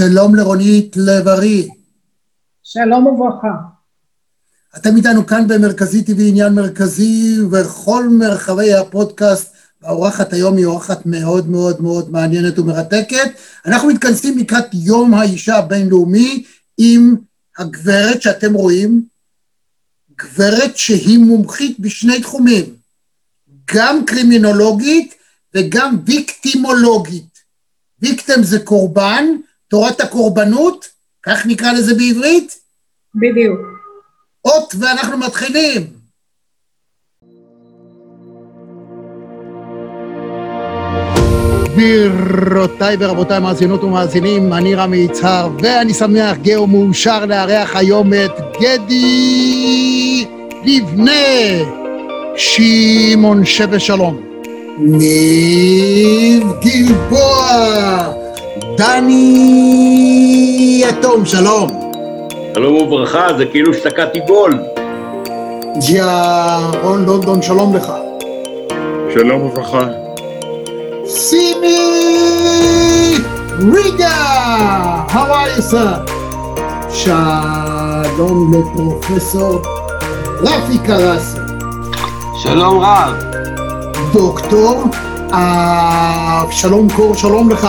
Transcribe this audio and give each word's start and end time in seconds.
שלום 0.00 0.34
לרונית 0.34 0.96
לב-ארי. 0.96 1.68
שלום 2.62 3.06
וברכה. 3.06 3.48
אתם 4.76 4.96
איתנו 4.96 5.26
כאן 5.26 5.48
במרכזי 5.48 6.00
TV 6.00 6.22
עניין 6.28 6.52
מרכזי 6.52 7.36
וכל 7.50 8.08
מרחבי 8.08 8.74
הפודקאסט. 8.74 9.54
האורחת 9.82 10.32
היום 10.32 10.56
היא 10.56 10.66
אורחת 10.66 11.06
מאוד 11.06 11.48
מאוד 11.48 11.82
מאוד 11.82 12.10
מעניינת 12.10 12.58
ומרתקת. 12.58 13.30
אנחנו 13.66 13.88
מתכנסים 13.88 14.38
לקראת 14.38 14.64
יום 14.72 15.14
האישה 15.14 15.56
הבינלאומי 15.56 16.44
עם 16.78 17.16
הגברת 17.58 18.22
שאתם 18.22 18.54
רואים, 18.54 19.02
גברת 20.18 20.76
שהיא 20.76 21.18
מומחית 21.18 21.80
בשני 21.80 22.20
תחומים, 22.20 22.64
גם 23.74 24.04
קרימינולוגית 24.06 25.14
וגם 25.54 25.96
ויקטימולוגית. 26.06 27.38
ויקטם 28.02 28.42
זה 28.42 28.58
קורבן, 28.58 29.24
תורת 29.70 30.00
הקורבנות, 30.00 30.88
כך 31.22 31.46
נקרא 31.46 31.72
לזה 31.72 31.94
בעברית? 31.94 32.58
בדיוק. 33.14 33.60
אות 34.44 34.74
ואנחנו 34.78 35.18
מתחילים. 35.18 35.86
גבירותיי 41.64 42.96
ורבותיי, 42.98 43.40
מאזינות 43.40 43.84
ומאזינים, 43.84 44.52
אני 44.52 44.74
רמי 44.74 44.96
יצהר, 44.96 45.48
ואני 45.62 45.94
שמח, 45.94 46.36
גאו 46.36 46.66
מאושר 46.66 47.26
לארח 47.26 47.76
היום 47.76 48.14
את 48.14 48.30
גדי 48.60 50.26
לבנה, 50.64 51.12
שמעון 52.36 53.44
שווה 53.44 53.80
שלום. 53.80 54.20
ניב 54.78 56.46
גלבוע, 56.60 58.19
דני 58.76 59.24
יתום, 60.88 61.26
שלום. 61.26 61.70
שלום 62.54 62.74
וברכה, 62.74 63.26
זה 63.38 63.46
כאילו 63.46 63.74
שתקעתי 63.74 64.20
גול. 64.20 64.58
ירון 65.88 67.04
לונדון, 67.04 67.42
שלום 67.42 67.76
לך. 67.76 67.92
שלום 69.14 69.42
וברכה. 69.42 69.80
סימי 71.06 71.78
ריגה, 73.72 75.04
how 75.08 75.12
are 75.12 75.58
you 75.58 75.62
sir? 75.72 76.10
שלום 76.94 78.52
לפרופסור 78.54 79.62
רפי 80.40 80.78
קרסי. 80.86 81.38
שלום 82.42 82.78
רב. 82.78 83.14
דוקטור 84.12 84.84
אבשלום 85.32 86.88
קור, 86.96 87.14
שלום 87.14 87.50
לך. 87.50 87.68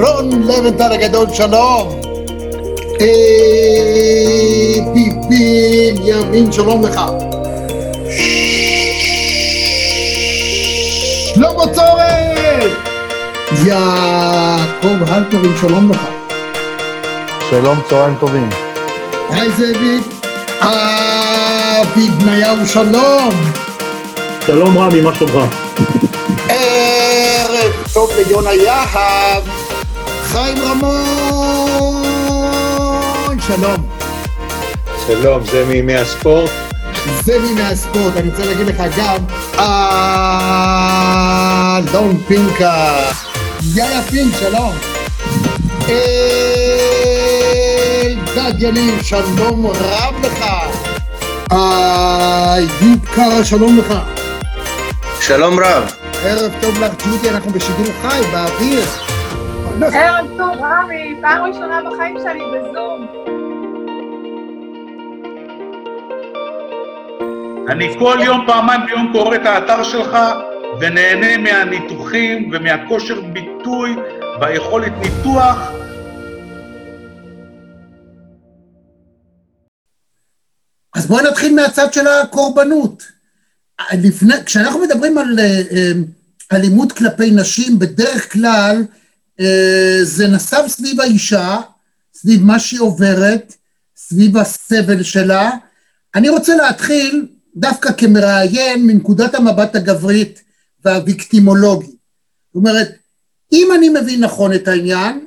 רון 0.00 0.42
לבנטל 0.42 0.92
הגדול, 0.92 1.26
שלום. 1.32 2.00
ביבי 4.92 5.94
ימין, 6.04 6.52
שלום 6.52 6.84
לך. 6.84 7.00
שלמה 11.34 11.66
צורן! 11.74 12.70
יעקב 13.66 15.12
הלפרין, 15.12 15.52
שלום 15.60 15.90
לך. 15.90 16.00
שלום, 17.50 17.80
צהריים 17.88 18.14
טובים. 18.20 18.48
היי 19.30 19.50
זאביק. 19.50 20.02
אבי 20.60 22.08
בניהו, 22.08 22.66
שלום. 22.66 23.30
שלום 24.46 24.78
רמי, 24.78 25.00
מה 25.00 25.14
שלומך? 25.14 25.54
טוב 27.96 28.10
ליונה 28.16 28.54
יהב, 28.54 29.42
חיים 30.22 30.58
רמון, 30.62 32.04
שלום. 33.46 33.88
שלום, 35.06 35.44
זה 35.44 35.64
מימי 35.64 35.94
הספורט. 35.94 36.50
זה 37.24 37.38
מימי 37.38 37.62
הספורט, 37.62 38.16
אני 38.16 38.30
רוצה 38.30 38.44
להגיד 38.44 38.66
לך 38.66 38.82
גם, 38.98 39.16
אלדון 41.78 42.22
פינקה, 42.28 42.96
יאיה 43.74 44.02
פינק, 44.02 44.34
שלום. 44.40 44.72
אלדד 48.08 48.62
יניב, 48.62 49.02
שלום 49.02 49.66
רב 49.66 50.14
לך. 50.22 50.44
איוב 51.52 53.06
קרא, 53.14 53.44
שלום 53.44 53.78
לך. 53.78 53.94
שלום 55.20 55.60
רב. 55.60 56.05
ערב 56.28 56.52
טוב 56.60 56.78
לך, 56.80 56.92
ג'ודי, 57.04 57.30
אנחנו 57.30 57.50
בשידור 57.50 57.86
חי, 58.02 58.20
באוויר. 58.32 58.84
ערב 59.94 60.26
טוב, 60.36 60.56
רמי, 60.60 61.14
פעם 61.20 61.44
ראשונה 61.44 61.80
בחיים 61.82 62.16
שלי 62.22 62.40
בזום. 62.52 63.06
אני 67.68 67.98
כל 67.98 68.18
יום, 68.24 68.46
פעמיים 68.46 68.80
ביום 68.86 69.12
קורא 69.12 69.36
את 69.36 69.46
האתר 69.46 69.82
שלך 69.82 70.16
ונהנה 70.80 71.36
מהניתוחים 71.36 72.50
ומהכושר 72.52 73.20
ביטוי 73.20 73.96
והיכולת 74.40 74.92
ניתוח. 74.98 75.70
אז 80.96 81.06
בואו 81.06 81.24
נתחיל 81.30 81.54
מהצד 81.54 81.92
של 81.92 82.06
הקורבנות. 82.06 83.16
לפני, 83.92 84.34
כשאנחנו 84.46 84.80
מדברים 84.80 85.18
על 85.18 85.38
uh, 85.38 86.15
אלימות 86.52 86.92
כלפי 86.92 87.30
נשים, 87.30 87.78
בדרך 87.78 88.32
כלל 88.32 88.84
uh, 89.40 89.44
זה 90.02 90.28
נסב 90.28 90.62
סביב 90.68 91.00
האישה, 91.00 91.60
סביב 92.14 92.42
מה 92.42 92.58
שהיא 92.58 92.80
עוברת, 92.80 93.54
סביב 93.96 94.36
הסבל 94.36 95.02
שלה. 95.02 95.50
אני 96.14 96.28
רוצה 96.28 96.56
להתחיל 96.56 97.26
דווקא 97.56 97.92
כמראיין 97.92 98.86
מנקודת 98.86 99.34
המבט 99.34 99.76
הגברית 99.76 100.42
והוויקטימולוגית. 100.84 101.90
זאת 101.90 102.54
אומרת, 102.54 102.88
אם 103.52 103.68
אני 103.74 103.88
מבין 103.88 104.24
נכון 104.24 104.54
את 104.54 104.68
העניין, 104.68 105.26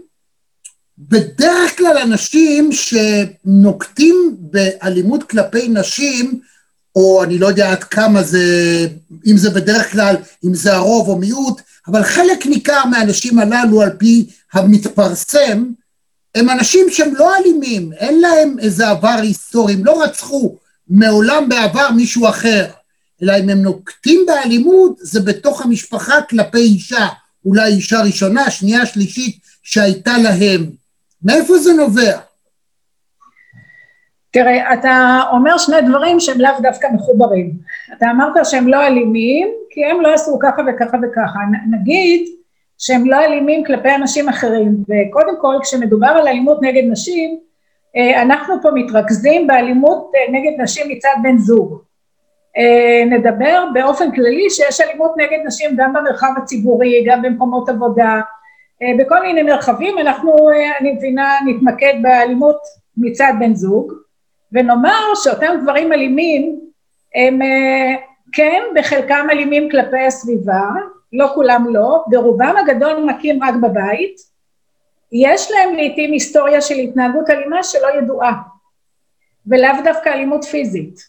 בדרך 0.97 1.77
כלל 1.77 1.97
אנשים 1.97 2.69
שנוקטים 2.71 4.35
באלימות 4.39 5.23
כלפי 5.23 5.67
נשים, 5.67 6.41
או 6.95 7.23
אני 7.23 7.37
לא 7.37 7.47
יודע 7.47 7.71
עד 7.71 7.83
כמה 7.83 8.23
זה, 8.23 8.43
אם 9.27 9.37
זה 9.37 9.49
בדרך 9.49 9.91
כלל, 9.91 10.15
אם 10.45 10.53
זה 10.53 10.75
הרוב 10.75 11.09
או 11.09 11.15
מיעוט, 11.15 11.61
אבל 11.87 12.03
חלק 12.03 12.45
ניכר 12.45 12.85
מהאנשים 12.85 13.39
הללו 13.39 13.81
על 13.81 13.89
פי 13.97 14.29
המתפרסם, 14.53 15.65
הם 16.35 16.49
אנשים 16.49 16.85
שהם 16.89 17.15
לא 17.15 17.35
אלימים, 17.37 17.93
אין 17.93 18.21
להם 18.21 18.55
איזה 18.59 18.89
עבר 18.89 19.17
היסטורי, 19.21 19.73
הם 19.73 19.85
לא 19.85 20.03
רצחו 20.03 20.55
מעולם 20.87 21.49
בעבר 21.49 21.91
מישהו 21.95 22.29
אחר, 22.29 22.65
אלא 23.21 23.33
אם 23.39 23.49
הם 23.49 23.61
נוקטים 23.61 24.23
באלימות, 24.27 24.97
זה 25.01 25.19
בתוך 25.19 25.61
המשפחה 25.61 26.21
כלפי 26.29 26.57
אישה, 26.57 27.07
אולי 27.45 27.73
אישה 27.73 28.01
ראשונה, 28.01 28.51
שנייה, 28.51 28.85
שלישית, 28.85 29.37
שהייתה 29.63 30.17
להם. 30.17 30.69
מאיפה 31.23 31.57
זה 31.57 31.73
נובע? 31.73 32.19
תראה, 34.31 34.73
אתה 34.73 35.21
אומר 35.31 35.57
שני 35.57 35.81
דברים 35.81 36.19
שהם 36.19 36.41
לאו 36.41 36.51
דווקא 36.61 36.87
מחוברים. 36.93 37.51
אתה 37.97 38.05
אמרת 38.11 38.45
שהם 38.45 38.67
לא 38.67 38.87
אלימים, 38.87 39.47
כי 39.69 39.85
הם 39.85 40.01
לא 40.01 40.13
עשו 40.13 40.39
ככה 40.39 40.61
וככה 40.67 40.97
וככה. 41.03 41.39
נגיד 41.71 42.29
שהם 42.77 43.05
לא 43.05 43.15
אלימים 43.15 43.63
כלפי 43.63 43.95
אנשים 43.95 44.29
אחרים, 44.29 44.83
וקודם 44.83 45.41
כל 45.41 45.55
כשמדובר 45.61 46.07
על 46.07 46.27
אלימות 46.27 46.61
נגד 46.61 46.83
נשים, 46.91 47.39
אה, 47.95 48.21
אנחנו 48.21 48.55
פה 48.61 48.69
מתרכזים 48.73 49.47
באלימות 49.47 50.11
אה, 50.15 50.31
נגד 50.31 50.61
נשים 50.61 50.89
מצד 50.89 51.13
בן 51.23 51.37
זוג. 51.37 51.81
אה, 52.57 53.05
נדבר 53.05 53.65
באופן 53.73 54.11
כללי 54.11 54.49
שיש 54.49 54.81
אלימות 54.81 55.13
נגד 55.17 55.39
נשים 55.45 55.75
גם 55.75 55.93
במרחב 55.93 56.31
הציבורי, 56.37 57.03
גם 57.07 57.21
במקומות 57.21 57.69
עבודה, 57.69 58.21
בכל 58.99 59.21
מיני 59.21 59.43
מרחבים, 59.43 59.97
אנחנו, 59.97 60.49
אני 60.79 60.91
מבינה, 60.91 61.37
נתמקד 61.45 61.93
באלימות 62.01 62.57
מצד 62.97 63.33
בן 63.39 63.55
זוג, 63.55 63.93
ונאמר 64.51 65.15
שאותם 65.15 65.53
גברים 65.61 65.93
אלימים 65.93 66.59
הם 67.15 67.39
כן 68.33 68.61
בחלקם 68.75 69.27
אלימים 69.31 69.69
כלפי 69.69 69.99
הסביבה, 69.99 70.69
לא 71.13 71.27
כולם 71.33 71.65
לא, 71.69 72.03
ברובם 72.07 72.55
הגדול 72.59 73.03
מכים 73.03 73.43
רק 73.43 73.55
בבית, 73.55 74.15
יש 75.11 75.51
להם 75.51 75.75
לעיתים 75.75 76.11
היסטוריה 76.11 76.61
של 76.61 76.75
התנהגות 76.75 77.29
אלימה 77.29 77.63
שלא 77.63 77.87
ידועה, 77.97 78.41
ולאו 79.47 79.83
דווקא 79.83 80.09
אלימות 80.09 80.43
פיזית. 80.43 80.99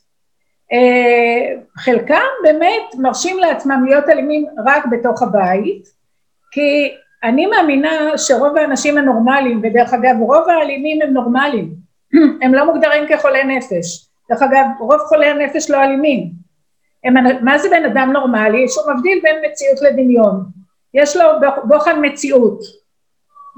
אה, 0.72 1.60
חלקם 1.76 2.28
באמת 2.42 2.94
מרשים 2.98 3.38
לעצמם 3.38 3.84
להיות 3.84 4.08
אלימים 4.08 4.46
רק 4.66 4.86
בתוך 4.86 5.22
הבית, 5.22 5.88
כי 6.50 6.94
אני 7.22 7.46
מאמינה 7.46 8.18
שרוב 8.18 8.56
האנשים 8.56 8.98
הנורמליים, 8.98 9.60
ודרך 9.62 9.94
אגב 9.94 10.16
רוב 10.20 10.48
האלימים 10.48 11.02
הם 11.02 11.12
נורמליים, 11.12 11.79
הם 12.42 12.54
לא 12.54 12.66
מוגדרים 12.66 13.08
כחולי 13.08 13.44
נפש, 13.44 14.08
דרך 14.30 14.42
אגב 14.42 14.66
רוב 14.80 14.98
חולי 15.08 15.26
הנפש 15.26 15.70
לא 15.70 15.82
אלימים, 15.82 16.30
הם, 17.04 17.44
מה 17.44 17.58
זה 17.58 17.68
בן 17.70 17.84
אדם 17.84 18.12
נורמלי? 18.12 18.68
שהוא 18.68 18.92
מבדיל 18.94 19.20
בין 19.22 19.36
מציאות 19.50 19.82
לדמיון, 19.82 20.44
יש 20.94 21.16
לו 21.16 21.24
בוחן 21.64 22.04
מציאות, 22.04 22.60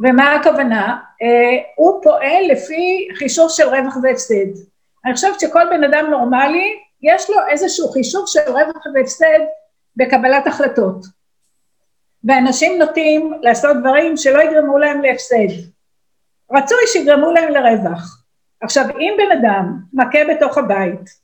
ומה 0.03 0.35
הכוונה? 0.35 0.99
אה, 1.23 1.63
הוא 1.77 2.03
פועל 2.03 2.45
לפי 2.51 3.09
חישוב 3.15 3.51
של 3.51 3.69
רווח 3.69 3.97
והפסד. 4.03 4.47
אני 5.05 5.15
חושבת 5.15 5.41
שכל 5.41 5.65
בן 5.71 5.85
אדם 5.85 6.07
נורמלי 6.11 6.79
יש 7.03 7.31
לו 7.31 7.37
איזשהו 7.51 7.89
חישוב 7.89 8.25
של 8.27 8.41
רווח 8.47 8.87
והפסד 8.95 9.39
בקבלת 9.97 10.47
החלטות. 10.47 10.97
ואנשים 12.25 12.79
נוטים 12.79 13.33
לעשות 13.43 13.77
דברים 13.81 14.17
שלא 14.17 14.43
יגרמו 14.43 14.79
להם 14.79 15.03
להפסד. 15.03 15.53
רצוי 16.53 16.79
שיגרמו 16.87 17.33
להם 17.33 17.53
לרווח. 17.53 18.22
עכשיו, 18.63 18.85
אם 18.99 19.15
בן 19.19 19.39
אדם 19.39 19.77
מכה 19.93 20.19
בתוך 20.31 20.59
הבית, 20.59 21.23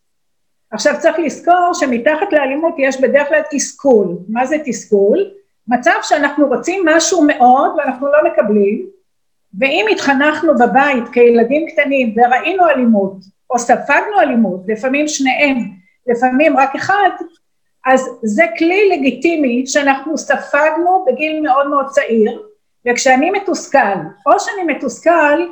עכשיו 0.70 0.94
צריך 0.98 1.18
לזכור 1.18 1.70
שמתחת 1.74 2.32
לאלימות 2.32 2.74
יש 2.78 3.00
בדרך 3.00 3.28
כלל 3.28 3.40
תסכול. 3.50 4.16
מה 4.28 4.46
זה 4.46 4.56
תסכול? 4.64 5.30
מצב 5.68 5.94
שאנחנו 6.02 6.46
רוצים 6.46 6.82
משהו 6.86 7.22
מאוד 7.26 7.72
ואנחנו 7.76 8.06
לא 8.06 8.18
מקבלים, 8.32 8.86
ואם 9.58 9.86
התחנכנו 9.90 10.52
בבית 10.58 11.08
כילדים 11.12 11.66
קטנים 11.68 12.14
וראינו 12.16 12.68
אלימות, 12.68 13.16
או 13.50 13.58
ספגנו 13.58 14.20
אלימות, 14.20 14.60
לפעמים 14.68 15.08
שניהם, 15.08 15.58
לפעמים 16.06 16.56
רק 16.56 16.74
אחד, 16.74 17.10
אז 17.86 18.08
זה 18.22 18.44
כלי 18.58 18.88
לגיטימי 18.88 19.66
שאנחנו 19.66 20.18
ספגנו 20.18 21.04
בגיל 21.06 21.40
מאוד 21.40 21.70
מאוד 21.70 21.86
צעיר, 21.86 22.42
וכשאני 22.88 23.30
מתוסכל, 23.30 23.98
או 24.26 24.40
שאני 24.40 24.74
מתוסכל 24.74 25.46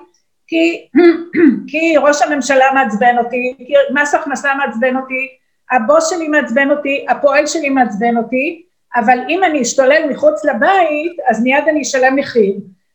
כי, 0.46 0.88
כי 1.68 1.96
ראש 1.96 2.22
הממשלה 2.22 2.64
מעצבן 2.74 3.18
אותי, 3.18 3.54
כי 3.58 3.72
מס 3.94 4.14
הכנסה 4.14 4.54
מעצבן 4.54 4.96
אותי, 4.96 5.28
הבוס 5.70 6.10
שלי 6.10 6.28
מעצבן 6.28 6.70
אותי, 6.70 7.06
הפועל 7.08 7.46
שלי 7.46 7.68
מעצבן 7.68 8.16
אותי, 8.16 8.62
אבל 8.96 9.18
אם 9.28 9.44
אני 9.44 9.62
אשתולל 9.62 10.10
מחוץ 10.10 10.44
לבית, 10.44 11.16
אז 11.28 11.42
מיד 11.42 11.64
אני 11.68 11.82
אשלם 11.82 12.16
מחיר. 12.16 12.54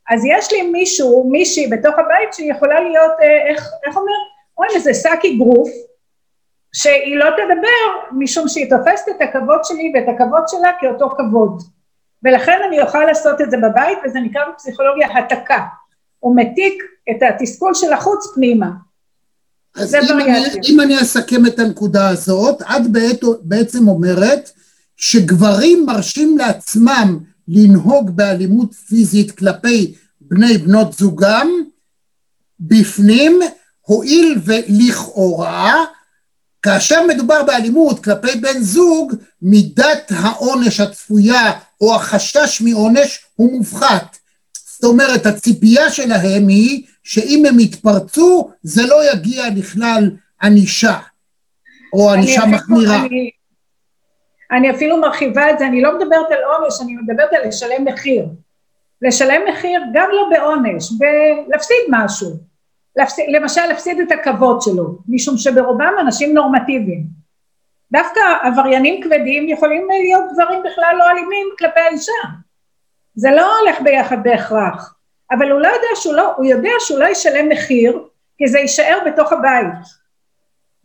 אז 0.10 0.26
יש 0.26 0.52
לי 0.52 0.62
מישהו, 0.62 1.30
מישהי 1.32 1.68
בתוך 1.68 2.00
הבית 2.00 2.34
שיכולה 2.34 2.80
להיות, 2.82 3.12
אה, 3.22 3.48
איך, 3.50 3.70
איך 3.86 3.98
אומר? 3.98 4.12
אומרים 4.58 4.76
איזה 4.76 4.94
שק 4.94 5.20
אגרוף, 5.36 5.70
שהיא 6.74 7.18
לא 7.18 7.26
תדבר 7.30 8.10
משום 8.12 8.48
שהיא 8.48 8.70
תופסת 8.70 9.10
את 9.10 9.22
הכבוד 9.22 9.60
שלי 9.64 9.92
ואת 9.96 10.16
הכבוד 10.16 10.44
שלה 10.48 10.72
כאותו 10.80 11.10
כבוד. 11.10 11.62
ולכן 12.24 12.60
אני 12.68 12.82
אוכל 12.82 13.04
לעשות 13.04 13.42
את 13.42 13.52
זה 13.52 13.58
בבית, 13.58 13.98
וזה 14.04 14.20
נקרא 14.20 14.42
בפסיכולוגיה 14.54 15.08
התקה. 15.18 15.60
הוא 16.22 16.36
מתיק 16.36 16.84
את 17.12 17.16
התסכול 17.22 17.74
של 17.74 17.94
החוץ 17.94 18.28
פנימה. 18.36 18.70
אז 19.76 19.96
אם 19.96 20.20
אני, 20.20 20.40
אם 20.70 20.80
אני 20.80 21.02
אסכם 21.02 21.46
את 21.46 21.60
הנקודה 21.60 22.10
הזאת, 22.10 22.62
את 22.62 22.82
בעצם 23.42 23.88
אומרת 23.88 24.52
שגברים 24.98 25.86
מרשים 25.86 26.38
לעצמם 26.38 27.20
לנהוג 27.48 28.10
באלימות 28.10 28.74
פיזית 28.74 29.32
כלפי 29.32 29.94
בני 30.22 30.58
בנות 30.58 30.94
זוגם 30.94 31.52
בפנים, 32.60 33.40
הואיל 33.82 34.40
ולכאורה 34.46 35.86
כאשר 36.62 37.08
מדובר 37.08 37.44
באלימות 37.44 38.04
כלפי 38.04 38.40
בן 38.40 38.62
זוג, 38.62 39.14
מידת 39.42 40.12
העונש 40.16 40.80
הצפויה 40.80 41.52
או 41.82 41.96
החשש 41.96 42.62
מעונש 42.62 43.20
הוא 43.36 43.58
מופחת. 43.58 44.18
זאת 44.82 44.92
אומרת, 44.92 45.26
הציפייה 45.26 45.90
שלהם 45.90 46.48
היא 46.48 46.84
שאם 47.04 47.44
הם 47.46 47.60
יתפרצו, 47.60 48.52
זה 48.64 48.82
לא 48.88 49.12
יגיע 49.14 49.44
לכלל 49.56 50.12
ענישה, 50.42 50.98
או 51.94 52.12
ענישה 52.14 52.42
מחמירה. 52.46 53.06
אני, 53.06 53.32
אני 54.52 54.72
אפילו 54.72 54.98
מרחיבה 54.98 55.52
את 55.52 55.60
זה, 55.60 55.68
אני 55.68 55.82
לא 55.82 55.98
מדברת 55.98 56.32
על 56.32 56.44
עונש, 56.44 56.82
אני 56.82 56.94
מדברת 56.94 57.34
על 57.34 57.48
לשלם 57.48 57.86
מחיר. 57.86 58.26
לשלם 59.02 59.42
מחיר 59.52 59.82
גם 59.94 60.10
לא 60.14 60.30
בעונש, 60.32 60.90
ולהפסיד 61.00 61.78
משהו. 61.90 62.30
להפסיד, 62.96 63.26
למשל 63.30 63.66
להפסיד 63.68 64.00
את 64.00 64.12
הכבוד 64.12 64.62
שלו, 64.62 64.98
משום 65.10 65.38
שברובם 65.38 65.94
אנשים 66.00 66.34
נורמטיביים. 66.34 67.04
דווקא 67.92 68.20
עבריינים 68.44 69.04
כבדים 69.04 69.50
יכולים 69.50 69.88
להיות 69.90 70.24
דברים 70.34 70.60
בכלל 70.60 70.96
לא 71.00 71.10
אלימים 71.10 71.48
כלפי 71.60 71.80
האישה. 71.80 72.12
זה 73.22 73.32
לא 73.32 73.60
הולך 73.60 73.82
ביחד 73.82 74.24
בהכרח, 74.24 74.96
אבל 75.32 75.52
הוא 75.52 75.60
לא 75.60 75.68
יודע 75.68 75.88
שהוא 75.96 76.14
לא, 76.14 76.34
הוא 76.36 76.46
יודע 76.46 76.72
שהוא 76.80 77.00
לא 77.00 77.06
ישלם 77.06 77.50
מחיר, 77.50 78.04
כי 78.38 78.48
זה 78.48 78.60
יישאר 78.60 78.98
בתוך 79.06 79.34
הבית. 79.34 79.74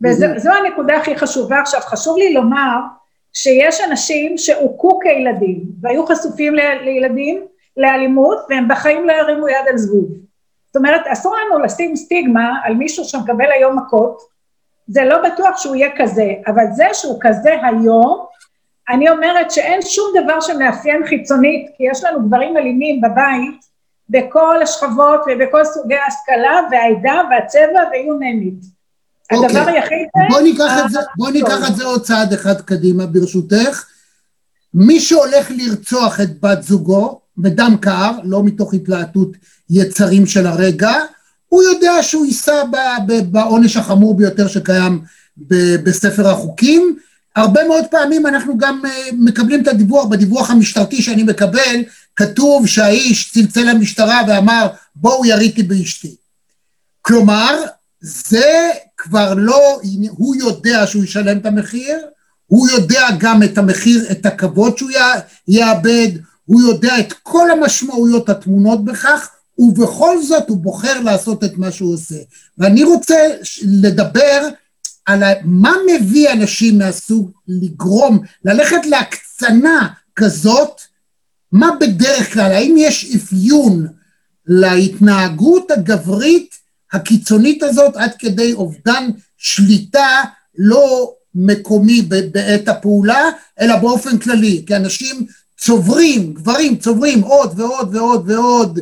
וזו 0.02 0.50
הנקודה 0.52 0.96
הכי 0.96 1.16
חשובה. 1.16 1.60
עכשיו, 1.60 1.80
חשוב 1.80 2.16
לי 2.18 2.34
לומר 2.34 2.78
שיש 3.32 3.80
אנשים 3.80 4.38
שהוכו 4.38 4.98
כילדים, 4.98 5.62
והיו 5.80 6.06
חשופים 6.06 6.54
לילדים, 6.54 7.46
לאלימות, 7.76 8.38
והם 8.48 8.68
בחיים 8.68 9.08
לא 9.08 9.12
ירימו 9.12 9.48
יד 9.48 9.68
על 9.70 9.78
זבוב. 9.78 10.08
זאת 10.66 10.76
אומרת, 10.76 11.06
אסור 11.06 11.36
לנו 11.36 11.58
לשים 11.58 11.96
סטיגמה 11.96 12.52
על 12.64 12.74
מישהו 12.74 13.04
שמקבל 13.04 13.52
היום 13.52 13.78
מכות, 13.78 14.22
זה 14.86 15.04
לא 15.04 15.22
בטוח 15.22 15.56
שהוא 15.56 15.76
יהיה 15.76 15.90
כזה, 15.96 16.32
אבל 16.46 16.64
זה 16.72 16.86
שהוא 16.92 17.18
כזה 17.20 17.54
היום, 17.62 18.25
אני 18.88 19.10
אומרת 19.10 19.50
שאין 19.50 19.80
שום 19.82 20.06
דבר 20.24 20.40
שמאפיין 20.40 21.06
חיצונית, 21.06 21.66
כי 21.76 21.84
יש 21.90 22.04
לנו 22.04 22.28
גברים 22.28 22.56
אלימים 22.56 23.00
בבית, 23.00 23.66
בכל 24.08 24.62
השכבות 24.62 25.20
ובכל 25.26 25.64
סוגי 25.64 25.94
ההשכלה 25.94 26.60
והעדה 26.70 27.20
והצבע 27.30 27.80
ויו 27.92 28.14
נמית. 28.14 28.76
אוקיי. 29.32 29.46
הדבר 29.46 29.70
היחיד 29.70 30.08
זה... 30.16 30.22
בואי 30.28 30.42
ניקח, 30.42 30.84
את 30.84 30.90
זה, 30.90 30.98
בוא 31.16 31.30
ניקח 31.30 31.68
את 31.70 31.76
זה 31.76 31.84
עוד 31.84 32.02
צעד 32.02 32.32
אחד 32.32 32.60
קדימה 32.60 33.06
ברשותך. 33.06 33.84
מי 34.74 35.00
שהולך 35.00 35.50
לרצוח 35.50 36.20
את 36.20 36.40
בת 36.40 36.62
זוגו 36.62 37.20
בדם 37.38 37.76
קר, 37.80 38.10
לא 38.24 38.44
מתוך 38.44 38.74
התלהטות 38.74 39.28
יצרים 39.70 40.26
של 40.26 40.46
הרגע, 40.46 40.92
הוא 41.48 41.62
יודע 41.62 42.02
שהוא 42.02 42.26
יישא 42.26 42.62
בעונש 43.30 43.76
החמור 43.76 44.16
ביותר 44.16 44.48
שקיים 44.48 45.00
בספר 45.84 46.28
החוקים, 46.28 46.96
הרבה 47.36 47.64
מאוד 47.68 47.84
פעמים 47.90 48.26
אנחנו 48.26 48.58
גם 48.58 48.82
אה, 48.86 49.08
מקבלים 49.12 49.62
את 49.62 49.68
הדיווח, 49.68 50.04
בדיווח 50.06 50.50
המשטרתי 50.50 51.02
שאני 51.02 51.22
מקבל, 51.22 51.82
כתוב 52.16 52.66
שהאיש 52.66 53.32
צלצל 53.32 53.70
למשטרה 53.70 54.22
ואמר 54.28 54.66
בואו 54.96 55.26
יריתי 55.26 55.62
באשתי. 55.62 56.16
כלומר, 57.02 57.64
זה 58.00 58.70
כבר 58.96 59.34
לא, 59.34 59.80
הוא 60.10 60.36
יודע 60.36 60.86
שהוא 60.86 61.04
ישלם 61.04 61.38
את 61.38 61.46
המחיר, 61.46 61.96
הוא 62.46 62.68
יודע 62.68 63.08
גם 63.18 63.42
את 63.42 63.58
המחיר, 63.58 64.10
את 64.10 64.26
הכבוד 64.26 64.78
שהוא 64.78 64.90
יאבד, 65.48 66.08
הוא 66.44 66.62
יודע 66.62 66.98
את 66.98 67.12
כל 67.22 67.50
המשמעויות 67.50 68.28
הטמונות 68.28 68.84
בכך, 68.84 69.30
ובכל 69.58 70.22
זאת 70.22 70.48
הוא 70.48 70.56
בוחר 70.56 71.00
לעשות 71.00 71.44
את 71.44 71.58
מה 71.58 71.70
שהוא 71.72 71.94
עושה. 71.94 72.14
ואני 72.58 72.84
רוצה 72.84 73.16
לדבר 73.62 74.48
על 75.06 75.22
מה 75.44 75.72
מביא 75.86 76.32
אנשים 76.32 76.78
מהסוג 76.78 77.30
לגרום, 77.48 78.20
ללכת 78.44 78.86
להקצנה 78.86 79.88
כזאת, 80.16 80.80
מה 81.52 81.70
בדרך 81.80 82.32
כלל, 82.32 82.52
האם 82.52 82.74
יש 82.78 83.14
אפיון 83.16 83.86
להתנהגות 84.46 85.70
הגברית 85.70 86.54
הקיצונית 86.92 87.62
הזאת 87.62 87.96
עד 87.96 88.10
כדי 88.18 88.52
אובדן 88.52 89.10
שליטה 89.36 90.22
לא 90.58 91.12
מקומי 91.34 92.02
בעת 92.02 92.68
הפעולה, 92.68 93.22
אלא 93.60 93.76
באופן 93.76 94.18
כללי, 94.18 94.64
כי 94.66 94.76
אנשים 94.76 95.26
צוברים, 95.58 96.34
גברים 96.34 96.76
צוברים 96.76 97.20
עוד 97.20 97.60
ועוד 97.60 97.96
ועוד 97.96 98.30
ועוד 98.30 98.78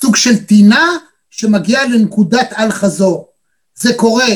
סוג 0.00 0.16
של 0.16 0.44
טינה 0.44 0.88
שמגיעה 1.30 1.86
לנקודת 1.86 2.52
אל 2.58 2.70
חזור. 2.70 3.28
זה 3.74 3.94
קורה 3.94 4.28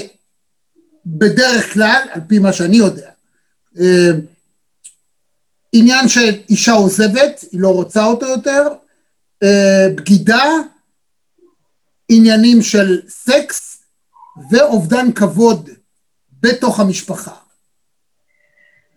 בדרך 1.07 1.73
כלל, 1.73 2.03
על 2.11 2.21
פי 2.29 2.39
מה 2.39 2.53
שאני 2.53 2.77
יודע. 2.77 3.11
אה, 3.81 4.11
עניין 5.73 6.09
שאישה 6.09 6.73
עוזבת, 6.73 7.45
היא 7.53 7.61
לא 7.61 7.69
רוצה 7.69 8.05
אותו 8.05 8.27
יותר, 8.27 8.69
אה, 9.43 9.87
בגידה, 9.97 10.45
עניינים 12.09 12.63
של 12.63 13.01
סקס 13.09 13.85
ואובדן 14.51 15.13
כבוד 15.13 15.71
בתוך 16.41 16.81
המשפחה. 16.81 17.31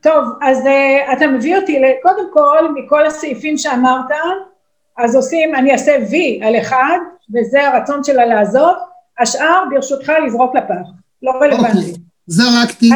טוב, 0.01 0.23
אז 0.41 0.57
uh, 0.57 1.13
אתה 1.17 1.27
מביא 1.27 1.55
אותי, 1.57 1.79
קודם 2.01 2.33
כל, 2.33 2.73
מכל 2.75 3.05
הסעיפים 3.05 3.57
שאמרת, 3.57 4.11
אז 4.97 5.15
עושים, 5.15 5.55
אני 5.55 5.71
אעשה 5.71 5.97
וי 6.09 6.41
על 6.43 6.59
אחד, 6.61 6.97
וזה 7.33 7.67
הרצון 7.67 8.03
שלה 8.03 8.25
לעזוב, 8.25 8.75
השאר 9.19 9.63
ברשותך 9.69 10.11
לזרוק 10.25 10.55
לפח, 10.55 10.87
לא 11.21 11.31
רלוונטי. 11.31 11.77
אוקיי, 11.77 11.93
זרקתי. 12.27 12.89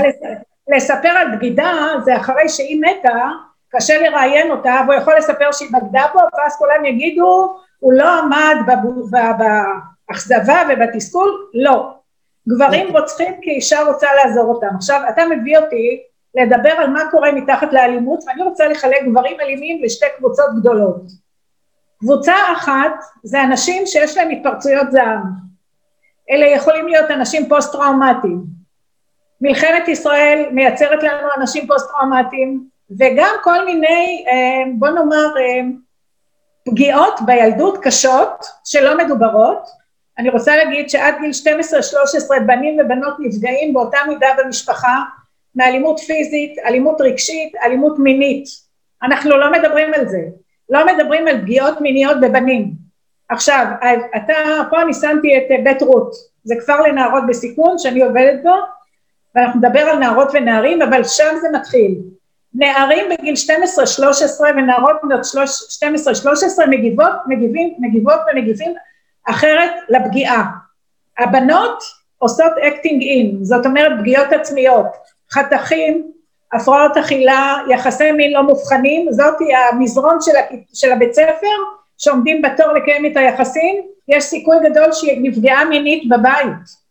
לספר 0.75 1.09
על 1.09 1.35
בגידה 1.35 1.71
זה 2.05 2.17
אחרי 2.17 2.49
שהיא 2.49 2.81
מתה, 2.81 3.29
קשה 3.69 4.01
לראיין 4.01 4.51
אותה, 4.51 4.75
והוא 4.85 4.95
יכול 4.95 5.17
לספר 5.17 5.51
שהיא 5.51 5.69
בגדה 5.73 6.05
בו, 6.13 6.19
ואז 6.19 6.55
כולם 6.57 6.85
יגידו, 6.85 7.57
הוא 7.79 7.93
לא 7.93 8.19
עמד 8.19 8.55
באכזבה 10.09 10.61
ובתסכול, 10.69 11.49
לא. 11.53 11.93
גברים 12.49 12.87
אוקיי. 12.87 13.01
רוצחים 13.01 13.33
כי 13.41 13.51
אישה 13.51 13.83
רוצה 13.83 14.07
לעזור 14.15 14.45
אותם. 14.53 14.75
עכשיו, 14.75 15.01
אתה 15.09 15.21
מביא 15.25 15.57
אותי 15.57 16.01
לדבר 16.35 16.69
על 16.69 16.89
מה 16.89 17.01
קורה 17.11 17.31
מתחת 17.31 17.73
לאלימות, 17.73 18.23
ואני 18.27 18.43
רוצה 18.43 18.67
לחלק 18.67 19.03
גברים 19.07 19.39
אלימים 19.41 19.83
לשתי 19.83 20.05
קבוצות 20.17 20.45
גדולות. 20.59 21.01
קבוצה 21.99 22.33
אחת 22.53 22.91
זה 23.23 23.43
אנשים 23.43 23.85
שיש 23.85 24.17
להם 24.17 24.29
התפרצויות 24.29 24.91
זעם. 24.91 25.48
אלה 26.31 26.45
יכולים 26.45 26.87
להיות 26.87 27.11
אנשים 27.11 27.49
פוסט-טראומטיים. 27.49 28.43
מלחמת 29.41 29.87
ישראל 29.87 30.45
מייצרת 30.51 31.03
לנו 31.03 31.27
אנשים 31.37 31.67
פוסט-טראומטיים, 31.67 32.63
וגם 32.99 33.35
כל 33.43 33.65
מיני, 33.65 34.25
אה, 34.27 34.71
בוא 34.77 34.89
נאמר, 34.89 35.37
אה, 35.39 35.61
פגיעות 36.65 37.19
בילדות 37.25 37.77
קשות 37.81 38.45
שלא 38.65 38.97
מדוברות. 38.97 39.67
אני 40.17 40.29
רוצה 40.29 40.57
להגיד 40.57 40.89
שעד 40.89 41.15
גיל 41.21 41.31
12-13 41.33 42.39
בנים 42.45 42.79
ובנות 42.79 43.13
נפגעים 43.19 43.73
באותה 43.73 43.97
מידה 44.07 44.27
במשפחה, 44.37 44.95
מאלימות 45.55 45.99
פיזית, 45.99 46.59
אלימות 46.65 47.01
רגשית, 47.01 47.55
אלימות 47.63 47.99
מינית. 47.99 48.45
אנחנו 49.03 49.37
לא 49.37 49.51
מדברים 49.51 49.93
על 49.93 50.07
זה. 50.07 50.21
לא 50.69 50.85
מדברים 50.85 51.27
על 51.27 51.41
פגיעות 51.41 51.81
מיניות 51.81 52.17
בבנים. 52.21 52.71
עכשיו, 53.29 53.65
אתה, 54.15 54.33
פה 54.69 54.81
אני 54.81 54.93
שמתי 54.93 55.37
את 55.37 55.63
בית 55.63 55.81
רות, 55.81 56.11
זה 56.43 56.55
כפר 56.59 56.81
לנערות 56.81 57.23
בסיכון 57.27 57.77
שאני 57.77 58.01
עובדת 58.01 58.43
בו, 58.43 58.53
ואנחנו 59.35 59.59
נדבר 59.59 59.79
על 59.79 59.97
נערות 59.97 60.27
ונערים, 60.33 60.81
אבל 60.81 61.03
שם 61.03 61.35
זה 61.41 61.47
מתחיל. 61.53 61.95
נערים 62.53 63.05
בגיל 63.09 63.33
12-13 63.33 64.41
ונערות 64.41 64.95
בנות 65.03 65.21
12-13 66.63 66.67
מגיבות, 66.69 67.11
מגיבים, 67.27 67.73
מגיבות 67.79 68.19
ומגיבים 68.31 68.73
אחרת 69.29 69.71
לפגיעה. 69.89 70.43
הבנות 71.17 71.83
עושות 72.17 72.51
acting 72.67 73.01
in, 73.01 73.37
זאת 73.41 73.65
אומרת 73.65 73.91
פגיעות 73.99 74.31
עצמיות. 74.31 74.87
חתכים, 75.31 76.11
הפרעות 76.53 76.97
אכילה, 76.97 77.57
יחסי 77.69 78.11
מין 78.11 78.33
לא 78.33 78.43
מובחנים, 78.43 79.07
זאתי 79.11 79.43
המזרון 79.55 80.17
של, 80.21 80.31
של 80.73 80.91
הבית 80.91 81.13
ספר 81.13 81.78
שעומדים 81.99 82.41
בתור 82.41 82.73
לקיים 82.73 83.05
את 83.05 83.17
היחסים, 83.17 83.81
יש 84.07 84.23
סיכוי 84.23 84.57
גדול 84.69 84.91
שהיא 84.91 85.19
נפגעה 85.21 85.65
מינית 85.65 86.09
בבית 86.09 86.89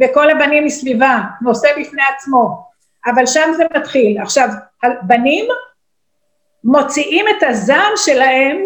וכל 0.00 0.30
הבנים 0.30 0.64
מסביבה, 0.64 1.18
נושא 1.42 1.68
בפני 1.80 2.02
עצמו, 2.14 2.68
אבל 3.06 3.26
שם 3.26 3.52
זה 3.56 3.64
מתחיל. 3.76 4.18
עכשיו, 4.22 4.48
הבנים 4.82 5.44
מוציאים 6.64 7.26
את 7.28 7.42
הזעם 7.42 7.92
שלהם 7.96 8.62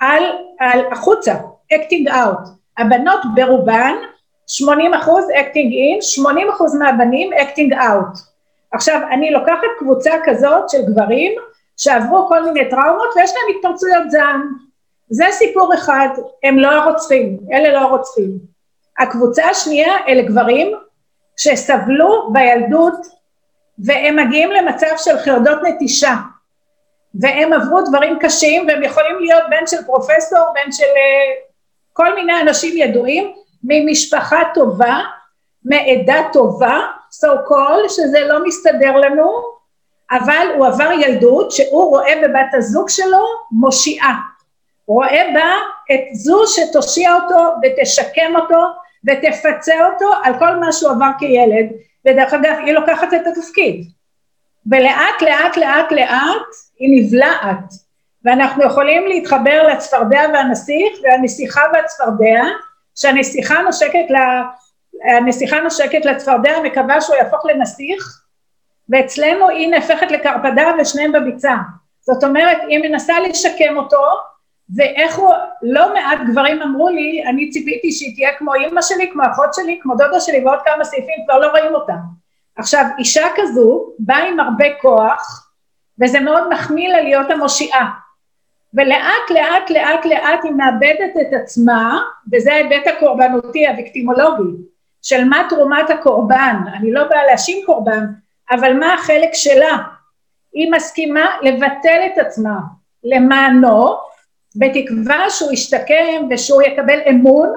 על, 0.00 0.22
על 0.58 0.80
החוצה, 0.92 1.34
acting 1.74 2.08
out. 2.08 2.48
הבנות 2.78 3.20
ברובן 3.34 3.94
80 4.46 4.94
אחוז 4.94 5.24
acting 5.40 5.72
in, 5.72 6.02
80 6.02 6.48
אחוז 6.50 6.74
מהבנים 6.74 7.32
acting 7.32 7.72
out. 7.72 8.18
עכשיו, 8.72 9.00
אני 9.10 9.30
לוקחת 9.30 9.68
קבוצה 9.78 10.10
כזאת 10.24 10.70
של 10.70 10.78
גברים 10.86 11.32
שעברו 11.76 12.28
כל 12.28 12.44
מיני 12.44 12.70
טראומות 12.70 13.08
ויש 13.16 13.30
להם 13.30 13.56
התפרצויות 13.56 14.10
זעם. 14.10 14.71
זה 15.12 15.24
סיפור 15.30 15.74
אחד, 15.74 16.08
הם 16.42 16.58
לא 16.58 16.68
הרוצחים, 16.68 17.38
אלה 17.52 17.72
לא 17.72 17.78
הרוצחים. 17.78 18.38
הקבוצה 18.98 19.44
השנייה 19.44 19.94
אלה 20.08 20.22
גברים 20.22 20.72
שסבלו 21.36 22.32
בילדות 22.32 22.94
והם 23.78 24.16
מגיעים 24.16 24.52
למצב 24.52 24.86
של 24.96 25.18
חרדות 25.18 25.58
נטישה 25.62 26.14
והם 27.20 27.52
עברו 27.52 27.80
דברים 27.80 28.18
קשים 28.18 28.66
והם 28.68 28.82
יכולים 28.82 29.18
להיות 29.20 29.42
בן 29.50 29.66
של 29.66 29.84
פרופסור, 29.86 30.38
בן 30.54 30.72
של 30.72 30.84
אה, 30.84 31.34
כל 31.92 32.14
מיני 32.14 32.40
אנשים 32.40 32.76
ידועים 32.76 33.32
ממשפחה 33.64 34.38
טובה, 34.54 34.98
מעדה 35.64 36.22
טובה, 36.32 36.80
so 37.24 37.50
called, 37.50 37.88
שזה 37.88 38.20
לא 38.20 38.46
מסתדר 38.46 38.96
לנו, 38.96 39.30
אבל 40.10 40.46
הוא 40.56 40.66
עבר 40.66 40.90
ילדות 40.92 41.52
שהוא 41.52 41.90
רואה 41.90 42.12
בבת 42.22 42.54
הזוג 42.54 42.88
שלו 42.88 43.24
מושיעה. 43.50 44.31
רואה 44.86 45.30
בה 45.34 45.50
את 45.94 46.14
זו 46.14 46.42
שתושיע 46.46 47.14
אותו 47.14 47.54
ותשקם 47.62 48.36
אותו 48.36 48.62
ותפצה 49.06 49.86
אותו 49.86 50.10
על 50.22 50.38
כל 50.38 50.56
מה 50.56 50.72
שהוא 50.72 50.90
עבר 50.90 51.10
כילד, 51.18 51.66
ודרך 52.06 52.34
אגב 52.34 52.56
היא 52.64 52.72
לוקחת 52.72 53.14
את 53.14 53.26
התפקיד. 53.26 53.84
ולאט 54.70 55.22
לאט 55.22 55.56
לאט 55.56 55.92
לאט 55.92 56.48
היא 56.78 57.02
נבלעת, 57.04 57.72
ואנחנו 58.24 58.64
יכולים 58.64 59.06
להתחבר 59.06 59.66
לצפרדע 59.66 60.20
והנסיך 60.32 60.98
והנסיכה 61.02 61.60
והצפרדע, 61.72 62.42
שהנסיכה 62.94 63.62
נושקת, 63.62 64.06
לה, 64.08 64.42
הנסיכה 65.04 65.60
נושקת 65.60 66.04
לצפרדע, 66.04 66.60
מקווה 66.62 67.00
שהוא 67.00 67.16
יהפוך 67.16 67.46
לנסיך, 67.46 68.22
ואצלנו 68.88 69.48
היא 69.48 69.68
נהפכת 69.68 70.10
לקרפדה 70.10 70.72
ושניהם 70.78 71.12
בביצה. 71.12 71.54
זאת 72.00 72.24
אומרת, 72.24 72.58
היא 72.68 72.78
מנסה 72.78 73.20
לשקם 73.20 73.76
אותו, 73.76 74.02
ואיך 74.76 75.16
הוא, 75.16 75.34
לא 75.62 75.94
מעט 75.94 76.18
גברים 76.28 76.62
אמרו 76.62 76.88
לי, 76.88 77.24
אני 77.26 77.50
ציפיתי 77.50 77.92
שהיא 77.92 78.14
תהיה 78.14 78.34
כמו 78.38 78.54
אימא 78.54 78.82
שלי, 78.82 79.10
כמו 79.12 79.22
אחות 79.32 79.54
שלי, 79.54 79.78
כמו 79.82 79.94
דודה 79.94 80.20
שלי 80.20 80.44
ועוד 80.44 80.58
כמה 80.64 80.84
סעיפים, 80.84 81.24
כבר 81.26 81.38
לא 81.38 81.46
רואים 81.46 81.74
אותה. 81.74 81.94
עכשיו, 82.56 82.84
אישה 82.98 83.26
כזו 83.36 83.86
באה 83.98 84.28
עם 84.28 84.40
הרבה 84.40 84.64
כוח, 84.80 85.48
וזה 86.00 86.20
מאוד 86.20 86.48
מחמיא 86.48 86.88
לה 86.88 87.00
להיות 87.00 87.30
המושיעה. 87.30 87.90
ולאט 88.74 89.30
לאט 89.30 89.70
לאט 89.70 90.04
לאט 90.04 90.44
היא 90.44 90.52
מאבדת 90.52 91.16
את 91.20 91.32
עצמה, 91.42 92.02
וזה 92.32 92.52
ההיבט 92.52 92.86
הקורבנותי, 92.86 93.68
הוויקטימולוגי, 93.68 94.56
של 95.02 95.24
מה 95.24 95.46
תרומת 95.48 95.90
הקורבן, 95.90 96.56
אני 96.74 96.92
לא 96.92 97.04
באה 97.04 97.26
להאשים 97.26 97.66
קורבן, 97.66 98.04
אבל 98.50 98.72
מה 98.72 98.94
החלק 98.94 99.30
שלה, 99.32 99.78
היא 100.52 100.72
מסכימה 100.72 101.26
לבטל 101.42 102.00
את 102.12 102.18
עצמה 102.18 102.58
למענו, 103.04 103.96
בתקווה 104.56 105.30
שהוא 105.30 105.52
ישתקם 105.52 106.26
ושהוא 106.30 106.62
יקבל 106.62 107.00
אמון, 107.10 107.52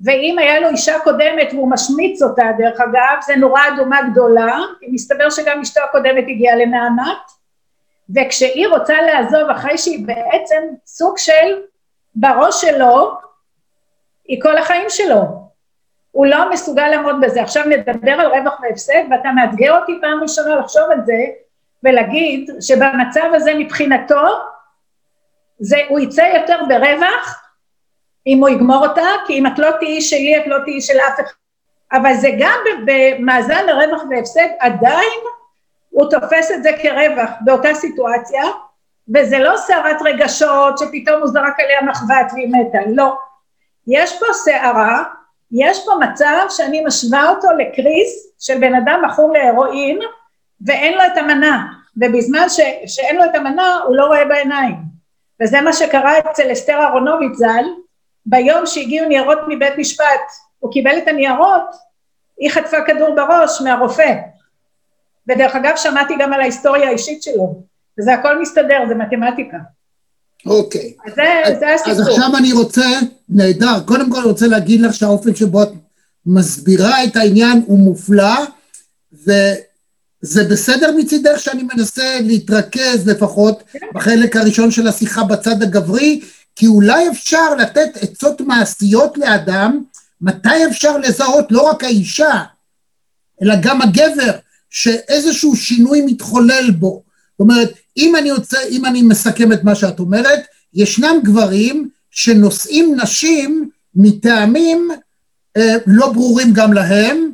ואם 0.00 0.38
היה 0.38 0.60
לו 0.60 0.68
אישה 0.68 0.98
קודמת 0.98 1.48
והוא 1.52 1.70
משמיץ 1.70 2.22
אותה 2.22 2.44
דרך 2.58 2.80
אגב, 2.80 3.18
זה 3.26 3.36
נורא 3.36 3.60
אדומה 3.74 4.02
גדולה, 4.10 4.58
כי 4.80 4.86
מסתבר 4.90 5.30
שגם 5.30 5.60
אשתו 5.60 5.80
הקודמת 5.80 6.24
הגיעה 6.28 6.56
לנעמת, 6.56 7.30
וכשהיא 8.14 8.68
רוצה 8.68 9.02
לעזוב 9.02 9.50
אחרי 9.50 9.78
שהיא 9.78 10.06
בעצם 10.06 10.62
סוג 10.86 11.18
של 11.18 11.62
בראש 12.14 12.60
שלו, 12.60 13.14
היא 14.24 14.42
כל 14.42 14.58
החיים 14.58 14.86
שלו. 14.88 15.46
הוא 16.10 16.26
לא 16.26 16.50
מסוגל 16.50 16.88
לעמוד 16.88 17.16
בזה. 17.20 17.42
עכשיו 17.42 17.64
נדבר 17.64 18.10
על 18.12 18.26
רווח 18.26 18.60
והפסד, 18.62 19.02
ואתה 19.10 19.28
מאתגר 19.32 19.80
אותי 19.80 19.92
פעם 20.00 20.22
ראשונה 20.22 20.56
לחשוב 20.56 20.90
על 20.90 20.98
זה, 21.06 21.24
ולהגיד 21.82 22.50
שבמצב 22.60 23.30
הזה 23.34 23.54
מבחינתו, 23.54 24.22
זה, 25.58 25.76
הוא 25.88 26.00
יצא 26.00 26.22
יותר 26.22 26.60
ברווח 26.68 27.42
אם 28.26 28.38
הוא 28.40 28.48
יגמור 28.48 28.86
אותה, 28.86 29.06
כי 29.26 29.38
אם 29.38 29.46
את 29.46 29.58
לא 29.58 29.70
תהיי 29.70 30.00
שלי, 30.00 30.36
את 30.38 30.46
לא 30.46 30.56
תהיי 30.64 30.80
של 30.80 30.98
אף 30.98 31.20
אחד. 31.20 31.32
אבל 31.92 32.14
זה 32.14 32.28
גם 32.38 32.58
במאזן 32.86 33.66
לרווח 33.66 34.02
והפסד, 34.10 34.48
עדיין 34.60 35.20
הוא 35.90 36.10
תופס 36.10 36.50
את 36.50 36.62
זה 36.62 36.70
כרווח 36.82 37.30
באותה 37.40 37.74
סיטואציה, 37.74 38.42
וזה 39.14 39.38
לא 39.38 39.56
סערת 39.56 40.02
רגשות 40.04 40.78
שפתאום 40.78 41.20
הוא 41.20 41.28
זרק 41.28 41.60
עליה 41.60 41.82
מחבת 41.82 42.32
והיא 42.32 42.48
מתה, 42.52 42.78
לא. 42.86 43.16
יש 43.86 44.18
פה 44.18 44.26
סערה 44.32 45.04
יש 45.52 45.84
פה 45.84 45.92
מצב 46.00 46.46
שאני 46.48 46.84
משווה 46.84 47.28
אותו 47.28 47.48
לקריס 47.58 48.34
של 48.38 48.58
בן 48.60 48.74
אדם 48.74 49.02
מכור 49.04 49.32
להרואין 49.32 49.98
ואין 50.66 50.94
לו 50.94 51.06
את 51.06 51.16
המנה, 51.16 51.66
ובזמן 51.96 52.48
ש, 52.48 52.60
שאין 52.86 53.16
לו 53.16 53.24
את 53.24 53.34
המנה 53.34 53.80
הוא 53.86 53.96
לא 53.96 54.06
רואה 54.06 54.24
בעיניים. 54.24 54.95
וזה 55.42 55.60
מה 55.60 55.72
שקרה 55.72 56.18
אצל 56.18 56.52
אסתר 56.52 56.72
אהרונוביץ 56.72 57.38
ז"ל, 57.38 57.64
ביום 58.26 58.66
שהגיעו 58.66 59.08
ניירות 59.08 59.38
מבית 59.48 59.78
משפט, 59.78 60.04
הוא 60.58 60.72
קיבל 60.72 60.98
את 60.98 61.08
הניירות, 61.08 61.70
היא 62.38 62.50
חטפה 62.50 62.76
כדור 62.86 63.14
בראש 63.14 63.60
מהרופא. 63.60 64.14
ודרך 65.28 65.56
אגב, 65.56 65.72
שמעתי 65.76 66.14
גם 66.18 66.32
על 66.32 66.40
ההיסטוריה 66.40 66.88
האישית 66.88 67.22
שלו, 67.22 67.62
וזה 67.98 68.14
הכל 68.14 68.40
מסתדר, 68.40 68.78
זה 68.88 68.94
מתמטיקה. 68.94 69.56
אוקיי. 70.46 70.92
אז 71.06 71.14
זה, 71.14 71.22
אז, 71.44 71.58
זה 71.58 71.74
הסיפור. 71.74 71.92
אז 71.92 72.00
עכשיו 72.00 72.36
אני 72.38 72.52
רוצה, 72.52 72.86
נהדר, 73.28 73.80
קודם 73.84 74.10
כל 74.10 74.18
אני 74.18 74.28
רוצה 74.28 74.46
להגיד 74.46 74.80
לך 74.80 74.94
שהאופן 74.94 75.34
שבו 75.34 75.62
את 75.62 75.68
מסבירה 76.26 77.04
את 77.04 77.16
העניין 77.16 77.62
הוא 77.66 77.78
מופלא, 77.78 78.34
וזה 80.22 80.44
בסדר 80.44 80.92
מצידך 80.96 81.40
שאני 81.40 81.62
מנסה 81.62 82.18
להתרכז 82.20 83.08
לפחות 83.08 83.62
בחלק 83.94 84.36
הראשון 84.36 84.70
של 84.70 84.88
השיחה 84.88 85.24
בצד 85.24 85.62
הגברי, 85.62 86.20
כי 86.56 86.66
אולי 86.66 87.08
אפשר 87.08 87.54
לתת 87.54 87.88
עצות 88.00 88.40
מעשיות 88.40 89.18
לאדם, 89.18 89.82
מתי 90.20 90.66
אפשר 90.70 90.98
לזהות 90.98 91.52
לא 91.52 91.62
רק 91.62 91.84
האישה, 91.84 92.42
אלא 93.42 93.54
גם 93.62 93.82
הגבר, 93.82 94.32
שאיזשהו 94.70 95.56
שינוי 95.56 96.02
מתחולל 96.06 96.70
בו. 96.70 97.02
זאת 97.32 97.40
אומרת, 97.40 97.72
אם 97.96 98.16
אני, 98.16 98.32
רוצה, 98.32 98.58
אם 98.70 98.86
אני 98.86 99.02
מסכם 99.02 99.52
את 99.52 99.64
מה 99.64 99.74
שאת 99.74 99.98
אומרת, 99.98 100.40
ישנם 100.74 101.16
גברים 101.24 101.88
שנושאים 102.10 102.96
נשים 103.02 103.70
מטעמים 103.94 104.88
אה, 105.56 105.76
לא 105.86 106.12
ברורים 106.12 106.52
גם 106.52 106.72
להם, 106.72 107.30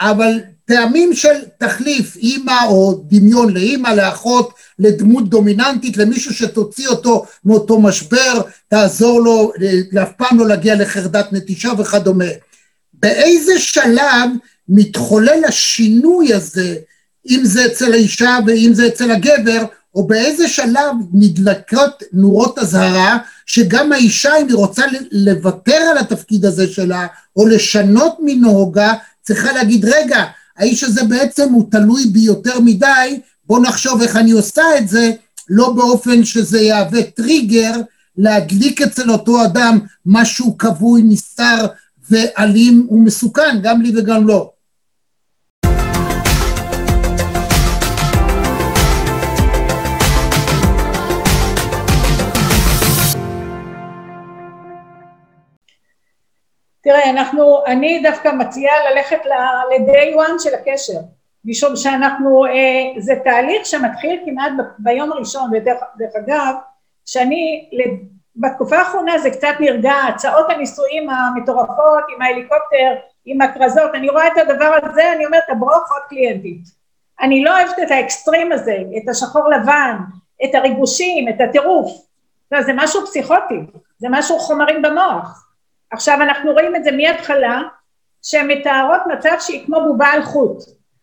אבל 0.00 0.40
טעמים 0.70 1.14
של 1.14 1.34
תחליף, 1.58 2.16
אימא 2.16 2.64
או 2.68 3.02
דמיון 3.08 3.54
לאימא, 3.54 3.88
לאחות, 3.88 4.52
לדמות 4.78 5.28
דומיננטית, 5.28 5.96
למישהו 5.96 6.34
שתוציא 6.34 6.88
אותו 6.88 7.26
מאותו 7.44 7.80
משבר, 7.80 8.40
תעזור 8.68 9.20
לו 9.20 9.52
אה, 9.96 10.02
אף 10.02 10.12
פעם 10.16 10.38
לא 10.38 10.48
להגיע 10.48 10.74
לחרדת 10.74 11.32
נטישה 11.32 11.70
וכדומה. 11.78 12.24
באיזה 12.92 13.58
שלב 13.58 14.30
מתחולל 14.68 15.44
השינוי 15.48 16.34
הזה, 16.34 16.76
אם 17.30 17.40
זה 17.44 17.66
אצל 17.66 17.92
האישה 17.92 18.38
ואם 18.46 18.70
זה 18.74 18.86
אצל 18.86 19.10
הגבר, 19.10 19.64
או 19.94 20.06
באיזה 20.06 20.48
שלב 20.48 20.94
נדלקות 21.12 22.02
נורות 22.12 22.58
אזהרה 22.58 23.18
שגם 23.46 23.92
האישה 23.92 24.36
אם 24.40 24.48
היא 24.48 24.56
רוצה 24.56 24.82
לוותר 25.12 25.80
על 25.90 25.98
התפקיד 25.98 26.44
הזה 26.44 26.68
שלה 26.68 27.06
או 27.36 27.46
לשנות 27.46 28.16
מנהוגה 28.20 28.92
צריכה 29.22 29.52
להגיד 29.52 29.84
רגע 29.84 30.24
האיש 30.56 30.84
הזה 30.84 31.04
בעצם 31.04 31.52
הוא 31.52 31.70
תלוי 31.70 32.06
בי 32.06 32.20
יותר 32.20 32.60
מדי 32.60 33.20
בוא 33.46 33.60
נחשוב 33.60 34.02
איך 34.02 34.16
אני 34.16 34.30
עושה 34.30 34.62
את 34.78 34.88
זה 34.88 35.12
לא 35.48 35.72
באופן 35.72 36.24
שזה 36.24 36.60
יהווה 36.60 37.02
טריגר 37.02 37.72
להדליק 38.16 38.82
אצל 38.82 39.10
אותו 39.10 39.44
אדם 39.44 39.78
משהו 40.06 40.58
כבוי 40.58 41.02
נסתר 41.04 41.66
ואלים 42.10 42.86
ומסוכן 42.90 43.58
גם 43.62 43.80
לי 43.82 43.92
וגם 43.96 44.26
לו 44.26 44.52
תראה, 56.90 57.10
אנחנו, 57.10 57.64
אני 57.66 58.02
דווקא 58.02 58.28
מציעה 58.28 58.74
ללכת 58.90 59.26
ל-day 59.26 60.16
one 60.16 60.38
של 60.38 60.54
הקשר, 60.54 60.98
משום 61.44 61.76
שאנחנו, 61.76 62.46
אה, 62.46 63.00
זה 63.00 63.14
תהליך 63.24 63.66
שמתחיל 63.66 64.20
כמעט 64.24 64.52
ביום 64.78 65.12
הראשון, 65.12 65.50
ודרך 65.52 66.12
אגב, 66.24 66.54
שאני, 67.06 67.68
בתקופה 68.36 68.76
האחרונה 68.76 69.18
זה 69.18 69.30
קצת 69.30 69.54
נרגע, 69.60 69.92
הצעות 69.92 70.50
הנישואים 70.50 71.10
המטורפות 71.10 72.04
עם 72.14 72.22
ההליקופטר, 72.22 72.94
עם 73.24 73.40
הכרזות, 73.40 73.94
אני 73.94 74.08
רואה 74.08 74.26
את 74.26 74.36
הדבר 74.36 74.78
הזה, 74.82 75.12
אני 75.12 75.26
אומרת, 75.26 75.44
הברוך 75.48 75.88
קליינטית. 76.08 76.62
אני 77.20 77.44
לא 77.44 77.58
אוהבת 77.58 77.78
את 77.82 77.90
האקסטרים 77.90 78.52
הזה, 78.52 78.76
את 79.02 79.08
השחור 79.08 79.50
לבן, 79.50 79.96
את 80.44 80.54
הריגושים, 80.54 81.28
את 81.28 81.40
הטירוף. 81.40 81.90
לא, 82.52 82.62
זה 82.62 82.72
משהו 82.74 83.06
פסיכוטי, 83.06 83.60
זה 83.98 84.08
משהו 84.10 84.38
חומרים 84.38 84.82
במוח. 84.82 85.49
עכשיו 85.90 86.14
אנחנו 86.14 86.52
רואים 86.52 86.76
את 86.76 86.84
זה 86.84 86.90
מההתחלה, 86.92 87.60
שהן 88.22 88.50
מתארות 88.50 89.00
מצב 89.12 89.36
שהיא 89.40 89.66
כמו 89.66 89.80
בובה 89.80 90.06
על 90.06 90.22
חוט. 90.22 90.58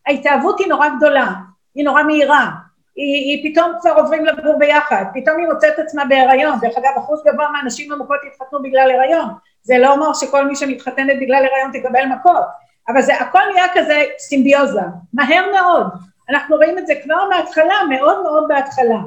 ההתאהבות 0.07 0.59
היא 0.59 0.67
נורא 0.67 0.89
גדולה, 0.97 1.27
היא 1.75 1.85
נורא 1.85 2.03
מהירה, 2.03 2.49
היא, 2.95 3.43
היא 3.43 3.51
פתאום 3.51 3.71
כבר 3.81 3.91
עוברים 3.91 4.25
לגור 4.25 4.59
ביחד, 4.59 5.05
פתאום 5.13 5.37
היא 5.37 5.47
מוצאת 5.47 5.79
עצמה 5.79 6.05
בהיריון, 6.05 6.59
דרך 6.61 6.77
אגב 6.77 6.91
אחוז 6.97 7.23
גבוה 7.25 7.49
מהנשים 7.49 7.91
עמוקות 7.91 8.19
יתחתנו 8.27 8.61
בגלל 8.61 8.91
הריון, 8.91 9.29
זה 9.61 9.77
לא 9.77 9.93
אומר 9.93 10.13
שכל 10.13 10.45
מי 10.47 10.55
שמתחתנת 10.55 11.19
בגלל 11.21 11.45
הריון 11.45 11.71
תקבל 11.79 12.05
מכות, 12.05 12.45
אבל 12.87 13.01
זה 13.01 13.15
הכל 13.15 13.39
נהיה 13.53 13.65
כזה 13.73 14.03
סימביוזה, 14.19 14.81
מהר 15.13 15.45
מאוד, 15.55 15.87
אנחנו 16.29 16.55
רואים 16.55 16.77
את 16.77 16.87
זה 16.87 16.93
כבר 17.03 17.29
מההתחלה, 17.29 17.75
מאוד 17.89 18.23
מאוד 18.23 18.47
בהתחלה. 18.47 18.97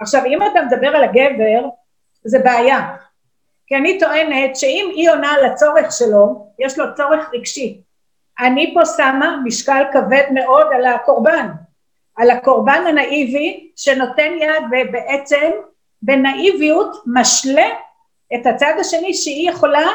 עכשיו 0.00 0.24
אם 0.24 0.38
אתה 0.42 0.62
מדבר 0.62 0.88
על 0.88 1.04
הגבר, 1.04 1.68
זה 2.24 2.38
בעיה, 2.38 2.96
כי 3.66 3.76
אני 3.76 3.98
טוענת 3.98 4.56
שאם 4.56 4.90
היא 4.94 5.10
עונה 5.10 5.32
על 5.32 5.44
הצורך 5.44 5.92
שלו, 5.92 6.46
יש 6.58 6.78
לו 6.78 6.94
צורך 6.96 7.30
רגשי. 7.32 7.80
אני 8.40 8.74
פה 8.74 8.80
שמה 8.96 9.36
משקל 9.44 9.82
כבד 9.92 10.24
מאוד 10.34 10.66
על 10.74 10.86
הקורבן, 10.86 11.48
על 12.16 12.30
הקורבן 12.30 12.84
הנאיבי 12.88 13.70
שנותן 13.76 14.32
יד 14.40 14.64
ובעצם 14.70 15.50
בנאיביות 16.02 16.96
משלה 17.06 17.68
את 18.34 18.46
הצד 18.46 18.72
השני 18.80 19.14
שהיא 19.14 19.50
יכולה 19.50 19.88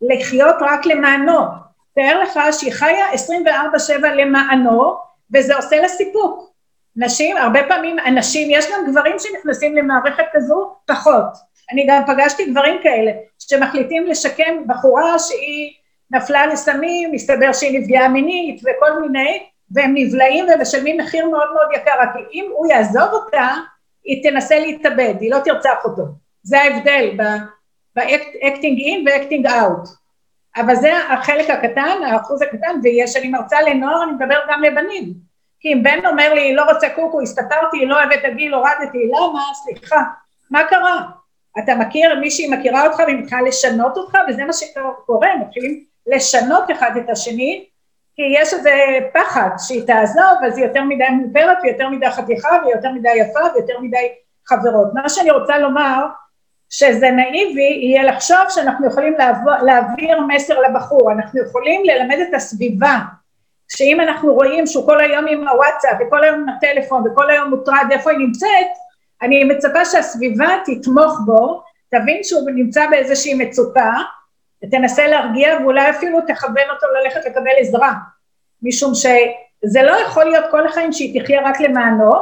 לחיות 0.00 0.56
רק 0.60 0.86
למענו. 0.86 1.40
תאר 1.94 2.22
לך 2.22 2.40
שהיא 2.52 2.72
חיה 2.72 3.12
24/7 3.12 4.14
למענו 4.14 4.96
וזה 5.34 5.56
עושה 5.56 5.80
לה 5.80 5.88
סיפוק. 5.88 6.50
נשים, 6.96 7.36
הרבה 7.36 7.60
פעמים 7.68 7.98
אנשים, 7.98 8.48
יש 8.50 8.66
גם 8.72 8.90
גברים 8.90 9.16
שנכנסים 9.18 9.76
למערכת 9.76 10.24
כזו, 10.32 10.74
פחות. 10.86 11.53
אני 11.72 11.86
גם 11.88 12.02
פגשתי 12.06 12.50
דברים 12.50 12.82
כאלה, 12.82 13.12
שמחליטים 13.38 14.06
לשקם 14.06 14.66
בחורה 14.66 15.18
שהיא 15.18 15.72
נפלה 16.10 16.46
לסמים, 16.46 17.12
מסתבר 17.12 17.52
שהיא 17.52 17.80
נפגעה 17.80 18.08
מינית 18.08 18.60
וכל 18.60 19.00
מיני, 19.00 19.46
והם 19.70 19.92
נבלעים 19.94 20.46
ומשלמים 20.48 20.96
מחיר 20.96 21.28
מאוד 21.28 21.48
מאוד 21.54 21.68
יקר, 21.74 21.92
רק 22.00 22.10
אם 22.32 22.50
הוא 22.52 22.66
יעזוב 22.66 23.12
אותה, 23.12 23.48
היא 24.04 24.22
תנסה 24.22 24.58
להתאבד, 24.58 25.14
היא 25.20 25.30
לא 25.30 25.38
תרצח 25.44 25.84
אותו. 25.84 26.02
זה 26.42 26.60
ההבדל 26.60 27.10
ב-acting 27.96 28.78
in 28.78 29.06
ו-acting 29.06 29.48
out. 29.48 29.88
אבל 30.56 30.74
זה 30.74 30.92
החלק 31.08 31.50
הקטן, 31.50 32.02
האחוז 32.06 32.42
הקטן, 32.42 32.80
ויש, 32.82 33.16
אני 33.16 33.28
מרצה 33.28 33.62
לנוער, 33.62 34.02
אני 34.02 34.12
מדברת 34.12 34.42
גם 34.50 34.62
לבנים. 34.62 35.12
כי 35.60 35.72
אם 35.72 35.82
בן 35.82 36.06
אומר 36.06 36.34
לי, 36.34 36.54
לא 36.54 36.62
רוצה 36.62 36.88
קוקו, 36.88 37.20
הסתתרתי, 37.20 37.86
לא 37.86 37.96
אוהב 37.96 38.12
את 38.12 38.24
הגיל, 38.24 38.54
הורדתי, 38.54 38.98
למה? 39.08 39.42
סליחה, 39.54 40.02
מה 40.50 40.64
קרה? 40.64 41.02
אתה 41.58 41.74
מכיר, 41.74 42.20
מישהי 42.20 42.48
מכירה 42.48 42.86
אותך 42.86 42.98
והיא 42.98 43.16
מתחילה 43.16 43.42
לשנות 43.42 43.96
אותך, 43.96 44.18
וזה 44.28 44.44
מה 44.44 44.52
שקורה, 44.52 45.28
מתחילים 45.36 45.84
לשנות 46.06 46.70
אחד 46.70 46.90
את 46.96 47.10
השני, 47.10 47.64
כי 48.16 48.22
יש 48.40 48.54
איזה 48.54 48.70
פחד 49.12 49.48
שהיא 49.58 49.86
תעזוב, 49.86 50.44
אז 50.46 50.58
היא 50.58 50.66
יותר 50.66 50.84
מדי 50.84 51.08
מוברת, 51.08 51.58
ויותר 51.62 51.88
מדי 51.88 52.10
חתיכה, 52.10 52.48
ויותר 52.66 52.92
מדי 52.92 53.12
יפה, 53.16 53.40
ויותר 53.54 53.78
מדי 53.80 54.08
חברות. 54.46 54.94
מה 54.94 55.08
שאני 55.08 55.30
רוצה 55.30 55.58
לומר, 55.58 56.04
שזה 56.70 57.10
נאיבי 57.10 57.78
יהיה 57.82 58.02
לחשוב 58.02 58.38
שאנחנו 58.48 58.86
יכולים 58.86 59.14
להעביר 59.62 60.20
מסר 60.20 60.60
לבחור, 60.60 61.12
אנחנו 61.12 61.40
יכולים 61.42 61.82
ללמד 61.84 62.18
את 62.28 62.34
הסביבה, 62.34 62.98
שאם 63.68 64.00
אנחנו 64.00 64.34
רואים 64.34 64.66
שהוא 64.66 64.86
כל 64.86 65.00
היום 65.00 65.26
עם 65.28 65.48
הוואטסאפ, 65.48 65.96
וכל 66.00 66.24
היום 66.24 66.34
עם 66.34 66.48
הטלפון, 66.48 67.04
וכל 67.06 67.30
היום 67.30 67.50
מוטרד 67.50 67.86
איפה 67.90 68.10
היא 68.10 68.18
נמצאת, 68.18 68.66
אני 69.22 69.44
מצפה 69.44 69.84
שהסביבה 69.84 70.48
תתמוך 70.64 71.18
בו, 71.26 71.62
תבין 71.90 72.20
שהוא 72.22 72.50
נמצא 72.50 72.86
באיזושהי 72.90 73.34
מצוקה, 73.34 73.92
ותנסה 74.64 75.06
להרגיע 75.06 75.58
ואולי 75.60 75.90
אפילו 75.90 76.20
תכוון 76.20 76.70
אותו 76.74 76.86
ללכת 76.86 77.26
לקבל 77.26 77.50
עזרה, 77.58 77.92
משום 78.62 78.94
שזה 78.94 79.82
לא 79.82 79.92
יכול 79.92 80.24
להיות 80.24 80.44
כל 80.50 80.66
החיים 80.66 80.92
שהיא 80.92 81.20
תחיה 81.20 81.40
רק 81.44 81.60
למענו, 81.60 82.12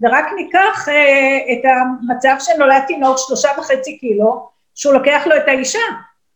ורק 0.00 0.26
ניקח 0.36 0.88
אה, 0.88 1.36
את 1.52 1.64
המצב 1.64 2.36
שנולד 2.38 2.82
תינוק 2.86 3.16
שלושה 3.18 3.48
וחצי 3.58 3.98
קילו, 3.98 4.48
שהוא 4.74 4.94
לוקח 4.94 5.22
לו 5.26 5.36
את 5.36 5.48
האישה, 5.48 5.78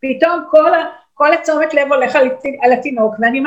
פתאום 0.00 0.44
כל, 0.50 0.70
כל 1.14 1.32
התשומת 1.32 1.74
לב 1.74 1.92
הולך 1.92 2.16
על, 2.16 2.30
על 2.62 2.72
התינוק, 2.72 3.14
ואני. 3.20 3.42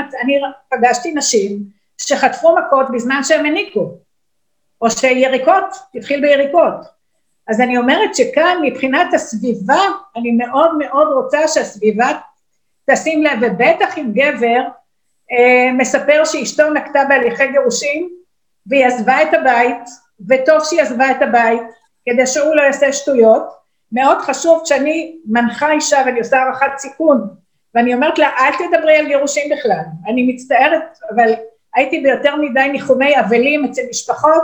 פגשתי 0.70 1.14
נשים 1.14 1.60
שחטפו 1.98 2.56
מכות 2.56 2.86
בזמן 2.94 3.24
שהם 3.24 3.46
הניקו, 3.46 3.98
או 4.82 4.92
שיריקות, 4.92 5.76
התחיל 5.96 6.22
ביריקות. 6.22 6.98
אז 7.48 7.62
אני 7.62 7.78
אומרת 7.78 8.16
שכאן 8.16 8.58
מבחינת 8.64 9.14
הסביבה, 9.14 9.82
אני 10.16 10.32
מאוד 10.32 10.78
מאוד 10.78 11.08
רוצה 11.14 11.48
שהסביבה 11.48 12.12
תשים 12.92 13.24
לב, 13.24 13.40
ובטח 13.42 13.98
אם 13.98 14.12
גבר 14.14 14.62
אה, 15.32 15.74
מספר 15.74 16.26
שאשתו 16.26 16.70
נקטה 16.74 17.06
בהליכי 17.10 17.48
גירושים, 17.52 18.10
והיא 18.68 18.86
עזבה 18.86 19.22
את 19.22 19.34
הבית, 19.34 19.90
וטוב 20.30 20.64
שהיא 20.64 20.82
עזבה 20.82 21.12
את 21.12 21.22
הבית, 21.22 21.62
כדי 22.06 22.28
שהוא 22.28 22.56
לא 22.56 22.62
יעשה 22.62 22.94
שטויות. 22.94 23.58
מאוד 23.92 24.18
חשוב 24.18 24.62
כשאני 24.64 25.18
מנחה 25.26 25.72
אישה 25.72 25.98
ואני 26.06 26.20
עושה 26.20 26.38
הערכת 26.38 26.78
סיכון, 26.78 27.28
ואני 27.76 27.94
אומרת 27.94 28.20
לה, 28.20 28.30
אל 28.40 28.52
תדברי 28.54 28.98
על 28.98 29.08
גירושים 29.08 29.52
בכלל. 29.58 29.84
אני 30.08 30.34
מצטערת, 30.34 30.98
אבל 31.16 31.34
הייתי 31.76 32.00
ביותר 32.00 32.36
מדי 32.36 32.68
ניחומי 32.72 33.20
אבלים 33.20 33.66
אצל 33.66 33.82
משפחות, 33.90 34.44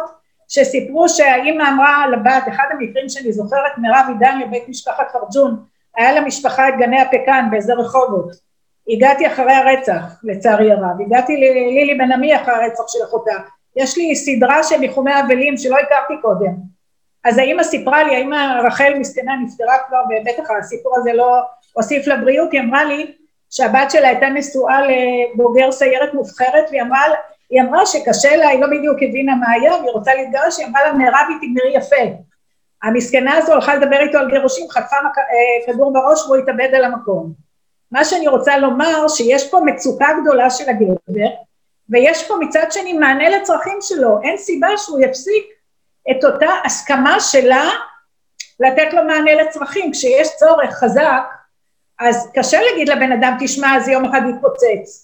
שסיפרו 0.55 1.09
שהאימא 1.09 1.63
אמרה 1.69 2.07
לבת, 2.07 2.43
אחד 2.47 2.63
המקרים 2.71 3.09
שאני 3.09 3.31
זוכרת, 3.31 3.77
מירב 3.77 4.05
עידן 4.07 4.39
לבית 4.39 4.69
משפחת 4.69 5.07
פרג'ון, 5.13 5.63
היה 5.97 6.13
למשפחה 6.13 6.69
את 6.69 6.73
גני 6.77 7.01
הפקן 7.01 7.47
באיזה 7.51 7.73
רחובות. 7.73 8.31
הגעתי 8.89 9.27
אחרי 9.27 9.53
הרצח, 9.53 10.01
לצערי 10.23 10.71
הרב, 10.71 11.01
הגעתי 11.05 11.37
ללילי 11.37 11.95
בן 11.97 12.11
עמי 12.11 12.35
אחרי 12.35 12.53
הרצח 12.53 12.83
של 12.87 12.99
אחותה. 13.03 13.35
יש 13.75 13.97
לי 13.97 14.15
סדרה 14.15 14.63
של 14.63 14.77
ניחומי 14.77 15.19
אבלים 15.19 15.57
שלא 15.57 15.77
הכרתי 15.77 16.13
קודם. 16.21 16.53
אז 17.23 17.37
האימא 17.37 17.63
סיפרה 17.63 18.03
לי, 18.03 18.15
האימא 18.15 18.61
רחל 18.67 18.93
מסכנה 18.99 19.31
נפטרה 19.45 19.77
כבר, 19.87 20.01
ובטח 20.09 20.51
הסיפור 20.59 20.97
הזה 20.97 21.13
לא 21.13 21.39
הוסיף 21.73 22.07
לבריאות, 22.07 22.51
היא 22.51 22.61
אמרה 22.61 22.83
לי 22.83 23.11
שהבת 23.49 23.91
שלה 23.91 24.07
הייתה 24.07 24.29
נשואה 24.29 24.79
לבוגר 24.81 25.71
סיירת 25.71 26.13
מובחרת, 26.13 26.65
והיא 26.69 26.81
אמרה, 26.81 27.01
היא 27.53 27.61
אמרה 27.61 27.85
שקשה 27.85 28.35
לה, 28.35 28.47
היא 28.47 28.61
לא 28.61 28.67
בדיוק 28.67 28.97
הבינה 29.01 29.35
מה 29.35 29.51
היה, 29.51 29.73
והיא 29.73 29.91
רוצה 29.91 30.13
להתגרש, 30.13 30.59
היא 30.59 30.67
אמרה 30.67 30.83
לה, 30.83 30.93
מירב 30.93 31.25
היא 31.29 31.37
תגמרי 31.37 31.77
יפה. 31.77 32.15
המסכנה 32.83 33.37
הזו 33.37 33.53
הלכה 33.53 33.75
לדבר 33.75 33.99
איתו 33.99 34.17
על 34.17 34.29
גירושים, 34.29 34.69
חטפה 34.69 34.95
מק... 35.05 35.17
אה, 35.17 35.73
כדור 35.73 35.93
בראש 35.93 36.25
והוא 36.25 36.35
התאבד 36.35 36.75
על 36.75 36.83
המקום. 36.83 37.33
מה 37.91 38.05
שאני 38.05 38.27
רוצה 38.27 38.57
לומר, 38.57 39.07
שיש 39.07 39.51
פה 39.51 39.59
מצוקה 39.65 40.07
גדולה 40.21 40.49
של 40.49 40.69
הגבר, 40.69 41.29
ויש 41.89 42.27
פה 42.27 42.35
מצד 42.39 42.65
שני 42.71 42.93
מענה 42.93 43.29
לצרכים 43.29 43.77
שלו, 43.81 44.21
אין 44.23 44.37
סיבה 44.37 44.67
שהוא 44.77 44.99
יפסיק 44.99 45.43
את 46.11 46.23
אותה 46.23 46.49
הסכמה 46.65 47.19
שלה 47.19 47.69
לתת 48.59 48.93
לו 48.93 49.03
מענה 49.03 49.35
לצרכים, 49.35 49.91
כשיש 49.91 50.35
צורך 50.35 50.73
חזק, 50.73 51.23
אז 51.99 52.31
קשה 52.33 52.61
להגיד 52.61 52.89
לבן 52.89 53.11
אדם, 53.11 53.37
תשמע, 53.39 53.77
אז 53.77 53.87
יום 53.87 54.05
אחד 54.05 54.21
יתפוצץ. 54.29 55.02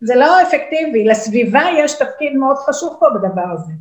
זה 0.00 0.14
לא 0.14 0.42
אפקטיבי, 0.42 1.04
לסביבה 1.04 1.62
יש 1.84 1.92
תפקיד 1.92 2.36
מאוד 2.36 2.56
חשוב 2.56 2.96
פה 3.00 3.06
בדבר 3.14 3.46
הזה. 3.54 3.72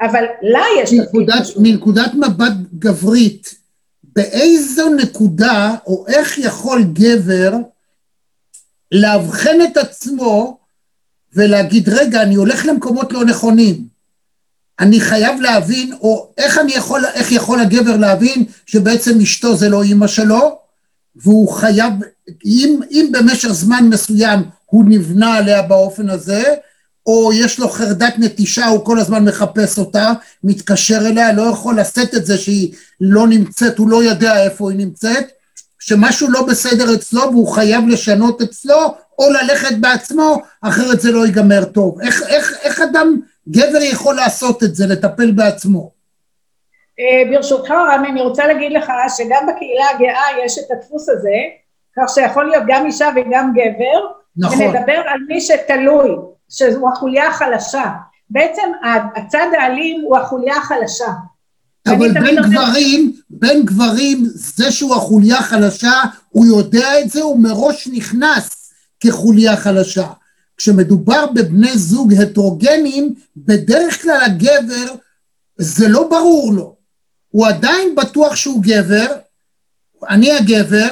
אבל 0.00 0.24
לה 0.42 0.62
יש 0.82 0.92
מנקודת, 0.92 1.26
תפקיד 1.28 1.42
חשוב. 1.42 1.62
מנקודת 1.62 2.14
מבט 2.14 2.52
גברית, 2.78 3.54
באיזו 4.16 4.94
נקודה, 4.94 5.74
או 5.86 6.04
איך 6.08 6.38
יכול 6.38 6.82
גבר 6.92 7.52
לאבחן 8.92 9.58
את 9.64 9.76
עצמו 9.76 10.58
ולהגיד, 11.34 11.88
רגע, 11.88 12.22
אני 12.22 12.34
הולך 12.34 12.66
למקומות 12.66 13.12
לא 13.12 13.24
נכונים. 13.24 13.84
אני 14.80 15.00
חייב 15.00 15.40
להבין, 15.40 15.92
או 15.92 16.32
איך 16.38 16.58
אני 16.58 16.72
יכול, 16.72 17.04
איך 17.14 17.32
יכול 17.32 17.60
הגבר 17.60 17.96
להבין 17.96 18.44
שבעצם 18.66 19.20
אשתו 19.20 19.56
זה 19.56 19.68
לא 19.68 19.82
אימא 19.82 20.06
שלו, 20.06 20.58
והוא 21.16 21.52
חייב, 21.52 21.92
אם, 22.44 22.80
אם 22.90 23.08
במשך 23.12 23.48
זמן 23.48 23.88
מסוים 23.88 24.40
הוא 24.70 24.84
נבנה 24.88 25.34
עליה 25.34 25.62
באופן 25.62 26.08
הזה, 26.08 26.42
או 27.06 27.30
יש 27.32 27.58
לו 27.58 27.68
חרדת 27.68 28.14
נטישה, 28.18 28.66
הוא 28.66 28.84
כל 28.84 28.98
הזמן 28.98 29.24
מחפש 29.24 29.78
אותה, 29.78 30.12
מתקשר 30.44 30.98
אליה, 31.06 31.32
לא 31.32 31.42
יכול 31.42 31.80
לשאת 31.80 32.14
את 32.14 32.26
זה 32.26 32.38
שהיא 32.38 32.74
לא 33.00 33.28
נמצאת, 33.28 33.78
הוא 33.78 33.88
לא 33.88 34.04
יודע 34.04 34.44
איפה 34.44 34.70
היא 34.70 34.78
נמצאת, 34.78 35.24
שמשהו 35.80 36.30
לא 36.30 36.46
בסדר 36.46 36.94
אצלו 36.94 37.22
והוא 37.22 37.48
חייב 37.48 37.88
לשנות 37.88 38.42
אצלו, 38.42 38.94
או 39.18 39.24
ללכת 39.30 39.76
בעצמו, 39.80 40.42
אחרת 40.62 41.00
זה 41.00 41.12
לא 41.12 41.26
ייגמר 41.26 41.64
טוב. 41.64 42.00
איך, 42.00 42.22
איך, 42.28 42.58
איך 42.62 42.80
אדם, 42.80 43.20
גבר 43.48 43.82
יכול 43.82 44.14
לעשות 44.14 44.62
את 44.62 44.74
זה, 44.74 44.86
לטפל 44.86 45.30
בעצמו? 45.30 45.90
אה, 47.00 47.30
ברשותך 47.30 47.70
רמי, 47.70 48.08
אני 48.08 48.20
רוצה 48.20 48.46
להגיד 48.46 48.72
לך 48.72 48.92
שגם 49.16 49.46
בקהילה 49.46 49.84
הגאה 49.94 50.44
יש 50.44 50.58
את 50.58 50.70
הדפוס 50.70 51.08
הזה, 51.08 51.36
כך 51.96 52.14
שיכול 52.14 52.44
להיות 52.44 52.64
גם 52.68 52.86
אישה 52.86 53.08
וגם 53.16 53.52
גבר, 53.54 54.19
נכון. 54.36 54.60
ונדבר 54.60 55.02
על 55.06 55.20
מי 55.28 55.40
שתלוי, 55.40 56.10
שהוא 56.48 56.90
החוליה 56.90 57.28
החלשה. 57.28 57.84
בעצם 58.30 58.70
הצד 59.16 59.46
האלים 59.58 60.00
הוא 60.04 60.18
החוליה 60.18 60.56
החלשה. 60.56 61.12
אבל 61.86 62.12
בין 62.12 62.36
גברים, 62.36 63.12
בין 63.30 63.64
גברים, 63.64 64.24
זה 64.34 64.72
שהוא 64.72 64.96
החוליה 64.96 65.38
החלשה, 65.38 65.92
הוא 66.28 66.46
יודע 66.46 67.00
את 67.00 67.10
זה, 67.10 67.22
הוא 67.22 67.40
מראש 67.40 67.88
נכנס 67.92 68.72
כחוליה 69.00 69.56
חלשה. 69.56 70.06
כשמדובר 70.56 71.26
בבני 71.26 71.78
זוג 71.78 72.14
הטרוגנים, 72.14 73.14
בדרך 73.36 74.02
כלל 74.02 74.20
הגבר, 74.26 74.94
זה 75.56 75.88
לא 75.88 76.08
ברור 76.08 76.52
לו. 76.52 76.76
הוא 77.28 77.46
עדיין 77.46 77.94
בטוח 77.94 78.36
שהוא 78.36 78.62
גבר, 78.62 79.06
אני 80.08 80.32
הגבר, 80.32 80.88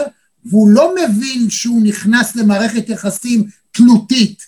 והוא 0.50 0.68
לא 0.68 0.94
מבין 0.94 1.50
שהוא 1.50 1.82
נכנס 1.84 2.36
למערכת 2.36 2.88
יחסים 2.88 3.44
תלותית. 3.72 4.42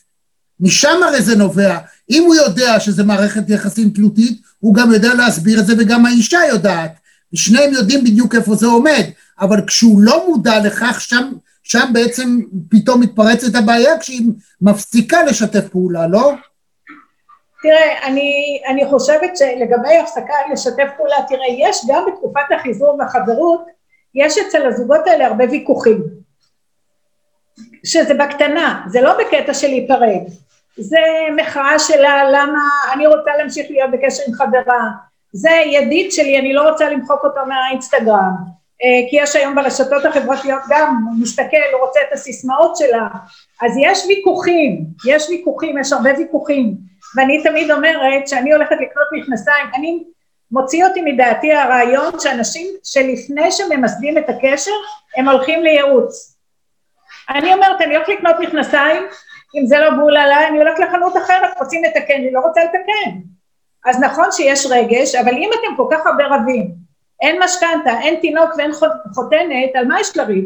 משם 0.61 1.03
הרי 1.03 1.23
זה 1.23 1.37
נובע. 1.37 1.79
אם 2.11 2.23
הוא 2.27 2.35
יודע 2.35 2.81
שזה 2.81 3.05
מערכת 3.05 3.51
יחסים 3.51 3.91
תלותית, 3.91 4.41
הוא 4.59 4.75
גם 4.75 4.93
יודע 4.93 5.15
להסביר 5.15 5.61
את 5.61 5.67
זה 5.67 5.75
וגם 5.79 6.07
האישה 6.07 6.39
יודעת. 6.49 6.93
ושניהם 7.33 7.73
יודעים 7.73 8.05
בדיוק 8.05 8.35
איפה 8.35 8.55
זה 8.55 8.67
עומד, 8.67 9.05
אבל 9.41 9.67
כשהוא 9.67 10.01
לא 10.03 10.29
מודע 10.29 10.59
לכך, 10.65 11.01
שם, 11.01 11.33
שם 11.63 11.91
בעצם 11.93 12.39
פתאום 12.71 13.01
מתפרצת 13.01 13.55
הבעיה 13.55 13.99
כשהיא 13.99 14.27
מפסיקה 14.61 15.23
לשתף 15.23 15.69
פעולה, 15.69 16.07
לא? 16.07 16.33
תראה, 17.63 18.07
אני, 18.07 18.61
אני 18.69 18.87
חושבת 18.91 19.37
שלגבי 19.37 19.99
הפסקה 20.03 20.35
לשתף 20.53 20.89
פעולה, 20.97 21.17
תראה, 21.29 21.69
יש 21.69 21.77
גם 21.89 22.05
בתקופת 22.07 22.59
החיזור 22.59 22.97
והחברות, 22.99 23.65
יש 24.15 24.39
אצל 24.39 24.67
הזוגות 24.67 25.07
האלה 25.07 25.27
הרבה 25.27 25.45
ויכוחים. 25.51 26.03
שזה 27.85 28.15
בקטנה, 28.15 28.83
זה 28.89 29.01
לא 29.01 29.13
בקטע 29.19 29.55
של 29.55 29.69
להיפרד. 29.69 30.23
זה 30.77 30.99
מחאה 31.37 31.79
שלה, 31.79 32.31
למה 32.31 32.61
אני 32.93 33.07
רוצה 33.07 33.31
להמשיך 33.39 33.67
להיות 33.71 33.91
בקשר 33.91 34.23
עם 34.29 34.35
חברה. 34.35 34.91
זה 35.33 35.51
ידיד 35.51 36.13
שלי, 36.13 36.39
אני 36.39 36.53
לא 36.53 36.71
רוצה 36.71 36.91
למחוק 36.91 37.25
אותו 37.25 37.41
מהאינסטגרם. 37.47 38.61
אה, 38.83 39.11
כי 39.11 39.17
יש 39.17 39.37
היום 39.37 39.55
ברשתות 39.55 40.05
החברתיות 40.05 40.63
גם, 40.69 40.97
הוא 41.07 41.23
מסתכל, 41.23 41.57
הוא 41.73 41.87
רוצה 41.87 42.01
את 42.09 42.13
הסיסמאות 42.13 42.77
שלה. 42.77 43.07
אז 43.63 43.73
יש 43.81 44.07
ויכוחים, 44.09 44.85
יש 45.07 45.29
ויכוחים, 45.29 45.79
יש 45.79 45.93
הרבה 45.93 46.11
ויכוחים. 46.19 46.75
ואני 47.17 47.43
תמיד 47.43 47.71
אומרת 47.71 48.29
שאני 48.29 48.53
הולכת 48.53 48.77
לקנות 48.81 49.07
מכנסיים, 49.13 49.67
אני 49.75 50.05
מוציא 50.53 50.85
אותי 50.85 51.03
מדעתי 51.03 51.53
הרעיון 51.53 52.21
שאנשים 52.21 52.67
שלפני 52.85 53.53
שממסדים 53.53 54.19
את 54.19 54.29
הקשר, 54.29 54.71
הם 55.17 55.29
הולכים 55.29 55.63
לייעוץ. 55.63 56.37
אני 57.31 57.55
אומרת, 57.55 57.81
אני 57.81 57.97
הולכת 57.97 58.13
לקנות 58.13 58.37
מכנסיים, 58.41 59.03
אם 59.59 59.67
זה 59.67 59.79
לא 59.79 59.91
בול 59.91 60.17
עליי, 60.17 60.47
אני 60.47 60.59
הולכת 60.59 60.79
לחנות 60.79 61.17
אחרת, 61.17 61.51
רוצים 61.59 61.85
לתקן, 61.85 62.15
אני 62.15 62.33
לא 62.33 62.41
רוצה 62.41 62.65
לתקן. 62.65 63.11
אז 63.87 64.01
נכון 64.01 64.33
שיש 64.33 64.67
רגש, 64.71 65.15
אבל 65.15 65.33
אם 65.33 65.51
אתם 65.53 65.77
כל 65.77 65.87
כך 65.91 66.07
הרבה 66.07 66.25
רבים, 66.27 66.71
אין 67.21 67.43
משכנתה, 67.43 68.01
אין 68.01 68.21
תינוק 68.21 68.51
ואין 68.57 68.71
חותנת, 69.15 69.71
על 69.75 69.85
מה 69.85 70.01
יש 70.01 70.17
לריב? 70.17 70.45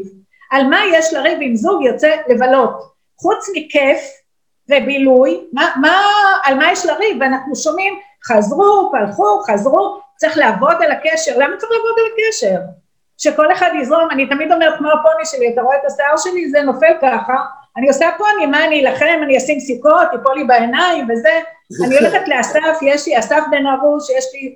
על 0.51 0.67
מה 0.67 0.81
יש 0.93 1.13
לריב 1.13 1.39
אם 1.43 1.57
זוג 1.57 1.83
יוצא 1.85 2.17
לבלות? 2.29 2.95
חוץ 3.21 3.47
מכיף 3.57 3.99
ובילוי, 4.69 5.41
מה, 5.53 5.75
מה, 5.81 6.03
על 6.45 6.55
מה 6.55 6.73
יש 6.73 6.87
לריב? 6.87 7.17
ואנחנו 7.21 7.57
שומעים, 7.57 7.95
חזרו, 8.27 8.93
פלחו, 8.93 9.43
חזרו, 9.43 10.01
צריך 10.17 10.39
לעבוד 10.39 10.77
על 10.83 10.91
הקשר. 10.91 11.33
למה 11.39 11.57
צריך 11.57 11.73
לעבוד 11.73 11.95
על 11.99 12.05
הקשר? 12.13 12.61
שכל 13.19 13.53
אחד 13.53 13.71
יזרום, 13.81 14.11
אני 14.11 14.29
תמיד 14.29 14.53
אומרת 14.53 14.79
כמו 14.79 14.89
הפוני 14.89 15.25
שלי, 15.25 15.53
אתה 15.53 15.63
רואה 15.63 15.77
את 15.77 15.85
השיער 15.87 16.17
שלי, 16.17 16.51
זה 16.51 16.63
נופל 16.63 16.93
ככה, 17.03 17.35
אני 17.77 17.89
עושה 17.89 18.11
פוני, 18.19 18.47
מה 18.47 18.65
אני 18.65 18.87
אלחם, 18.87 19.21
אני 19.23 19.37
אשים 19.37 19.61
סיכות, 19.61 20.09
ייפול 20.13 20.35
לי 20.35 20.45
בעיניים 20.45 21.09
וזה, 21.11 21.41
אני 21.87 21.99
הולכת 21.99 22.29
לאסף, 22.29 22.83
יש 22.83 23.07
לי 23.07 23.19
אסף 23.19 23.41
בן 23.51 23.67
ארוש, 23.67 24.11
יש 24.11 24.25
לי 24.35 24.55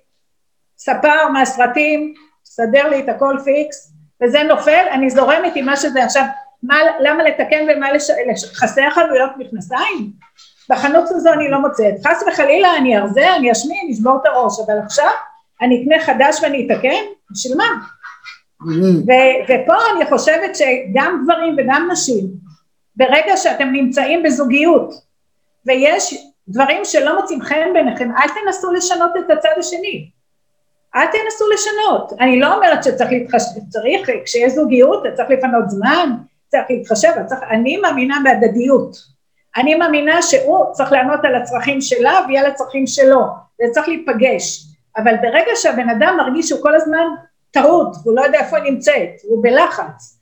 ספר 0.78 1.28
מהסרטים, 1.28 2.14
סדר 2.44 2.88
לי 2.88 3.00
את 3.00 3.08
הכל 3.08 3.36
פיקס, 3.44 3.92
וזה 4.22 4.42
נופל, 4.42 4.84
אני 4.90 5.10
זורמת 5.10 5.52
עם 5.56 5.66
מה 5.66 5.76
שזה 5.76 6.04
עכשיו, 6.04 6.24
מה, 6.62 6.76
למה 7.00 7.22
לתקן 7.22 7.66
ומה 7.68 7.92
לש... 7.92 8.10
חסר 8.54 8.90
חנויות 8.90 9.30
מכנסיים? 9.38 10.10
בחנות 10.70 11.04
הזו 11.08 11.32
אני 11.32 11.50
לא 11.50 11.60
מוצאת, 11.60 11.94
חס 12.06 12.22
וחלילה 12.28 12.76
אני 12.76 12.98
ארזה, 12.98 13.36
אני 13.36 13.52
אשמין, 13.52 13.78
אני 13.84 13.92
אשבור 13.92 14.16
את 14.22 14.26
הראש, 14.26 14.60
אבל 14.66 14.78
עכשיו 14.78 15.10
אני 15.62 15.82
אקנה 15.82 16.04
חדש 16.04 16.42
ואני 16.42 16.66
אתקן, 16.66 17.04
בשביל 17.30 17.56
מה? 17.56 17.68
ו- 19.06 19.44
ופה 19.44 19.74
אני 19.96 20.06
חושבת 20.06 20.56
שגם 20.56 21.24
גברים 21.24 21.56
וגם 21.58 21.88
נשים, 21.92 22.24
ברגע 22.96 23.36
שאתם 23.36 23.68
נמצאים 23.68 24.22
בזוגיות 24.22 24.94
ויש 25.66 26.14
דברים 26.48 26.84
שלא 26.84 27.20
מוצאים 27.20 27.42
חן 27.42 27.72
ביניכם, 27.72 28.10
אל 28.16 28.28
תנסו 28.28 28.72
לשנות 28.72 29.10
את 29.16 29.30
הצד 29.30 29.52
השני. 29.58 30.10
אל 30.96 31.06
תנסו 31.06 31.44
לשנות. 31.54 32.12
אני 32.20 32.40
לא 32.40 32.54
אומרת 32.54 32.84
שצריך 32.84 33.10
להתחשב, 33.10 33.60
צריך, 33.68 34.10
כשיש 34.24 34.52
זוגיות 34.52 35.02
צריך 35.14 35.30
לפנות 35.30 35.70
זמן, 35.70 36.10
צריך 36.48 36.64
להתחשב, 36.70 37.12
צריך, 37.26 37.40
אני 37.50 37.76
מאמינה 37.76 38.18
בהדדיות. 38.24 39.17
אני 39.56 39.74
מאמינה 39.74 40.22
שהוא 40.22 40.72
צריך 40.72 40.92
לענות 40.92 41.20
על 41.24 41.34
הצרכים 41.34 41.80
שלה 41.80 42.20
ויהיה 42.28 42.42
לה 42.42 42.54
צרכים 42.54 42.86
שלו, 42.86 43.20
זה 43.58 43.64
צריך 43.72 43.88
להיפגש. 43.88 44.64
אבל 44.96 45.14
ברגע 45.22 45.50
שהבן 45.54 45.88
אדם 45.88 46.16
מרגיש 46.16 46.48
שהוא 46.48 46.62
כל 46.62 46.74
הזמן 46.74 47.04
טעות, 47.50 47.96
והוא 48.02 48.16
לא 48.16 48.22
יודע 48.22 48.38
איפה 48.38 48.56
היא 48.56 48.72
נמצאת, 48.72 49.10
הוא 49.22 49.42
בלחץ, 49.42 50.18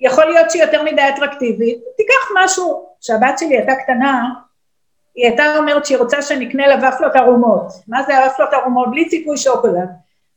יכול 0.00 0.24
להיות 0.24 0.50
שהיא 0.50 0.62
יותר 0.62 0.82
מדי 0.82 1.02
אטרקטיבית, 1.14 1.78
תיקח 1.96 2.44
משהו, 2.44 2.88
כשהבת 3.00 3.38
שלי 3.38 3.56
הייתה 3.56 3.74
קטנה, 3.74 4.28
היא 5.14 5.26
הייתה 5.26 5.56
אומרת 5.56 5.86
שהיא 5.86 5.98
רוצה 5.98 6.22
שנקנה 6.22 6.66
לה 6.66 6.88
ופלות 6.88 7.16
ערומות. 7.16 7.66
מה 7.88 8.02
זה 8.02 8.18
הוופלות 8.18 8.52
ערומות? 8.52 8.90
בלי 8.90 9.08
ציפוי 9.08 9.36
שוקולד. 9.36 9.88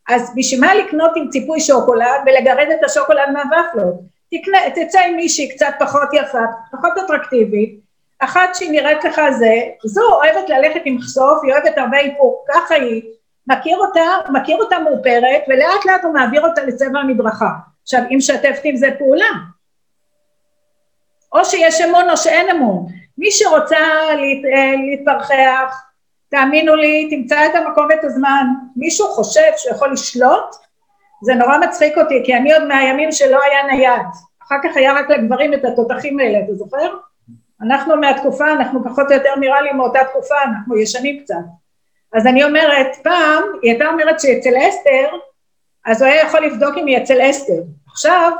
אז 0.10 0.34
בשביל 0.36 0.62
מה 0.62 0.76
לקנות 0.76 1.12
עם 1.15 1.30
ציפוי 1.30 1.60
שוקולד 1.60 2.22
ולגרד 2.26 2.67
את 2.80 2.84
השוקולד 2.84 3.30
מהוופלות? 3.34 3.96
תקנה, 4.32 4.58
תצא 4.76 5.00
עם 5.00 5.15
מישהי 5.15 5.56
קצת 5.56 5.74
פחות 5.80 6.10
יפה, 6.13 6.39
פחות 6.72 6.91
אטרקטיבית, 7.06 7.80
אחת 8.24 8.56
שהיא 8.56 8.72
נראית 8.72 9.04
לך 9.04 9.22
זה, 9.40 9.54
זו 9.86 10.02
אוהבת 10.14 10.50
ללכת 10.50 10.82
עם 10.86 11.02
חשוף, 11.02 11.44
היא 11.44 11.54
אוהבת 11.54 11.78
הרבה 11.78 11.98
איפור, 11.98 12.46
ככה 12.50 12.76
היא, 12.76 13.02
מכיר 13.48 13.78
אותה, 13.78 14.02
מכיר 14.30 14.58
אותה 14.58 14.80
מאופרת, 14.80 15.42
ולאט 15.48 15.86
לאט 15.86 16.04
הוא 16.04 16.14
מעביר 16.14 16.48
אותה 16.48 16.64
לצבע 16.64 17.00
המדרכה. 17.00 17.50
עכשיו, 17.84 18.02
אם 18.12 18.18
משתפת 18.18 18.62
עם 18.64 18.76
זה 18.76 18.90
פעולה, 18.98 19.30
או 21.34 21.46
שיש 21.46 21.82
אמון 21.82 22.10
או 22.10 22.18
שאין 22.18 22.50
אמון. 22.50 22.86
מי 23.18 23.32
שרוצה 23.32 23.80
להת, 24.10 24.46
אה, 24.54 24.72
להתפרחח, 24.90 25.82
תאמינו 26.30 26.76
לי, 26.76 27.08
תמצא 27.10 27.46
את 27.46 27.56
המקום 27.56 27.88
ואת 27.90 28.04
הזמן. 28.04 28.46
מישהו 28.76 29.08
חושב 29.08 29.52
שהוא 29.58 29.76
יכול 29.76 29.92
לשלוט? 29.92 30.56
זה 31.24 31.36
נורא 31.36 31.58
מצחיק 31.58 31.98
אותי, 31.98 32.22
כי 32.26 32.36
אני 32.36 32.54
עוד 32.54 32.64
מהימים 32.64 33.12
שלא 33.12 33.40
היה 33.44 33.64
נייד. 33.64 34.08
אחר 34.44 34.56
כך 34.64 34.78
היה 34.78 34.94
רק 34.94 35.10
לגברים 35.10 35.54
את 35.54 35.66
התותחים 35.66 36.20
האלה, 36.20 36.40
אתה 36.46 36.54
זוכר? 36.54 36.96
אנחנו 37.62 37.95
מהתקופה, 37.95 38.52
אנחנו 38.52 38.84
פחות 38.84 39.08
או 39.12 39.13
יותר 39.13 39.30
נראה 39.39 39.62
לי 39.62 39.71
מאותה 39.71 40.00
תקופה, 40.10 40.36
אנחנו 40.43 40.78
ישנים 40.78 41.19
קצת. 41.24 41.36
אז 42.13 42.28
אני 42.28 42.43
אומרת, 42.43 42.88
פעם 43.04 43.43
היא 43.62 43.71
הייתה 43.71 43.88
אומרת 43.88 44.19
שאצל 44.19 44.54
אסתר, 44.69 45.08
אז 45.86 46.02
הוא 46.02 46.10
היה 46.12 46.21
יכול 46.21 46.45
לבדוק 46.45 46.78
אם 46.78 46.86
היא 46.86 46.97
אצל 46.97 47.30
אסתר. 47.30 47.62
עכשיו, 47.88 48.32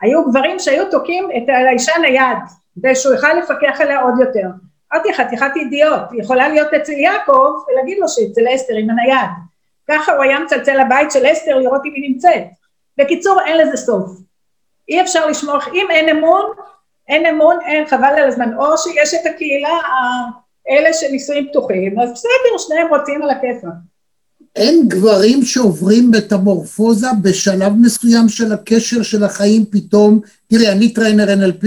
היו 0.00 0.24
גברים 0.30 0.58
שהיו 0.58 0.90
תוקעים 0.90 1.28
את 1.36 1.48
האישה 1.48 1.92
נייד, 2.00 2.38
כדי 2.74 2.94
שהוא 2.94 3.14
יוכל 3.14 3.32
לפקח 3.32 3.80
עליה 3.80 4.00
עוד 4.00 4.14
יותר. 4.20 4.48
אמרתי 4.92 5.14
חתיכת 5.14 5.50
אידיוט, 5.56 6.10
היא 6.10 6.22
יכולה 6.22 6.48
להיות 6.48 6.74
אצל 6.74 6.92
יעקב 6.92 7.52
ולהגיד 7.68 7.98
לו 7.98 8.08
שאצל 8.08 8.54
אסתר 8.54 8.74
עם 8.74 8.90
הנייד. 8.90 9.30
ככה 9.90 10.12
הוא 10.12 10.22
היה 10.22 10.40
מצלצל 10.40 10.80
לבית 10.80 11.10
של 11.10 11.32
אסתר 11.32 11.58
לראות 11.58 11.80
אם 11.84 11.92
היא 11.94 12.10
נמצאת. 12.10 12.44
בקיצור, 12.98 13.40
אין 13.46 13.58
לזה 13.58 13.76
סוף. 13.76 14.10
אי 14.88 15.00
אפשר 15.00 15.26
לשמור, 15.26 15.58
אם 15.74 15.86
אין 15.90 16.16
אמון, 16.16 16.44
אין 17.08 17.26
אמון, 17.26 17.56
אין, 17.66 17.86
חבל 17.86 18.14
על 18.16 18.28
הזמן. 18.28 18.56
או 18.58 18.78
שיש 18.78 19.14
את 19.14 19.26
הקהילה, 19.34 19.78
אלה 20.70 20.90
שנישואים 20.92 21.48
פתוחים, 21.50 22.00
אז 22.00 22.10
בסדר, 22.12 22.58
שניהם 22.58 22.88
רוצים 22.88 23.22
על 23.22 23.30
הכיפה. 23.30 23.68
אין 24.56 24.88
גברים 24.88 25.44
שעוברים 25.44 26.10
מטמורפוזה 26.10 27.06
בשלב 27.22 27.72
מסוים 27.72 28.28
של 28.28 28.52
הקשר 28.52 29.02
של 29.02 29.24
החיים 29.24 29.64
פתאום, 29.70 30.20
תראי, 30.50 30.68
אני 30.68 30.92
trainer 30.92 31.26
NLP, 31.26 31.66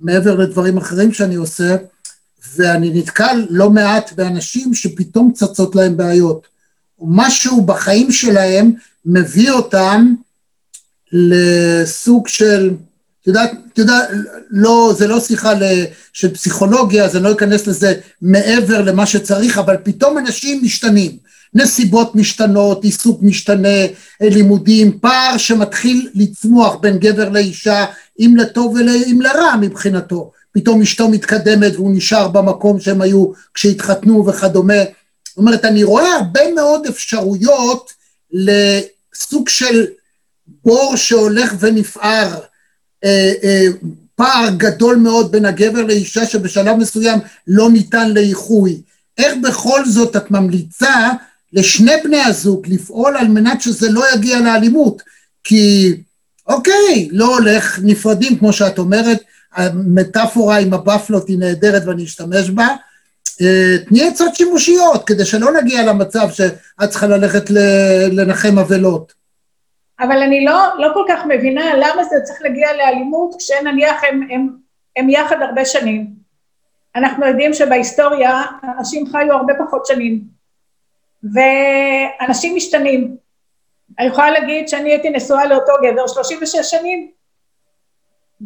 מעבר 0.00 0.34
לדברים 0.34 0.76
אחרים 0.76 1.12
שאני 1.12 1.34
עושה, 1.34 1.76
ואני 2.56 2.90
נתקל 2.94 3.46
לא 3.50 3.70
מעט 3.70 4.12
באנשים 4.12 4.74
שפתאום 4.74 5.32
צצות 5.32 5.74
להם 5.74 5.96
בעיות. 5.96 6.46
משהו 7.00 7.62
בחיים 7.62 8.12
שלהם 8.12 8.72
מביא 9.06 9.50
אותם 9.50 10.14
לסוג 11.12 12.28
של, 12.28 12.70
את 13.22 13.26
יודעת, 13.26 13.50
את 13.72 13.78
יודעת, 13.78 14.08
לא, 14.50 14.94
זה 14.98 15.06
לא 15.06 15.20
שיחה 15.20 15.52
של 16.12 16.34
פסיכולוגיה, 16.34 17.04
אז 17.04 17.16
אני 17.16 17.24
לא 17.24 17.32
אכנס 17.32 17.66
לזה 17.66 17.94
מעבר 18.22 18.82
למה 18.82 19.06
שצריך, 19.06 19.58
אבל 19.58 19.76
פתאום 19.82 20.18
אנשים 20.18 20.60
משתנים. 20.64 21.16
נסיבות 21.54 22.14
משתנות, 22.14 22.84
עיסוק 22.84 23.22
משתנה, 23.22 23.86
לימודים, 24.20 24.98
פער 24.98 25.36
שמתחיל 25.36 26.10
לצמוח 26.14 26.74
בין 26.74 26.98
גבר 26.98 27.28
לאישה, 27.28 27.84
אם 28.18 28.34
לטוב 28.38 28.74
ואם 28.74 29.20
לרע 29.20 29.56
מבחינתו. 29.60 30.32
פתאום 30.52 30.82
אשתו 30.82 31.08
מתקדמת 31.08 31.72
והוא 31.74 31.90
נשאר 31.94 32.28
במקום 32.28 32.80
שהם 32.80 33.02
היו 33.02 33.26
כשהתחתנו 33.54 34.26
וכדומה. 34.26 34.82
זאת 35.28 35.36
אומרת, 35.36 35.64
אני 35.64 35.84
רואה 35.84 36.14
הרבה 36.14 36.40
מאוד 36.54 36.86
אפשרויות 36.86 37.92
לסוג 38.32 39.48
של 39.48 39.86
בור 40.46 40.96
שהולך 40.96 41.54
ונפער, 41.60 42.28
אה, 42.28 42.34
אה, 42.34 42.51
פער 44.14 44.48
גדול 44.56 44.96
מאוד 44.96 45.32
בין 45.32 45.44
הגבר 45.44 45.82
לאישה 45.82 46.26
שבשלב 46.26 46.76
מסוים 46.76 47.18
לא 47.46 47.70
ניתן 47.70 48.10
לאיחוי. 48.10 48.80
איך 49.18 49.34
בכל 49.42 49.84
זאת 49.84 50.16
את 50.16 50.30
ממליצה 50.30 51.10
לשני 51.52 51.92
בני 52.04 52.20
הזוג 52.20 52.66
לפעול 52.68 53.16
על 53.16 53.28
מנת 53.28 53.62
שזה 53.62 53.90
לא 53.90 54.04
יגיע 54.14 54.40
לאלימות? 54.40 55.02
כי 55.44 55.94
אוקיי, 56.46 57.08
לא 57.12 57.36
הולך 57.36 57.78
נפרדים 57.82 58.38
כמו 58.38 58.52
שאת 58.52 58.78
אומרת, 58.78 59.18
המטאפורה 59.54 60.58
עם 60.58 60.74
הבפלות 60.74 61.28
היא 61.28 61.38
נהדרת 61.38 61.82
ואני 61.86 62.04
אשתמש 62.04 62.50
בה, 62.50 62.68
אה, 63.40 63.76
תני 63.88 64.08
עצות 64.08 64.34
שימושיות 64.34 65.04
כדי 65.06 65.24
שלא 65.24 65.52
נגיע 65.62 65.86
למצב 65.86 66.28
שאת 66.32 66.90
צריכה 66.90 67.06
ללכת 67.06 67.50
לנחם 68.10 68.58
אבלות. 68.58 69.21
אבל 70.00 70.22
אני 70.22 70.44
לא, 70.44 70.58
לא 70.78 70.88
כל 70.94 71.04
כך 71.08 71.26
מבינה 71.28 71.76
למה 71.76 72.04
זה 72.04 72.16
צריך 72.24 72.42
להגיע 72.42 72.72
לאלימות 72.72 73.34
כשנניח 73.38 74.04
הם, 74.04 74.28
הם, 74.30 74.48
הם 74.96 75.08
יחד 75.08 75.42
הרבה 75.42 75.64
שנים. 75.64 76.06
אנחנו 76.96 77.26
יודעים 77.26 77.54
שבהיסטוריה 77.54 78.42
אנשים 78.78 79.06
חיו 79.06 79.32
הרבה 79.32 79.54
פחות 79.58 79.86
שנים, 79.86 80.20
ואנשים 81.22 82.56
משתנים. 82.56 83.16
אני 83.98 84.06
יכולה 84.06 84.30
להגיד 84.30 84.68
שאני 84.68 84.90
הייתי 84.90 85.10
נשואה 85.10 85.46
לאותו 85.46 85.72
גבר 85.82 86.06
36 86.06 86.56
שנים, 86.70 87.10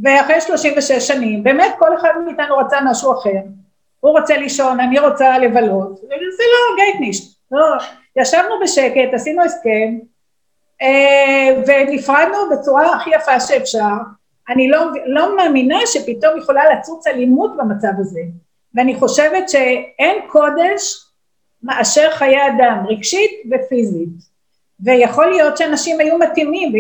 ואחרי 0.03 0.41
36 0.41 0.93
שנים, 0.93 1.43
באמת 1.43 1.75
כל 1.79 1.97
אחד 1.97 2.11
מאיתנו 2.27 2.57
רצה 2.57 2.77
משהו 2.85 3.13
אחר. 3.13 3.41
הוא 4.01 4.19
רוצה 4.19 4.37
לישון, 4.37 4.81
אני 4.81 4.99
רוצה 4.99 5.39
לבלות, 5.39 5.97
זה 6.37 6.45
לא 6.53 6.77
גייטנישט. 6.77 7.37
לא. 7.51 7.77
ישבנו 8.17 8.55
בשקט, 8.63 9.15
עשינו 9.15 9.43
הסכם, 9.43 9.99
ונפרדנו 11.67 12.37
בצורה 12.53 12.97
הכי 12.97 13.11
יפה 13.11 13.41
שאפשר. 13.41 13.95
אני 14.49 14.69
לא, 14.69 14.87
לא 15.07 15.37
מאמינה 15.37 15.79
שפתאום 15.87 16.39
יכולה 16.39 16.63
לצוץ 16.75 17.07
אלימות 17.07 17.57
במצב 17.57 17.89
הזה, 17.99 18.21
ואני 18.75 18.95
חושבת 18.95 19.49
שאין 19.49 20.17
קודש 20.29 21.05
מאשר 21.63 22.11
חיי 22.11 22.47
אדם, 22.47 22.85
רגשית 22.89 23.31
ופיזית. 23.51 24.09
ויכול 24.81 25.27
להיות 25.27 25.57
שאנשים 25.57 26.01
היו 26.01 26.19
מתאימים, 26.19 26.73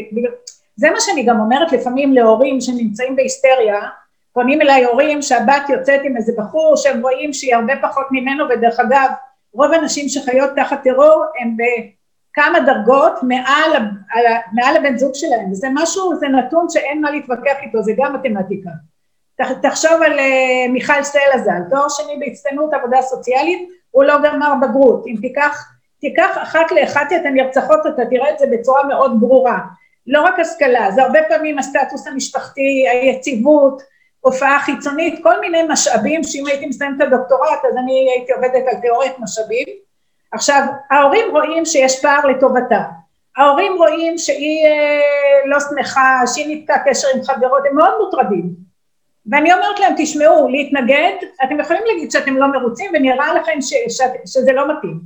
זה 0.76 0.90
מה 0.90 1.00
שאני 1.00 1.22
גם 1.22 1.40
אומרת 1.40 1.72
לפעמים 1.72 2.12
להורים 2.12 2.60
שנמצאים 2.60 3.16
בהיסטריה, 3.16 3.80
פונים 4.32 4.60
אליי 4.60 4.84
הורים 4.84 5.22
שהבת 5.22 5.70
יוצאת 5.70 6.00
עם 6.04 6.16
איזה 6.16 6.32
בחור 6.38 6.76
שהם 6.76 7.02
רואים 7.02 7.32
שהיא 7.32 7.54
הרבה 7.54 7.72
פחות 7.82 8.06
ממנו, 8.10 8.44
ודרך 8.48 8.80
אגב, 8.80 9.10
רוב 9.52 9.72
הנשים 9.72 10.08
שחיות 10.08 10.50
תחת 10.56 10.82
טרור 10.84 11.24
הם 11.40 11.56
בכמה 12.38 12.60
דרגות 12.60 13.12
מעל, 13.22 13.72
מעל 14.52 14.76
הבן 14.76 14.96
זוג 14.98 15.14
שלהם, 15.14 15.52
וזה 15.52 15.68
משהו, 15.74 16.16
זה 16.16 16.28
נתון 16.28 16.66
שאין 16.68 17.00
מה 17.00 17.10
להתווכח 17.10 17.56
איתו, 17.62 17.82
זה 17.82 17.92
גם 17.96 18.14
מתמטיקה. 18.14 18.70
תחשוב 19.62 20.02
על 20.02 20.18
uh, 20.18 20.70
מיכל 20.72 21.02
סלע 21.02 21.38
ז"ל, 21.44 21.70
תואר 21.70 21.88
שני 21.88 22.16
בהצטיינות 22.20 22.74
עבודה 22.74 23.02
סוציאלית, 23.02 23.68
הוא 23.90 24.04
לא 24.04 24.14
גמר 24.24 24.52
בגרות, 24.62 25.06
אם 25.06 25.14
תיקח, 25.20 25.64
תיקח 26.00 26.38
אחת 26.42 26.72
לאחת 26.72 27.12
את 27.12 27.26
הנרצחות, 27.26 27.80
אתה 27.86 28.06
תראה 28.10 28.30
את 28.30 28.38
זה 28.38 28.46
בצורה 28.52 28.84
מאוד 28.84 29.20
ברורה. 29.20 29.58
לא 30.06 30.22
רק 30.22 30.38
השכלה, 30.38 30.90
זה 30.90 31.02
הרבה 31.02 31.18
פעמים 31.28 31.58
הסטטוס 31.58 32.06
המשפחתי, 32.06 32.86
היציבות, 32.88 33.82
הופעה 34.20 34.60
חיצונית, 34.60 35.22
כל 35.22 35.40
מיני 35.40 35.62
משאבים 35.68 36.24
שאם 36.24 36.46
הייתי 36.46 36.66
מסיימת 36.66 36.96
את 36.96 37.06
הדוקטורט 37.06 37.64
אז 37.70 37.76
אני 37.76 38.10
הייתי 38.10 38.32
עובדת 38.32 38.64
על 38.72 38.80
תיאוריית 38.80 39.18
משאבים. 39.18 39.85
עכשיו, 40.32 40.62
ההורים 40.90 41.30
רואים 41.30 41.64
שיש 41.64 42.02
פער 42.02 42.26
לטובתה, 42.26 42.82
ההורים 43.36 43.72
רואים 43.76 44.18
שהיא 44.18 44.66
אה, 44.66 45.00
לא 45.46 45.58
שמחה, 45.60 46.20
שהיא 46.26 46.46
ניתקה 46.46 46.74
קשר 46.86 47.08
עם 47.14 47.22
חברות, 47.22 47.62
הם 47.70 47.76
מאוד 47.76 47.90
מוטרדים. 48.00 48.66
ואני 49.30 49.52
אומרת 49.52 49.80
להם, 49.80 49.94
תשמעו, 49.98 50.48
להתנגד, 50.48 51.12
אתם 51.44 51.60
יכולים 51.60 51.82
להגיד 51.86 52.10
שאתם 52.10 52.36
לא 52.36 52.46
מרוצים 52.46 52.90
ונראה 52.94 53.34
לכם 53.34 53.60
ש, 53.60 53.72
ש, 53.88 54.00
שזה 54.26 54.52
לא 54.52 54.76
מתאים. 54.76 55.00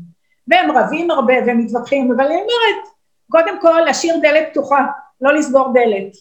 והם 0.49 0.71
רבים 0.71 1.11
הרבה 1.11 1.35
ומתווכחים, 1.47 2.13
אבל 2.13 2.25
אני 2.25 2.35
אומרת, 2.35 2.89
קודם 3.31 3.61
כל 3.61 3.81
להשאיר 3.87 4.17
דלת 4.23 4.49
פתוחה, 4.51 4.87
לא 5.21 5.33
לסגור 5.33 5.73
דלת. 5.75 6.13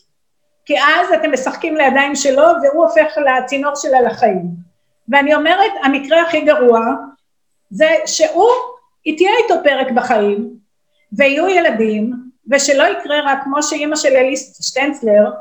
כי 0.66 0.80
אז 0.80 1.14
אתם 1.14 1.32
משחקים 1.32 1.76
לידיים 1.76 2.16
שלו 2.16 2.44
והוא 2.64 2.84
הופך 2.86 3.18
לצינור 3.18 3.76
שלה 3.76 4.02
לחיים. 4.02 4.42
ואני 5.10 5.36
אומרת, 5.36 5.72
המקרה 5.84 6.22
הכי 6.22 6.42
גרוע 6.42 6.80
זה 7.70 7.90
שהוא, 8.06 8.52
היא 9.06 9.18
תהיה 9.18 9.32
איתו 9.44 9.56
פרק 9.64 9.92
בחיים, 9.92 10.50
ויהיו 11.18 11.50
ילדים, 11.50 12.14
ושלא 12.52 12.84
יקרה 12.84 13.20
רק 13.26 13.44
כמו 13.44 13.64
שאימא 13.64 13.96
של 13.96 14.16
אליס 14.16 14.70
שטנצלר, 14.70 15.32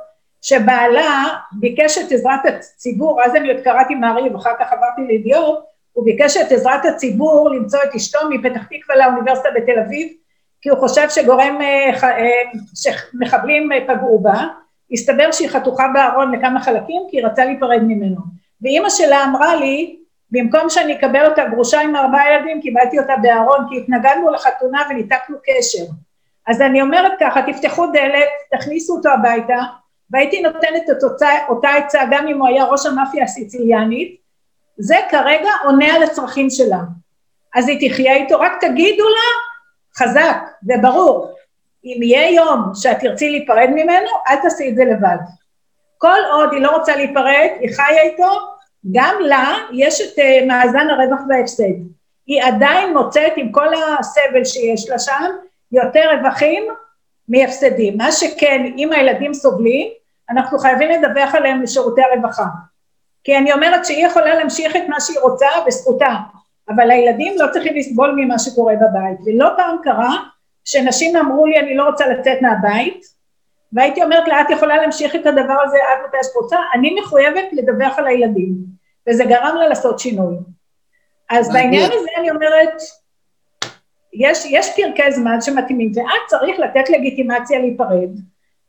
שבעלה 0.42 1.24
ביקש 1.52 1.98
את 1.98 2.12
עזרת 2.12 2.40
הציבור, 2.44 3.22
אז 3.22 3.34
אני 3.34 3.52
עוד 3.52 3.60
קראתי 3.64 3.94
מעריב, 3.94 4.36
אחר 4.36 4.52
כך 4.60 4.72
עברתי 4.72 5.02
לידיעות, 5.08 5.64
הוא 5.92 6.04
ביקש 6.04 6.36
את 6.36 6.52
עזרת 6.52 6.84
הציבור 6.84 7.50
למצוא 7.50 7.78
את 7.84 7.94
אשתו 7.94 8.18
מפתח 8.30 8.62
תקווה 8.64 8.96
לאוניברסיטה 8.96 9.48
בתל 9.56 9.78
אביב, 9.86 10.08
כי 10.60 10.68
הוא 10.68 10.78
חושב 10.78 11.10
שגורם, 11.10 11.58
אה, 11.60 11.90
אה, 12.02 12.28
שמחבלים 12.74 13.72
אה, 13.72 13.78
פגעו 13.86 14.18
בה, 14.18 14.44
הסתבר 14.92 15.32
שהיא 15.32 15.48
חתוכה 15.48 15.88
בארון 15.94 16.34
לכמה 16.34 16.60
חלקים 16.60 17.02
כי 17.10 17.16
היא 17.16 17.26
רצה 17.26 17.44
להיפרד 17.44 17.82
ממנו. 17.82 18.16
ואימא 18.62 18.90
שלה 18.90 19.24
אמרה 19.24 19.56
לי, 19.56 19.98
במקום 20.30 20.70
שאני 20.70 20.98
אקבל 20.98 21.26
אותה 21.26 21.44
גרושה 21.44 21.80
עם 21.80 21.96
ארבעה 21.96 22.32
ילדים, 22.32 22.60
קיבלתי 22.60 22.98
אותה 22.98 23.14
בארון 23.22 23.66
כי 23.70 23.78
התנגדנו 23.78 24.30
לחתונה 24.30 24.82
וניתקנו 24.90 25.36
קשר. 25.46 25.84
אז 26.46 26.60
אני 26.60 26.82
אומרת 26.82 27.12
ככה, 27.20 27.40
תפתחו 27.52 27.86
דלת, 27.86 28.28
תכניסו 28.58 28.96
אותו 28.96 29.08
הביתה, 29.08 29.58
והייתי 30.10 30.42
נותנת 30.42 30.90
את 30.90 31.04
אותה, 31.04 31.28
אותה 31.48 31.70
עצה 31.70 32.00
גם 32.10 32.28
אם 32.28 32.40
הוא 32.40 32.48
היה 32.48 32.64
ראש 32.64 32.86
המאפיה 32.86 33.24
הסיציליאנית, 33.24 34.16
זה 34.78 34.96
כרגע 35.10 35.50
עונה 35.64 35.94
על 35.94 36.02
הצרכים 36.02 36.50
שלה. 36.50 36.78
אז 37.54 37.68
היא 37.68 37.90
תחיה 37.90 38.14
איתו, 38.14 38.40
רק 38.40 38.52
תגידו 38.60 39.04
לה 39.08 39.48
חזק 39.98 40.36
וברור, 40.68 41.34
אם 41.84 42.02
יהיה 42.02 42.30
יום 42.30 42.70
שאת 42.74 43.00
תרצי 43.00 43.30
להיפרד 43.30 43.68
ממנו, 43.70 44.08
אל 44.28 44.36
תעשי 44.36 44.68
את 44.68 44.76
זה 44.76 44.84
לבד. 44.84 45.16
כל 45.98 46.18
עוד 46.32 46.52
היא 46.52 46.62
לא 46.62 46.76
רוצה 46.76 46.96
להיפרד, 46.96 47.48
היא 47.60 47.76
חיה 47.76 48.02
איתו, 48.02 48.57
גם 48.92 49.14
לה 49.20 49.54
יש 49.72 50.00
את 50.00 50.18
uh, 50.18 50.46
מאזן 50.46 50.90
הרווח 50.90 51.20
וההפסד. 51.28 51.74
היא 52.26 52.42
עדיין 52.42 52.92
מוצאת 52.96 53.32
עם 53.36 53.52
כל 53.52 53.68
הסבל 53.74 54.44
שיש 54.44 54.90
לה 54.90 54.98
שם, 54.98 55.24
יותר 55.72 56.04
רווחים 56.16 56.64
מהפסדים. 57.28 57.96
מה 57.96 58.12
שכן, 58.12 58.64
אם 58.78 58.92
הילדים 58.92 59.34
סובלים, 59.34 59.88
אנחנו 60.30 60.58
חייבים 60.58 60.90
לדווח 60.90 61.34
עליהם 61.34 61.62
לשירותי 61.62 62.02
הרווחה. 62.02 62.44
כי 63.24 63.36
אני 63.36 63.52
אומרת 63.52 63.84
שהיא 63.84 64.06
יכולה 64.06 64.34
להמשיך 64.34 64.76
את 64.76 64.82
מה 64.88 65.00
שהיא 65.00 65.18
רוצה 65.20 65.46
בזכותה, 65.66 66.14
אבל 66.68 66.90
הילדים 66.90 67.34
לא 67.38 67.46
צריכים 67.52 67.76
לסבול 67.76 68.14
ממה 68.16 68.38
שקורה 68.38 68.74
בבית. 68.74 69.18
ולא 69.26 69.48
פעם 69.56 69.76
קרה 69.82 70.16
שנשים 70.64 71.16
אמרו 71.16 71.46
לי 71.46 71.58
אני 71.58 71.76
לא 71.76 71.84
רוצה 71.84 72.06
לצאת 72.06 72.42
מהבית, 72.42 73.17
והייתי 73.72 74.02
אומרת 74.02 74.28
לה 74.28 74.40
את 74.40 74.50
יכולה 74.50 74.76
להמשיך 74.76 75.14
את 75.14 75.26
הדבר 75.26 75.56
הזה 75.64 75.76
עד 75.76 76.08
מתי 76.08 76.16
שאת 76.22 76.36
רוצה, 76.42 76.56
אני 76.74 76.96
מחויבת 77.00 77.44
לדווח 77.52 77.98
על 77.98 78.06
הילדים, 78.06 78.54
וזה 79.08 79.24
גרם 79.24 79.56
לה 79.56 79.68
לעשות 79.68 79.98
שינוי. 79.98 80.34
אז 81.30 81.52
בעניין 81.52 81.90
הזה 81.92 82.08
אני 82.18 82.30
אומרת, 82.30 82.82
יש, 84.12 84.44
יש 84.44 84.66
פרקי 84.76 85.12
זמן 85.12 85.40
שמתאימים, 85.40 85.92
ואת 85.94 86.06
צריך 86.26 86.58
לתת 86.58 86.90
לגיטימציה 86.90 87.58
להיפרד, 87.58 88.10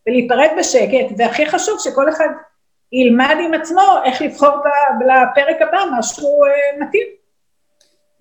ולהיפרד 0.08 0.50
בשקט, 0.60 1.16
והכי 1.18 1.46
חשוב 1.46 1.80
שכל 1.80 2.10
אחד 2.10 2.28
ילמד 2.92 3.36
עם 3.46 3.54
עצמו 3.54 3.82
איך 4.06 4.22
לבחור 4.22 4.50
לפרק 5.06 5.62
הבא 5.62 5.80
משהו 6.00 6.44
אה, 6.44 6.86
מתאים. 6.86 7.08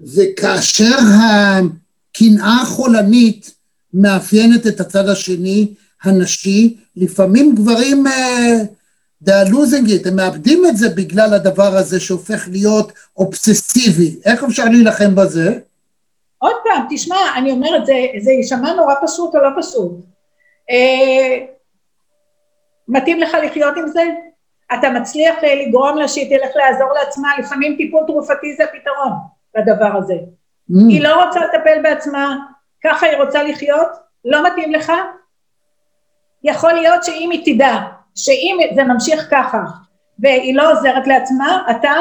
וכאשר 0.01 0.95
הקנאה 0.95 2.63
החולנית 2.63 3.55
מאפיינת 3.95 4.67
את 4.67 4.81
הצד 4.81 5.09
השני, 5.09 5.75
הנשי, 6.03 6.77
לפעמים 6.97 7.55
גברים 7.55 8.05
דה 9.23 9.43
uh, 9.43 9.49
לוזינגית, 9.51 10.07
הם 10.07 10.17
מאבדים 10.17 10.63
את 10.69 10.77
זה 10.77 10.89
בגלל 10.89 11.35
הדבר 11.35 11.77
הזה 11.77 12.01
שהופך 12.01 12.49
להיות 12.51 12.93
אובססיבי. 13.17 14.17
איך 14.25 14.45
אפשר 14.45 14.65
להילחם 14.65 15.15
בזה? 15.15 15.59
עוד 16.39 16.55
פעם, 16.65 16.87
תשמע, 16.91 17.17
אני 17.37 17.51
אומרת, 17.51 17.87
זה, 17.87 17.93
זה 18.21 18.33
יישמע 18.33 18.73
נורא 18.75 18.95
פשוט 19.07 19.35
או 19.35 19.41
לא 19.41 19.49
פשוט. 19.61 19.93
אה, 20.71 21.47
מתאים 22.89 23.21
לך 23.21 23.37
לחיות 23.45 23.77
עם 23.77 23.89
זה? 23.89 24.03
אתה 24.75 24.91
מצליח 24.91 25.45
אה, 25.45 25.55
לגרום 25.55 25.99
לה 25.99 26.09
שהיא 26.09 26.39
תלך 26.39 26.51
לעזור 26.57 26.93
לעצמה, 26.93 27.29
לפעמים 27.39 27.77
טיפול 27.77 28.03
תרופתי 28.07 28.55
זה 28.57 28.65
הפתרון 28.65 29.13
לדבר 29.57 29.99
הזה. 29.99 30.15
Mm. 30.15 30.89
היא 30.89 31.03
לא 31.03 31.25
רוצה 31.25 31.41
לטפל 31.41 31.83
בעצמה, 31.83 32.37
ככה 32.85 33.07
היא 33.07 33.19
רוצה 33.19 33.43
לחיות, 33.43 33.89
לא 34.25 34.47
מתאים 34.47 34.73
לך? 34.73 34.93
יכול 36.45 36.73
להיות 36.73 37.05
שאם 37.05 37.31
היא 37.33 37.55
תדע 37.55 37.77
שאם 38.15 38.57
זה 38.75 38.85
ממשיך 38.85 39.29
ככה 39.31 39.63
והיא 40.19 40.55
לא 40.55 40.73
עוזרת 40.73 41.07
לעצמה, 41.07 41.63
אתה, 41.71 41.93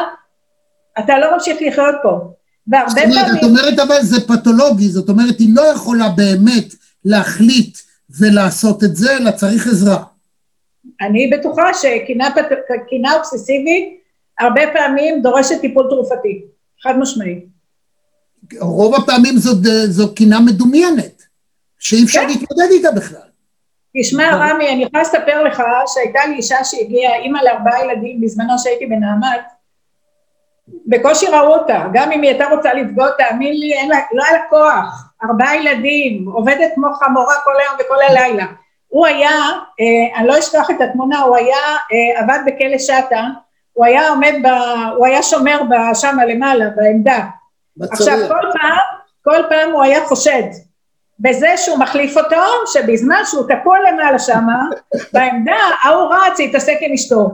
אתה 0.99 1.19
לא 1.19 1.33
ממשיך 1.33 1.57
לחיות 1.61 1.95
פה. 2.03 2.09
והרבה 2.67 2.89
זאת 2.89 2.99
אומרת, 3.03 3.25
פעמים... 3.25 3.39
את 3.39 3.43
אומרת 3.43 3.79
אבל 3.79 4.01
זה 4.01 4.27
פתולוגי, 4.27 4.89
זאת 4.89 5.09
אומרת 5.09 5.39
היא 5.39 5.55
לא 5.55 5.61
יכולה 5.61 6.09
באמת 6.09 6.73
להחליט 7.05 7.77
ולעשות 8.19 8.83
את 8.83 8.95
זה, 8.95 9.17
אלא 9.17 9.31
צריך 9.31 9.67
עזרה. 9.67 10.03
אני 11.01 11.31
בטוחה 11.33 11.73
שקינה 11.73 13.13
אובססיבית 13.13 13.97
הרבה 14.39 14.61
פעמים 14.73 15.21
דורשת 15.21 15.61
טיפול 15.61 15.87
תרופתי, 15.89 16.43
חד 16.83 16.93
משמעי. 16.99 17.45
רוב 18.59 18.95
הפעמים 18.95 19.37
זו, 19.37 19.51
זו 19.87 20.15
קינה 20.15 20.39
מדומיינת, 20.39 21.23
שאי 21.79 22.03
אפשר 22.03 22.19
כן. 22.19 22.27
להתמודד 22.27 22.67
איתה 22.71 22.91
בכלל. 22.91 23.26
תשמע 23.99 24.35
רמי, 24.35 24.69
אני 24.69 24.83
יכולה 24.83 25.01
לספר 25.03 25.43
לך 25.43 25.63
שהייתה 25.87 26.19
לי 26.25 26.35
אישה 26.35 26.63
שהגיעה, 26.63 27.15
אימא 27.15 27.39
לארבעה 27.43 27.85
ילדים 27.85 28.21
בזמנו 28.21 28.59
שהייתי 28.59 28.85
בנעמת, 28.85 29.41
בקושי 30.85 31.27
ראו 31.27 31.53
אותה, 31.53 31.85
גם 31.93 32.11
אם 32.11 32.21
היא 32.21 32.31
הייתה 32.31 32.45
רוצה 32.49 32.73
לפגוע, 32.73 33.09
תאמין 33.17 33.53
לי, 33.53 33.73
אין 33.73 33.89
לה, 33.89 33.97
לא 34.11 34.23
היה 34.23 34.33
לה 34.33 34.43
כוח, 34.49 35.13
ארבעה 35.23 35.55
ילדים, 35.55 36.25
עובדת 36.33 36.71
כמו 36.75 36.93
חמורה 36.93 37.35
כל 37.43 37.53
היום 37.59 37.75
וכל 37.79 38.03
הלילה. 38.09 38.45
הוא 38.87 39.05
היה, 39.05 39.31
אה, 39.79 40.19
אני 40.19 40.27
לא 40.27 40.39
אשכח 40.39 40.71
את 40.71 40.81
התמונה, 40.81 41.19
הוא 41.19 41.35
היה, 41.35 41.57
אה, 41.91 42.19
עבד 42.19 42.39
בכלא 42.45 42.77
שטה, 42.77 43.23
הוא 43.73 43.85
היה 43.85 44.09
עומד, 44.09 44.33
ב, 44.43 44.47
הוא 44.95 45.05
היה 45.05 45.23
שומר 45.23 45.59
שם 45.93 46.17
למעלה, 46.27 46.65
בעמדה. 46.75 47.19
בצורך. 47.77 47.93
עכשיו 47.93 48.17
כל 48.27 48.47
פעם, 48.59 48.77
כל 49.23 49.43
פעם 49.49 49.71
הוא 49.71 49.83
היה 49.83 50.05
חושד 50.05 50.43
בזה 51.19 51.57
שהוא 51.57 51.77
מחליף 51.77 52.17
אותו, 52.17 52.41
שבזמן 52.73 53.21
שהוא 53.25 53.43
תקוע 53.49 53.77
למעלה 53.79 54.19
שמה, 54.19 54.63
בעמדה, 55.13 55.57
ההוא 55.83 56.13
רץ 56.15 56.39
להתעסק 56.39 56.77
עם 56.81 56.93
אשתו. 56.93 57.29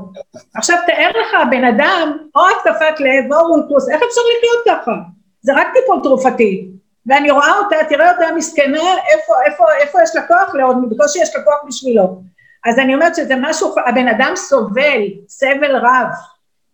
עכשיו 0.56 0.78
תאר 0.88 1.10
לך, 1.10 1.38
בן 1.52 1.64
אדם, 1.64 2.18
או 2.36 2.42
התקפת 2.50 3.00
לב, 3.00 3.34
או 3.34 3.48
רולטוס, 3.48 3.90
איך 3.90 4.02
אפשר 4.10 4.22
לחיות 4.38 4.82
ככה? 4.82 4.92
זה 5.42 5.54
רק 5.56 5.68
טיפול 5.74 6.00
תרופתי. 6.04 6.68
ואני 7.06 7.32
רואה 7.32 7.58
אותה, 7.58 7.76
תראה 7.90 8.12
אותה 8.12 8.36
מסכנה, 8.36 8.80
איפה, 9.14 9.34
איפה, 9.46 9.66
איפה 9.82 10.00
יש 10.04 10.16
לה 10.16 10.28
כוח 10.28 10.56
לעוד, 10.56 10.78
בקושי 10.90 11.20
יש 11.22 11.36
לה 11.36 11.44
כוח 11.44 11.58
בשבילו. 11.68 12.22
אז 12.66 12.80
אני 12.80 12.94
אומרת 12.96 13.16
שזה 13.16 13.34
משהו, 13.42 13.76
הבן 13.86 14.08
אדם 14.08 14.32
סובל, 14.36 15.02
סבל 15.28 15.76
רב, 15.76 16.08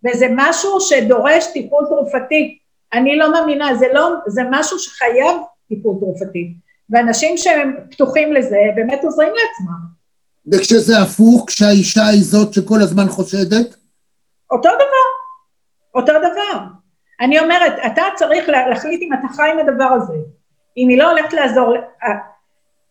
וזה 0.05 0.27
משהו 0.35 0.81
שדורש 0.81 1.47
טיפול 1.53 1.85
תרופתי. 1.85 2.57
אני 2.93 3.17
לא 3.17 3.31
מאמינה, 3.31 3.75
זה 3.75 3.87
לא, 3.93 4.09
זה 4.27 4.41
משהו 4.49 4.79
שחייב 4.79 5.37
טיפול 5.69 5.95
תרופתי. 5.99 6.53
ואנשים 6.89 7.37
שהם 7.37 7.75
פתוחים 7.91 8.33
לזה, 8.33 8.57
באמת 8.75 8.99
עוזרים 9.03 9.29
לעצמם. 9.29 9.99
וכשזה 10.51 10.99
הפוך, 10.99 11.43
כשהאישה 11.47 12.07
היא 12.07 12.23
זאת 12.23 12.53
שכל 12.53 12.81
הזמן 12.81 13.07
חושדת? 13.07 13.75
אותו 14.51 14.69
דבר, 14.69 15.07
אותו 15.95 16.13
דבר. 16.19 16.59
אני 17.21 17.39
אומרת, 17.39 17.73
אתה 17.85 18.01
צריך 18.15 18.49
להחליט 18.49 19.01
אם 19.01 19.09
אתה 19.13 19.33
חי 19.35 19.49
עם 19.51 19.59
הדבר 19.59 19.83
הזה. 19.83 20.17
אם 20.77 20.89
היא 20.89 20.97
לא 20.97 21.11
הולכת 21.11 21.33
לעזור, 21.33 21.73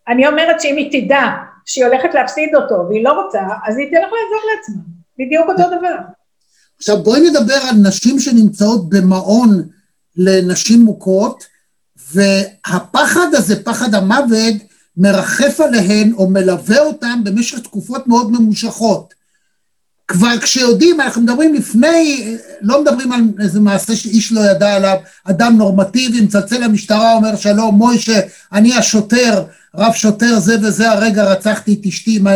אני 0.09 0.29
אומרת 0.29 0.61
שאם 0.61 0.77
היא 0.77 1.05
תדע 1.05 1.27
שהיא 1.67 1.85
הולכת 1.85 2.15
להפסיד 2.15 2.55
אותו 2.55 2.75
והיא 2.89 3.05
לא 3.05 3.13
רוצה, 3.13 3.41
אז 3.67 3.79
היא 3.79 3.87
תלך 3.87 4.13
לעזור 4.13 4.41
לעצמה. 4.55 4.83
בדיוק 5.19 5.49
אותו 5.49 5.79
דבר. 5.79 5.97
עכשיו 6.77 7.03
בואי 7.03 7.21
נדבר 7.31 7.59
על 7.71 7.77
נשים 7.89 8.19
שנמצאות 8.19 8.89
במעון 8.91 9.49
לנשים 10.17 10.81
מוכות, 10.81 11.45
והפחד 12.15 13.35
הזה, 13.35 13.63
פחד 13.63 13.95
המוות, 13.95 14.55
מרחף 14.97 15.61
עליהן 15.61 16.13
או 16.13 16.31
מלווה 16.31 16.79
אותן 16.79 17.21
במשך 17.25 17.59
תקופות 17.59 18.07
מאוד 18.07 18.33
ממושכות. 18.33 19.15
כבר 20.09 20.39
כשיודעים, 20.41 21.01
אנחנו 21.01 21.23
מדברים 21.23 21.55
לפני, 21.55 22.37
לא 22.61 22.83
מדברים 22.83 23.13
על 23.13 23.21
איזה 23.41 23.61
מעשה 23.61 23.97
שאיש 23.97 24.33
לא 24.33 24.41
ידע 24.41 24.75
עליו, 24.75 24.97
אדם 25.25 25.57
נורמטיבי, 25.57 26.21
מצלצל 26.21 26.65
למשטרה, 26.65 27.13
אומר 27.13 27.37
שלום, 27.37 27.75
מוישה, 27.75 28.21
אני 28.53 28.75
השוטר, 28.75 29.45
רב 29.77 29.93
שוטר 29.93 30.39
זה 30.39 30.57
וזה, 30.63 30.91
הרגע 30.91 31.25
רצחתי 31.25 31.79
את 31.81 31.87
אשתי 31.87 32.17
עם 32.17 32.27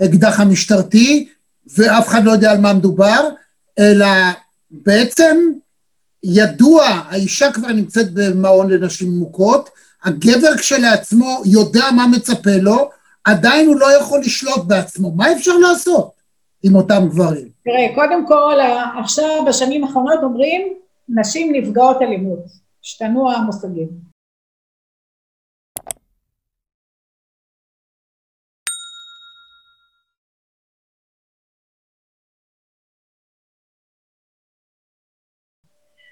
האקדח 0.00 0.40
המשטרתי, 0.40 1.28
ואף 1.76 2.08
אחד 2.08 2.24
לא 2.24 2.32
יודע 2.32 2.52
על 2.52 2.60
מה 2.60 2.72
מדובר, 2.72 3.28
אלא 3.78 4.06
בעצם 4.70 5.36
ידוע, 6.24 6.84
האישה 6.84 7.52
כבר 7.52 7.68
נמצאת 7.68 8.12
במעון 8.12 8.70
לנשים 8.70 9.10
מוכות, 9.10 9.70
הגבר 10.04 10.56
כשלעצמו 10.56 11.42
יודע 11.44 11.84
מה 11.96 12.06
מצפה 12.06 12.56
לו, 12.60 12.90
עדיין 13.24 13.66
הוא 13.66 13.76
לא 13.76 13.96
יכול 14.00 14.20
לשלוט 14.20 14.64
בעצמו. 14.66 15.12
מה 15.16 15.32
אפשר 15.32 15.56
לעשות 15.58 16.10
עם 16.62 16.74
אותם 16.74 17.08
גברים? 17.08 17.48
תראה, 17.64 17.94
קודם 17.94 18.26
כל, 18.26 18.54
עכשיו 19.02 19.44
בשנים 19.48 19.84
האחרונות 19.84 20.18
אומרים, 20.22 20.72
נשים 21.08 21.52
נפגעות 21.52 22.02
אלימות. 22.02 22.38
השתנו 22.84 23.32
המושגים. 23.32 24.05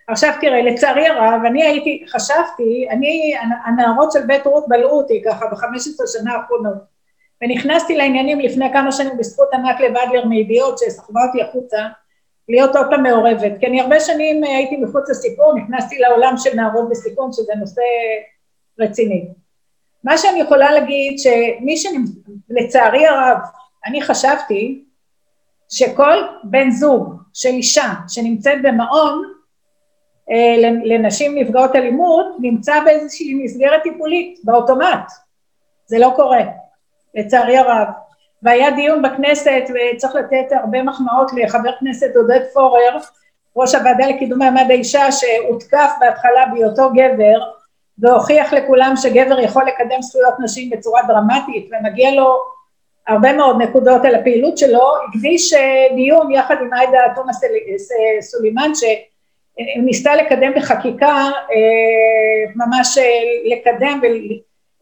עכשיו 0.08 0.32
תראה, 0.40 0.62
לצערי 0.62 1.06
הרב, 1.06 1.40
אני 1.46 1.64
הייתי, 1.64 2.04
חשבתי, 2.08 2.86
אני, 2.90 3.34
הנערות 3.64 4.12
של 4.12 4.26
בית 4.26 4.46
רות 4.46 4.64
בלעו 4.68 4.90
אותי 4.90 5.22
ככה 5.24 5.46
ב-15 5.46 6.06
שנה 6.12 6.34
האחרונות, 6.34 6.78
ונכנסתי 7.42 7.96
לעניינים 7.96 8.40
לפני 8.40 8.72
כמה 8.72 8.92
שנים 8.92 9.18
בזכות 9.18 9.48
ענת 9.52 9.80
לבדלר 9.80 10.24
מידיעות 10.24 10.78
שסחבה 10.78 11.20
אותי 11.26 11.42
החוצה, 11.42 11.78
להיות 12.48 12.76
עוד 12.76 12.86
פעם 12.90 13.02
מעורבת, 13.02 13.52
כי 13.60 13.66
אני 13.66 13.80
הרבה 13.80 14.00
שנים 14.00 14.44
הייתי 14.44 14.76
מחוץ 14.76 15.10
לסיפור, 15.10 15.54
נכנסתי 15.54 15.98
לעולם 15.98 16.34
של 16.36 16.56
נערות 16.56 16.88
בסיכון, 16.90 17.32
שזה 17.32 17.52
נושא 17.60 17.82
רציני. 18.78 19.28
מה 20.04 20.18
שאני 20.18 20.40
יכולה 20.40 20.72
להגיד, 20.72 21.18
שמי 21.18 21.76
שלצערי 21.76 23.06
הרב, 23.06 23.38
אני 23.86 24.02
חשבתי 24.02 24.84
שכל 25.70 26.16
בן 26.44 26.70
זוג 26.70 27.14
של 27.34 27.48
אישה 27.48 27.92
שנמצאת 28.08 28.58
במעון 28.62 29.22
אה, 29.24 29.33
לנשים 30.84 31.38
נפגעות 31.38 31.76
אלימות, 31.76 32.26
נמצא 32.40 32.80
באיזושהי 32.84 33.34
מסגרת 33.34 33.82
טיפולית, 33.82 34.38
באוטומט. 34.44 35.12
זה 35.86 35.98
לא 35.98 36.12
קורה, 36.16 36.40
לצערי 37.14 37.56
הרב. 37.56 37.88
והיה 38.42 38.70
דיון 38.70 39.02
בכנסת, 39.02 39.62
וצריך 39.68 40.14
לתת 40.14 40.52
הרבה 40.52 40.82
מחמאות 40.82 41.30
לחבר 41.36 41.70
כנסת 41.80 42.16
עודד 42.16 42.40
פורר, 42.52 42.98
ראש 43.56 43.74
הוועדה 43.74 44.06
לקידום 44.06 44.38
מעמד 44.38 44.66
האישה, 44.68 45.12
שהותקף 45.12 45.90
בהתחלה 46.00 46.46
בהיותו 46.52 46.90
גבר, 46.90 47.40
והוכיח 47.98 48.52
לכולם 48.52 48.94
שגבר 48.96 49.40
יכול 49.40 49.64
לקדם 49.66 50.02
זכויות 50.02 50.34
נשים 50.40 50.70
בצורה 50.70 51.02
דרמטית, 51.08 51.70
ומגיע 51.72 52.10
לו 52.10 52.38
הרבה 53.08 53.32
מאוד 53.32 53.62
נקודות 53.62 54.04
על 54.04 54.14
הפעילות 54.14 54.58
שלו, 54.58 54.92
הקדיש 55.08 55.54
דיון 55.94 56.32
יחד 56.32 56.56
עם 56.60 56.72
עאידה 56.72 56.98
תומא 57.14 57.32
סולימאן, 58.20 58.70
שניסתה 59.58 60.16
לקדם 60.16 60.52
בחקיקה, 60.56 61.14
אה, 61.32 62.52
ממש 62.54 62.98
אה, 62.98 63.04
לקדם 63.44 64.00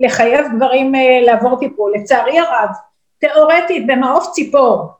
ולחייב 0.00 0.46
גברים 0.56 0.94
אה, 0.94 1.20
לעבור 1.26 1.58
טיפול. 1.58 1.92
לצערי 1.94 2.38
הרב, 2.38 2.68
תיאורטית 3.18 3.86
במעוף 3.86 4.30
ציפור, 4.32 4.90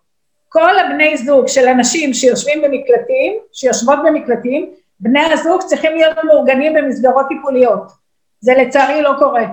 כל 0.49 0.79
הבני 0.79 1.17
זוג 1.17 1.49
של 1.49 1.69
אנשים 1.69 2.15
שיושבים 2.15 2.63
במקלטים, 2.63 3.33
שיושבות 3.53 3.99
במקלטים, 4.05 4.71
בני 5.01 5.33
הזוג 5.33 5.63
צריכים 5.63 5.93
להיות 5.95 6.17
מאורגנים 6.25 6.75
במסגרות 6.75 7.27
טיפוליות. 7.29 7.93
זה 8.41 8.53
לצערי 8.55 9.03
לא 9.03 9.11
קורה. 9.19 9.45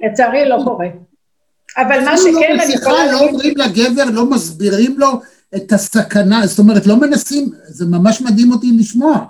לצערי 0.00 0.48
לא 0.48 0.56
קורה. 0.64 0.86
אבל 1.76 2.04
מה 2.04 2.16
שכן, 2.16 2.58
אני 2.64 2.74
יכולה... 2.74 3.12
לא 3.12 3.20
אומרים 3.20 3.54
לגבר, 3.56 4.04
לא 4.12 4.30
מסבירים 4.30 4.98
לו 4.98 5.08
את 5.56 5.72
הסכנה, 5.72 6.46
זאת 6.46 6.58
אומרת, 6.58 6.86
לא 6.86 6.96
מנסים, 6.96 7.50
זה 7.64 7.84
ממש 7.86 8.20
מדהים 8.20 8.52
אותי 8.52 8.70
לשמוע. 8.78 9.26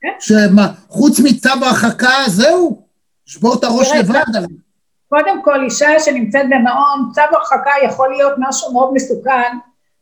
כן. 0.00 0.12
שמה, 0.20 0.68
חוץ 0.88 1.20
מצו 1.20 1.64
ההרחקה, 1.64 2.14
זהו, 2.26 2.82
שבור 3.26 3.54
את 3.58 3.64
הראש 3.64 3.92
לבד. 3.98 4.22
קודם 5.08 5.42
כל, 5.42 5.64
אישה 5.64 6.00
שנמצאת 6.00 6.46
במעון, 6.46 7.10
צו 7.12 7.22
הרחקה 7.32 7.70
יכול 7.84 8.10
להיות 8.10 8.32
משהו 8.38 8.72
מאוד 8.72 8.94
מסוכן. 8.94 9.56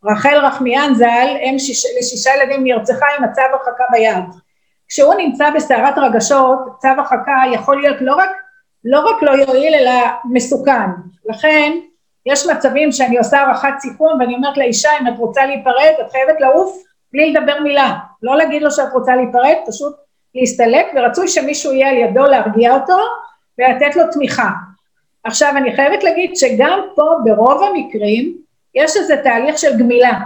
רחל 0.05 0.37
רחמיאן 0.37 0.93
ז"ל, 0.95 1.37
אם 1.43 1.59
שיש, 1.59 1.85
לשישה 1.99 2.31
ילדים 2.35 2.63
נרצחה 2.63 3.05
עם 3.17 3.23
הצו 3.23 3.41
הרחקה 3.41 3.83
ביד. 3.91 4.23
כשהוא 4.87 5.13
נמצא 5.13 5.49
בסערת 5.55 5.97
רגשות, 5.97 6.59
צו 6.79 6.87
הרחקה 6.87 7.41
יכול 7.53 7.81
להיות 7.81 7.97
לא 8.01 8.15
רק, 8.15 8.29
לא 8.85 8.99
רק 8.99 9.23
לא 9.23 9.31
יועיל, 9.31 9.75
אלא 9.75 9.91
מסוכן. 10.25 10.89
לכן, 11.25 11.71
יש 12.25 12.47
מצבים 12.47 12.91
שאני 12.91 13.17
עושה 13.17 13.39
הערכת 13.39 13.73
סיכון 13.79 14.21
ואני 14.21 14.35
אומרת 14.35 14.57
לאישה, 14.57 14.89
אם 15.01 15.07
את 15.07 15.13
רוצה 15.17 15.45
להיפרד, 15.45 15.93
את 16.01 16.11
חייבת 16.11 16.41
לעוף 16.41 16.83
בלי 17.13 17.33
לדבר 17.33 17.59
מילה. 17.59 17.93
לא 18.23 18.37
להגיד 18.37 18.61
לו 18.61 18.71
שאת 18.71 18.93
רוצה 18.93 19.15
להיפרד, 19.15 19.55
פשוט 19.67 19.95
להסתלק, 20.35 20.85
ורצוי 20.95 21.27
שמישהו 21.27 21.73
יהיה 21.73 21.89
על 21.89 21.97
ידו 21.97 22.25
להרגיע 22.25 22.73
אותו 22.73 22.97
ולתת 23.59 23.95
לו 23.95 24.03
תמיכה. 24.11 24.49
עכשיו, 25.23 25.53
אני 25.57 25.75
חייבת 25.75 26.03
להגיד 26.03 26.35
שגם 26.35 26.79
פה, 26.95 27.03
ברוב 27.23 27.63
המקרים, 27.63 28.37
יש 28.75 28.97
איזה 28.97 29.17
תהליך 29.23 29.57
של 29.57 29.79
גמילה. 29.79 30.19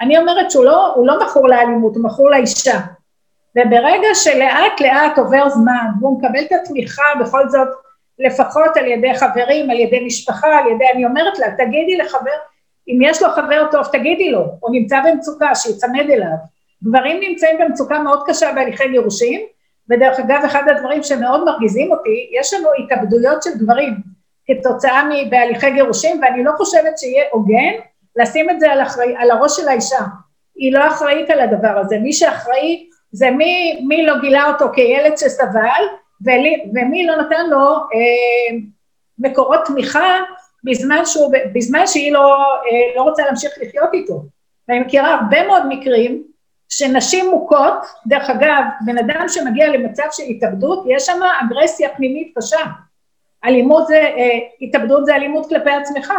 אני 0.00 0.18
אומרת 0.18 0.50
שהוא 0.50 0.64
לא, 0.64 0.94
לא 1.04 1.26
מכור 1.26 1.48
לאלימות, 1.48 1.96
הוא 1.96 2.04
מכור 2.04 2.30
לאישה. 2.30 2.78
וברגע 3.56 4.08
שלאט 4.14 4.80
לאט 4.80 5.18
עובר 5.18 5.48
זמן, 5.48 5.86
והוא 6.00 6.18
מקבל 6.18 6.40
את 6.40 6.52
התמיכה 6.52 7.02
בכל 7.20 7.48
זאת, 7.48 7.68
לפחות 8.18 8.76
על 8.76 8.86
ידי 8.86 9.14
חברים, 9.14 9.70
על 9.70 9.80
ידי 9.80 10.04
משפחה, 10.06 10.58
על 10.58 10.66
ידי, 10.66 10.84
אני 10.94 11.04
אומרת 11.06 11.38
לה, 11.38 11.46
תגידי 11.56 11.96
לחבר, 11.96 12.38
אם 12.88 12.98
יש 13.02 13.22
לו 13.22 13.28
חבר 13.28 13.66
טוב, 13.70 13.86
תגידי 13.92 14.30
לו, 14.30 14.44
הוא 14.60 14.70
נמצא 14.72 15.00
במצוקה, 15.04 15.54
שיצמד 15.54 16.10
אליו. 16.10 16.36
גברים 16.84 17.20
נמצאים 17.20 17.58
במצוקה 17.58 17.98
מאוד 17.98 18.22
קשה 18.26 18.52
בהליכי 18.54 18.88
גירושים, 18.88 19.40
ודרך 19.90 20.18
אגב, 20.18 20.42
אחד 20.44 20.62
הדברים 20.68 21.02
שמאוד 21.02 21.44
מרגיזים 21.44 21.92
אותי, 21.92 22.30
יש 22.40 22.54
לנו 22.54 22.68
התאבדויות 22.78 23.42
של 23.42 23.50
גברים 23.58 23.94
כתוצאה 24.46 25.08
מבהליכי 25.08 25.70
גירושים, 25.70 26.20
ואני 26.22 26.44
לא 26.44 26.52
חושבת 26.56 26.98
שיהיה 26.98 27.24
הוגן 27.32 27.72
לשים 28.16 28.50
את 28.50 28.60
זה 28.60 28.72
על, 28.72 28.82
אחראי, 28.82 29.14
על 29.18 29.30
הראש 29.30 29.56
של 29.56 29.68
האישה. 29.68 30.00
היא 30.56 30.72
לא 30.72 30.86
אחראית 30.86 31.30
על 31.30 31.40
הדבר 31.40 31.78
הזה, 31.78 31.98
מי 31.98 32.12
שאחראי 32.12 32.88
זה 33.12 33.30
מי, 33.30 33.84
מי 33.88 34.06
לא 34.06 34.14
גילה 34.20 34.46
אותו 34.46 34.66
כילד 34.74 35.16
שסבל, 35.16 35.84
ולי, 36.24 36.64
ומי 36.74 37.06
לא 37.06 37.16
נתן 37.16 37.50
לו 37.50 37.74
אה, 37.74 38.56
מקורות 39.18 39.60
תמיכה 39.66 40.20
בזמן, 40.64 41.04
שהוא, 41.04 41.32
בזמן 41.54 41.86
שהיא 41.86 42.12
לא, 42.12 42.36
אה, 42.42 42.96
לא 42.96 43.02
רוצה 43.02 43.24
להמשיך 43.24 43.52
לחיות 43.62 43.90
איתו. 43.92 44.22
ואני 44.68 44.80
מכירה 44.80 45.14
הרבה 45.14 45.46
מאוד 45.46 45.62
מקרים 45.68 46.22
שנשים 46.68 47.30
מוכות, 47.30 47.86
דרך 48.06 48.30
אגב, 48.30 48.62
בן 48.86 48.98
אדם 48.98 49.24
שמגיע 49.28 49.68
למצב 49.68 50.04
של 50.12 50.22
התאבדות, 50.22 50.84
יש 50.88 51.06
שם 51.06 51.20
אגרסיה 51.40 51.88
פנימית 51.96 52.32
קשה. 52.38 52.60
אלימות 53.44 53.86
זה, 53.86 53.96
אה, 53.96 54.38
התאבדות 54.60 55.06
זה 55.06 55.14
אלימות 55.14 55.48
כלפי 55.48 55.70
עצמך. 55.70 56.12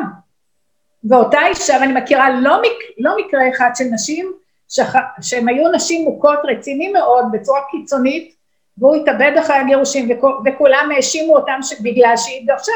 ואותה 1.09 1.39
אישה, 1.47 1.77
ואני 1.81 1.93
מכירה 1.93 2.29
לא, 2.29 2.61
מק, 2.61 2.97
לא 2.97 3.15
מקרה 3.17 3.49
אחד 3.49 3.69
של 3.75 3.83
נשים 3.93 4.31
שח... 4.69 4.95
שהן 5.21 5.49
היו 5.49 5.71
נשים 5.71 6.05
מוכות 6.05 6.39
רציני 6.43 6.91
מאוד 6.91 7.25
בצורה 7.31 7.59
קיצונית, 7.71 8.35
והוא 8.77 8.95
התאבד 8.95 9.31
אחרי 9.39 9.55
הגירושים 9.55 10.09
וכולם 10.45 10.89
האשימו 10.95 11.35
אותם 11.35 11.59
בגלל 11.81 12.13
שהיא 12.17 12.39
התגרשה. 12.39 12.73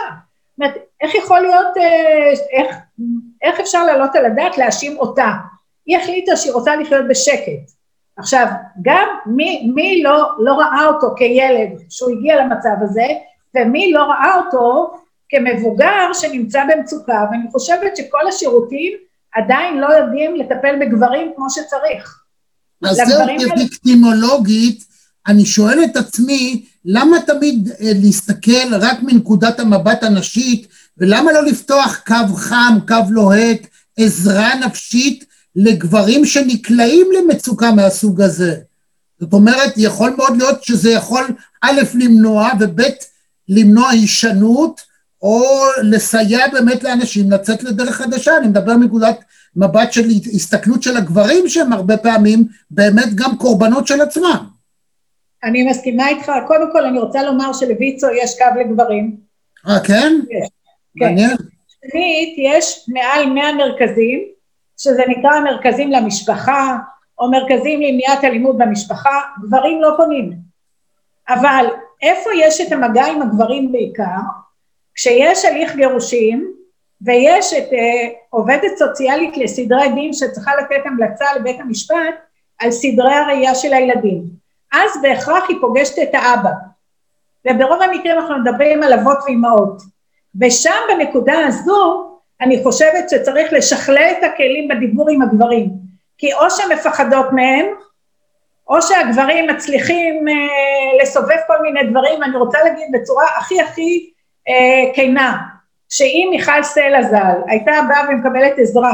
אומרת, 0.59 0.75
איך 1.01 1.15
יכול 1.15 1.39
להיות, 1.39 1.77
אה, 1.77 2.31
איך, 2.51 2.75
איך 3.41 3.59
אפשר 3.59 3.85
להעלות 3.85 4.15
על 4.15 4.25
הדעת 4.25 4.57
להאשים 4.57 4.97
אותה? 4.97 5.31
היא 5.85 5.97
החליטה 5.97 6.35
שהיא 6.35 6.53
רוצה 6.53 6.75
לחיות 6.75 7.05
בשקט. 7.09 7.71
עכשיו, 8.17 8.47
גם 8.81 9.07
מי, 9.25 9.71
מי 9.75 10.03
לא, 10.03 10.31
לא 10.39 10.53
ראה 10.53 10.85
אותו 10.85 11.07
כילד 11.17 11.69
שהוא 11.89 12.11
הגיע 12.11 12.45
למצב 12.45 12.75
הזה, 12.81 13.05
ומי 13.55 13.91
לא 13.91 14.03
ראה 14.03 14.35
אותו 14.35 14.93
כמבוגר 15.29 16.13
שנמצא 16.13 16.63
במצוקה, 16.69 17.25
ואני 17.31 17.51
חושבת 17.51 17.97
שכל 17.97 18.27
השירותים 18.27 18.93
עדיין 19.35 19.77
לא 19.77 19.87
יודעים 19.87 20.35
לטפל 20.35 20.75
בגברים 20.81 21.31
כמו 21.35 21.49
שצריך. 21.49 22.23
אז 22.85 22.95
זהו, 22.95 23.49
כוויקטימולוגית, 23.49 24.83
אני 25.27 25.45
שואל 25.45 25.83
את 25.83 25.95
עצמי, 25.95 26.65
למה 26.85 27.17
תמיד 27.27 27.69
אה, 27.81 27.91
להסתכל 27.95 28.75
רק 28.75 29.03
מנקודת 29.03 29.59
המבט 29.59 30.03
הנשית, 30.03 30.67
ולמה 30.97 31.31
לא 31.31 31.45
לפתוח 31.45 32.01
קו 32.07 32.35
חם, 32.35 32.77
קו 32.87 32.95
לוהט, 33.09 33.67
עזרה 33.97 34.55
נפשית 34.55 35.25
לגברים 35.55 36.25
שנקלעים 36.25 37.07
למצוקה 37.17 37.71
מהסוג 37.71 38.21
הזה? 38.21 38.55
זאת 39.19 39.33
אומרת, 39.33 39.73
יכול 39.77 40.15
מאוד 40.17 40.37
להיות 40.37 40.63
שזה 40.63 40.91
יכול 40.91 41.27
א', 41.61 41.81
למנוע, 41.93 42.49
וב', 42.59 42.81
למנוע 43.49 43.89
הישנות, 43.89 44.81
או 45.21 45.43
לסייע 45.83 46.47
באמת 46.47 46.83
לאנשים 46.83 47.31
לצאת 47.31 47.63
לדרך 47.63 47.95
חדשה, 47.95 48.37
אני 48.37 48.47
מדבר 48.47 48.77
מנקודת 48.77 49.19
מבט 49.55 49.93
של 49.93 50.09
הסתכלות 50.33 50.83
של 50.83 50.97
הגברים 50.97 51.49
שהם 51.49 51.73
הרבה 51.73 51.97
פעמים 51.97 52.47
באמת 52.71 53.15
גם 53.15 53.37
קורבנות 53.37 53.87
של 53.87 54.01
עצמם. 54.01 54.58
אני 55.43 55.63
מסכימה 55.63 56.07
איתך, 56.07 56.31
קודם 56.47 56.71
כל 56.71 56.85
אני 56.85 56.99
רוצה 56.99 57.23
לומר 57.23 57.53
שלוויצו 57.53 58.07
יש 58.09 58.37
קו 58.37 58.59
לגברים. 58.59 59.17
אה, 59.67 59.79
כן? 59.87 60.13
יש. 60.29 60.49
כן. 60.99 61.05
מעניין. 61.05 61.37
שנית, 61.81 62.35
יש 62.37 62.85
מעל 62.87 63.25
100 63.25 63.53
מרכזים, 63.53 64.19
שזה 64.77 65.03
נקרא 65.07 65.39
מרכזים 65.39 65.91
למשפחה, 65.91 66.77
או 67.19 67.31
מרכזים 67.31 67.81
למניעת 67.81 68.23
אלימות 68.23 68.57
במשפחה, 68.57 69.19
גברים 69.43 69.81
לא 69.81 69.89
פונים. 69.97 70.33
אבל 71.29 71.65
איפה 72.01 72.29
יש 72.35 72.61
את 72.61 72.71
המגע 72.71 73.05
עם 73.05 73.21
הגברים 73.21 73.71
בעיקר? 73.71 74.19
כשיש 74.95 75.45
הליך 75.45 75.75
גירושים 75.75 76.53
ויש 77.01 77.53
את 77.53 77.69
uh, 77.69 77.75
עובדת 78.29 78.77
סוציאלית 78.77 79.37
לסדרי 79.37 79.89
דין 79.89 80.13
שצריכה 80.13 80.51
לתת 80.55 80.85
המלצה 80.85 81.25
לבית 81.35 81.59
המשפט 81.59 82.15
על 82.59 82.71
סדרי 82.71 83.13
הראייה 83.13 83.55
של 83.55 83.73
הילדים. 83.73 84.38
אז 84.71 85.01
בהכרח 85.01 85.43
היא 85.49 85.57
פוגשת 85.61 85.99
את 86.03 86.15
האבא. 86.15 86.49
וברוב 87.47 87.81
המקרים 87.81 88.19
אנחנו 88.19 88.37
מדברים 88.37 88.83
על 88.83 88.93
אבות 88.93 89.17
ואימהות. 89.25 89.81
ושם 90.41 90.79
בנקודה 90.89 91.47
הזו 91.47 92.09
אני 92.41 92.63
חושבת 92.63 93.09
שצריך 93.09 93.53
לשכלל 93.53 94.11
את 94.19 94.23
הכלים 94.23 94.67
בדיבור 94.67 95.09
עם 95.09 95.21
הגברים. 95.21 95.69
כי 96.17 96.33
או 96.33 96.49
שהן 96.49 96.71
מפחדות 96.71 97.25
מהם, 97.31 97.65
או 98.67 98.81
שהגברים 98.81 99.49
מצליחים 99.49 100.27
אה, 100.27 101.01
לסובב 101.01 101.37
כל 101.47 101.61
מיני 101.61 101.83
דברים, 101.83 102.23
אני 102.23 102.37
רוצה 102.37 102.63
להגיד 102.63 102.87
בצורה 102.93 103.25
הכי 103.37 103.61
הכי 103.61 104.11
אה, 104.47 104.93
כנה, 104.95 105.37
שאם 105.89 106.27
מיכל 106.31 106.63
סלע 106.63 107.03
ז"ל 107.03 107.41
הייתה 107.47 107.71
באה 107.89 108.09
ומקבלת 108.09 108.53
עזרה, 108.57 108.93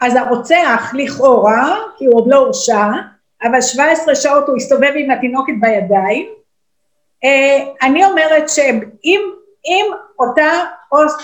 אז 0.00 0.16
הרוצח 0.16 0.92
לכאורה, 0.94 1.76
כי 1.98 2.06
הוא 2.06 2.14
עוד 2.14 2.28
לא 2.28 2.36
הורשע, 2.36 2.86
אבל 3.46 3.60
17 3.60 4.14
שעות 4.14 4.48
הוא 4.48 4.56
הסתובב 4.56 4.92
עם 4.96 5.10
התינוקת 5.10 5.52
בידיים, 5.60 6.26
אה, 7.24 7.64
אני 7.82 8.04
אומרת 8.04 8.48
שאם 8.48 9.20
אם 9.66 9.86
אותה 10.18 10.50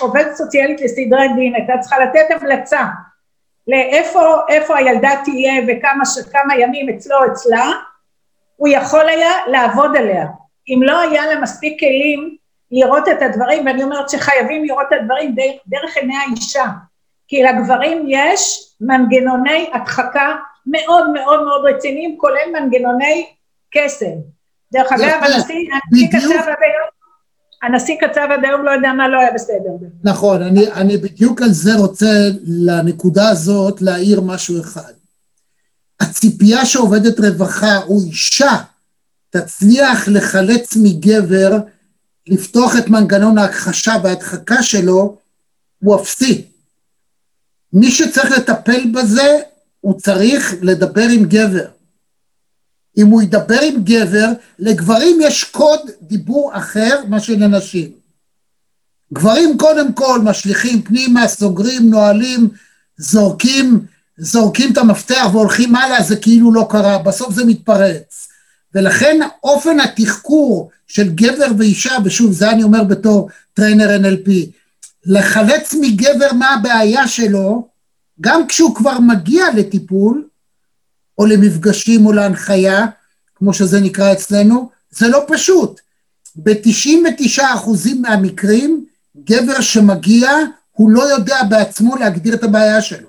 עובדת 0.00 0.34
סוציאלית 0.34 0.80
לסדרי 0.80 1.28
דין 1.36 1.54
הייתה 1.54 1.72
צריכה 1.80 1.98
לתת 1.98 2.26
המלצה 2.30 2.84
לאיפה 3.66 4.76
הילדה 4.76 5.10
תהיה 5.24 5.52
וכמה 5.68 6.56
ימים 6.58 6.88
אצלו 6.88 7.16
או 7.16 7.32
אצלה, 7.32 7.72
הוא 8.56 8.68
יכול 8.68 9.08
היה 9.08 9.30
לעבוד 9.46 9.96
עליה. 9.96 10.26
אם 10.68 10.80
לא 10.82 11.00
היה 11.00 11.26
לה 11.26 11.40
מספיק 11.40 11.80
כלים 11.80 12.36
לראות 12.70 13.08
את 13.08 13.22
הדברים, 13.22 13.66
ואני 13.66 13.82
אומרת 13.82 14.10
שחייבים 14.10 14.64
לראות 14.64 14.86
את 14.88 14.98
הדברים 15.00 15.34
דרך, 15.34 15.54
דרך 15.66 15.96
עיני 15.96 16.14
האישה, 16.16 16.64
כי 17.28 17.42
לגברים 17.42 18.04
יש 18.08 18.72
מנגנוני 18.80 19.70
הדחקה 19.72 20.36
מאוד 20.66 21.10
מאוד 21.10 21.42
מאוד 21.44 21.74
רציניים, 21.74 22.18
כולל 22.18 22.52
מנגנוני 22.52 23.26
קסם. 23.70 24.16
דרך 24.72 24.92
אגב, 24.92 25.20
הנשיא 25.22 26.08
קצב 26.10 26.48
עד 26.48 26.58
היום 26.62 26.88
הנשיא 27.62 27.96
קצב 28.00 28.28
עד 28.30 28.44
היום 28.44 28.64
לא 28.64 28.70
יודע 28.70 28.92
מה 28.92 29.08
לא 29.08 29.20
היה 29.20 29.32
בסדר. 29.34 29.70
נכון, 30.04 30.42
אני, 30.42 30.72
אני 30.72 30.96
בדיוק 30.96 31.42
על 31.42 31.52
זה 31.52 31.74
רוצה 31.74 32.28
לנקודה 32.46 33.28
הזאת 33.28 33.82
להעיר 33.82 34.20
משהו 34.20 34.60
אחד. 34.60 34.92
הציפייה 36.00 36.66
שעובדת 36.66 37.20
רווחה 37.20 37.78
או 37.78 38.00
אישה 38.06 38.56
תצליח 39.30 40.08
לחלץ 40.08 40.76
מגבר, 40.76 41.58
לפתוח 42.26 42.76
את 42.78 42.88
מנגנון 42.88 43.38
ההכחשה 43.38 43.92
וההדחקה 44.02 44.62
שלו, 44.62 45.16
הוא 45.78 45.96
אפסי. 46.00 46.46
מי 47.72 47.90
שצריך 47.90 48.30
לטפל 48.30 48.86
בזה, 48.94 49.38
הוא 49.82 50.00
צריך 50.00 50.54
לדבר 50.62 51.08
עם 51.08 51.24
גבר. 51.24 51.64
אם 52.98 53.06
הוא 53.06 53.22
ידבר 53.22 53.60
עם 53.60 53.84
גבר, 53.84 54.28
לגברים 54.58 55.18
יש 55.20 55.44
קוד 55.44 55.80
דיבור 56.02 56.50
אחר 56.54 57.00
מאשר 57.08 57.32
לנשים. 57.38 57.90
גברים 59.12 59.58
קודם 59.58 59.92
כל 59.92 60.20
משליכים 60.24 60.82
פנימה, 60.82 61.28
סוגרים, 61.28 61.90
נועלים, 61.90 62.48
זורקים, 62.96 63.86
זורקים 64.18 64.72
את 64.72 64.78
המפתח 64.78 65.26
והולכים 65.32 65.76
הלאה, 65.76 66.02
זה 66.02 66.16
כאילו 66.16 66.52
לא 66.52 66.66
קרה, 66.70 66.98
בסוף 66.98 67.34
זה 67.34 67.44
מתפרץ. 67.44 68.28
ולכן 68.74 69.20
אופן 69.44 69.80
התחקור 69.80 70.70
של 70.86 71.08
גבר 71.14 71.46
ואישה, 71.58 71.96
ושוב, 72.04 72.32
זה 72.32 72.50
אני 72.50 72.62
אומר 72.62 72.84
בתור 72.84 73.28
trainer 73.54 73.98
NLP, 74.02 74.30
לחלץ 75.06 75.74
מגבר 75.80 76.32
מה 76.32 76.54
הבעיה 76.54 77.08
שלו, 77.08 77.71
גם 78.20 78.46
כשהוא 78.46 78.74
כבר 78.74 79.00
מגיע 79.00 79.44
לטיפול, 79.56 80.28
או 81.18 81.26
למפגשים 81.26 82.06
או 82.06 82.12
להנחיה, 82.12 82.86
כמו 83.34 83.54
שזה 83.54 83.80
נקרא 83.80 84.12
אצלנו, 84.12 84.70
זה 84.90 85.08
לא 85.08 85.24
פשוט. 85.28 85.80
ב-99% 86.36 87.40
מהמקרים, 88.00 88.84
גבר 89.24 89.60
שמגיע, 89.60 90.30
הוא 90.72 90.90
לא 90.90 91.02
יודע 91.02 91.42
בעצמו 91.48 91.96
להגדיר 91.96 92.34
את 92.34 92.44
הבעיה 92.44 92.82
שלו. 92.82 93.08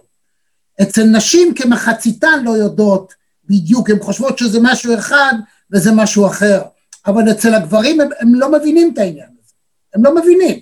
אצל 0.82 1.04
נשים 1.04 1.54
כמחציתן 1.54 2.43
לא 2.43 2.51
יודעות 2.51 3.14
בדיוק, 3.49 3.89
הן 3.89 3.99
חושבות 3.99 4.38
שזה 4.38 4.60
משהו 4.62 4.95
אחד 4.95 5.34
וזה 5.72 5.91
משהו 5.91 6.28
אחר, 6.28 6.62
אבל 7.08 7.32
אצל 7.32 7.54
הגברים 7.54 8.01
הם, 8.01 8.10
הם 8.20 8.36
לא 8.36 8.51
מבינים 8.51 8.91
את 8.93 8.97
העניין 8.97 9.30
הזה, 9.43 9.54
הם 9.95 10.04
לא 10.04 10.16
מבינים. 10.16 10.60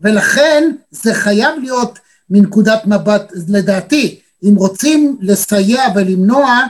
ולכן 0.00 0.70
זה 0.90 1.14
חייב 1.14 1.54
להיות 1.60 1.98
מנקודת 2.30 2.86
מבט, 2.86 3.32
לדעתי, 3.48 4.20
אם 4.42 4.54
רוצים 4.56 5.16
לסייע 5.20 5.82
ולמנוע, 5.94 6.60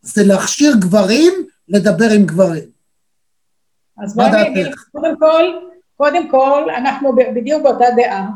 זה 0.00 0.22
להכשיר 0.24 0.72
גברים 0.80 1.32
לדבר 1.68 2.10
עם 2.16 2.26
גברים. 2.26 2.64
אז 4.04 4.16
בואי 4.16 4.26
אני 4.28 4.48
אגיד, 4.48 4.66
קודם 4.92 5.16
כל, 5.18 5.44
קודם 5.96 6.28
כל, 6.30 6.70
אנחנו 6.76 7.16
בדיוק 7.34 7.62
באותה 7.62 7.84
דעה, 7.96 8.26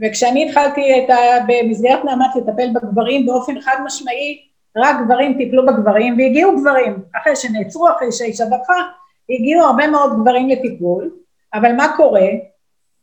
וכשאני 0.00 0.48
התחלתי 0.48 0.80
את 0.80 1.10
ה, 1.10 1.16
במסגרת 1.48 2.04
נעמת 2.04 2.30
לטפל 2.36 2.68
בגברים 2.74 3.26
באופן 3.26 3.60
חד 3.60 3.76
משמעי, 3.84 4.42
רק 4.76 4.96
גברים 5.04 5.34
טיפלו 5.38 5.66
בגברים, 5.66 6.18
והגיעו 6.18 6.60
גברים, 6.60 7.02
אחרי 7.22 7.36
שנעצרו, 7.36 7.88
אחרי 7.96 8.12
שהאישה 8.12 8.44
ברחה, 8.44 8.82
הגיעו 9.30 9.62
הרבה 9.62 9.86
מאוד 9.86 10.20
גברים 10.20 10.48
לטיפול, 10.48 11.10
אבל 11.54 11.72
מה 11.72 11.96
קורה? 11.96 12.26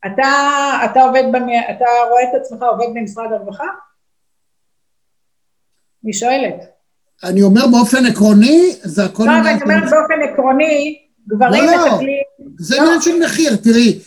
אתה, 0.06 0.30
אתה 0.84 1.02
עובד, 1.02 1.22
במ... 1.32 1.46
אתה 1.70 1.84
רואה 2.10 2.22
את 2.22 2.40
עצמך 2.40 2.62
עובד 2.62 2.86
במשרד 2.94 3.32
הרווחה? 3.32 3.64
אני 6.04 6.12
שואלת. 6.12 6.64
אני 7.24 7.42
אומר 7.42 7.66
באופן 7.66 8.06
עקרוני, 8.06 8.72
זה 8.82 9.04
הכל... 9.04 9.24
לא, 9.24 9.30
אבל 9.30 9.48
אני 9.48 9.62
אומרת 9.62 9.90
באופן 9.90 10.32
עקרוני, 10.32 10.98
גברים 11.28 11.64
לא, 11.64 11.76
לא, 11.76 11.92
מטפלים... 11.92 12.22
זה 12.58 12.76
לא. 12.76 12.82
עניין 12.82 13.00
של 13.00 13.18
מחיר, 13.24 13.56
תראי, 13.56 13.98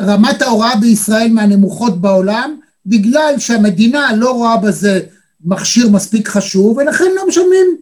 רמת 0.00 0.42
ההוראה 0.42 0.76
בישראל 0.80 1.28
מהנמוכות 1.32 2.00
בעולם, 2.00 2.60
בגלל 2.86 3.34
שהמדינה 3.38 4.08
לא 4.16 4.30
רואה 4.30 4.56
בזה 4.56 5.00
מכשיר 5.44 5.90
מספיק 5.90 6.28
חשוב, 6.28 6.76
ולכן 6.76 7.04
לא 7.16 7.28
משלמים. 7.28 7.76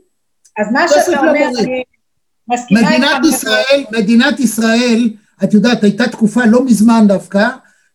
אז 0.59 0.73
מה 0.73 0.89
שאתה 0.89 1.19
אומר, 1.19 1.49
אני 1.59 1.83
מסכימה 2.49 2.81
איתך... 2.81 2.91
מדינת 2.91 3.25
ישראל, 3.25 3.85
מדינת 3.93 4.41
ישראל, 4.41 5.11
את 5.45 5.55
יודעת, 5.55 5.85
הייתה 5.85 6.09
תקופה 6.09 6.41
לא 6.47 6.65
מזמן 6.65 7.05
דווקא, 7.09 7.49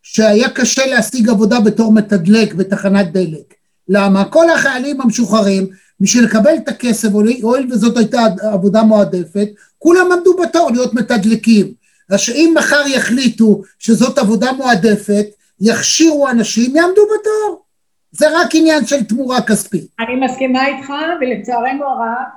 שהיה 0.03 0.49
קשה 0.49 0.85
להשיג 0.85 1.29
עבודה 1.29 1.59
בתור 1.59 1.93
מתדלק 1.93 2.53
בתחנת 2.53 3.11
דלק. 3.11 3.53
למה? 3.89 4.25
כל 4.25 4.49
החיילים 4.49 5.01
המשוחררים, 5.01 5.67
בשביל 5.99 6.23
לקבל 6.23 6.55
את 6.55 6.67
הכסף, 6.69 7.09
הואיל 7.41 7.67
וזאת 7.71 7.97
הייתה 7.97 8.19
עבודה 8.51 8.83
מועדפת, 8.83 9.47
כולם 9.77 10.11
עמדו 10.11 10.37
בתור 10.37 10.71
להיות 10.71 10.93
מתדלקים. 10.93 11.73
אז 12.09 12.19
שאם 12.19 12.53
מחר 12.57 12.83
יחליטו 12.87 13.61
שזאת 13.79 14.17
עבודה 14.17 14.51
מועדפת, 14.51 15.25
יכשירו 15.61 16.29
אנשים, 16.29 16.75
יעמדו 16.75 17.01
בתור. 17.01 17.63
זה 18.11 18.39
רק 18.39 18.49
עניין 18.53 18.85
של 18.85 19.03
תמורה 19.03 19.41
כספית. 19.41 19.87
אני 19.99 20.25
מסכימה 20.25 20.67
איתך, 20.67 20.93
ולצערנו 21.21 21.85
הרב, 21.85 22.27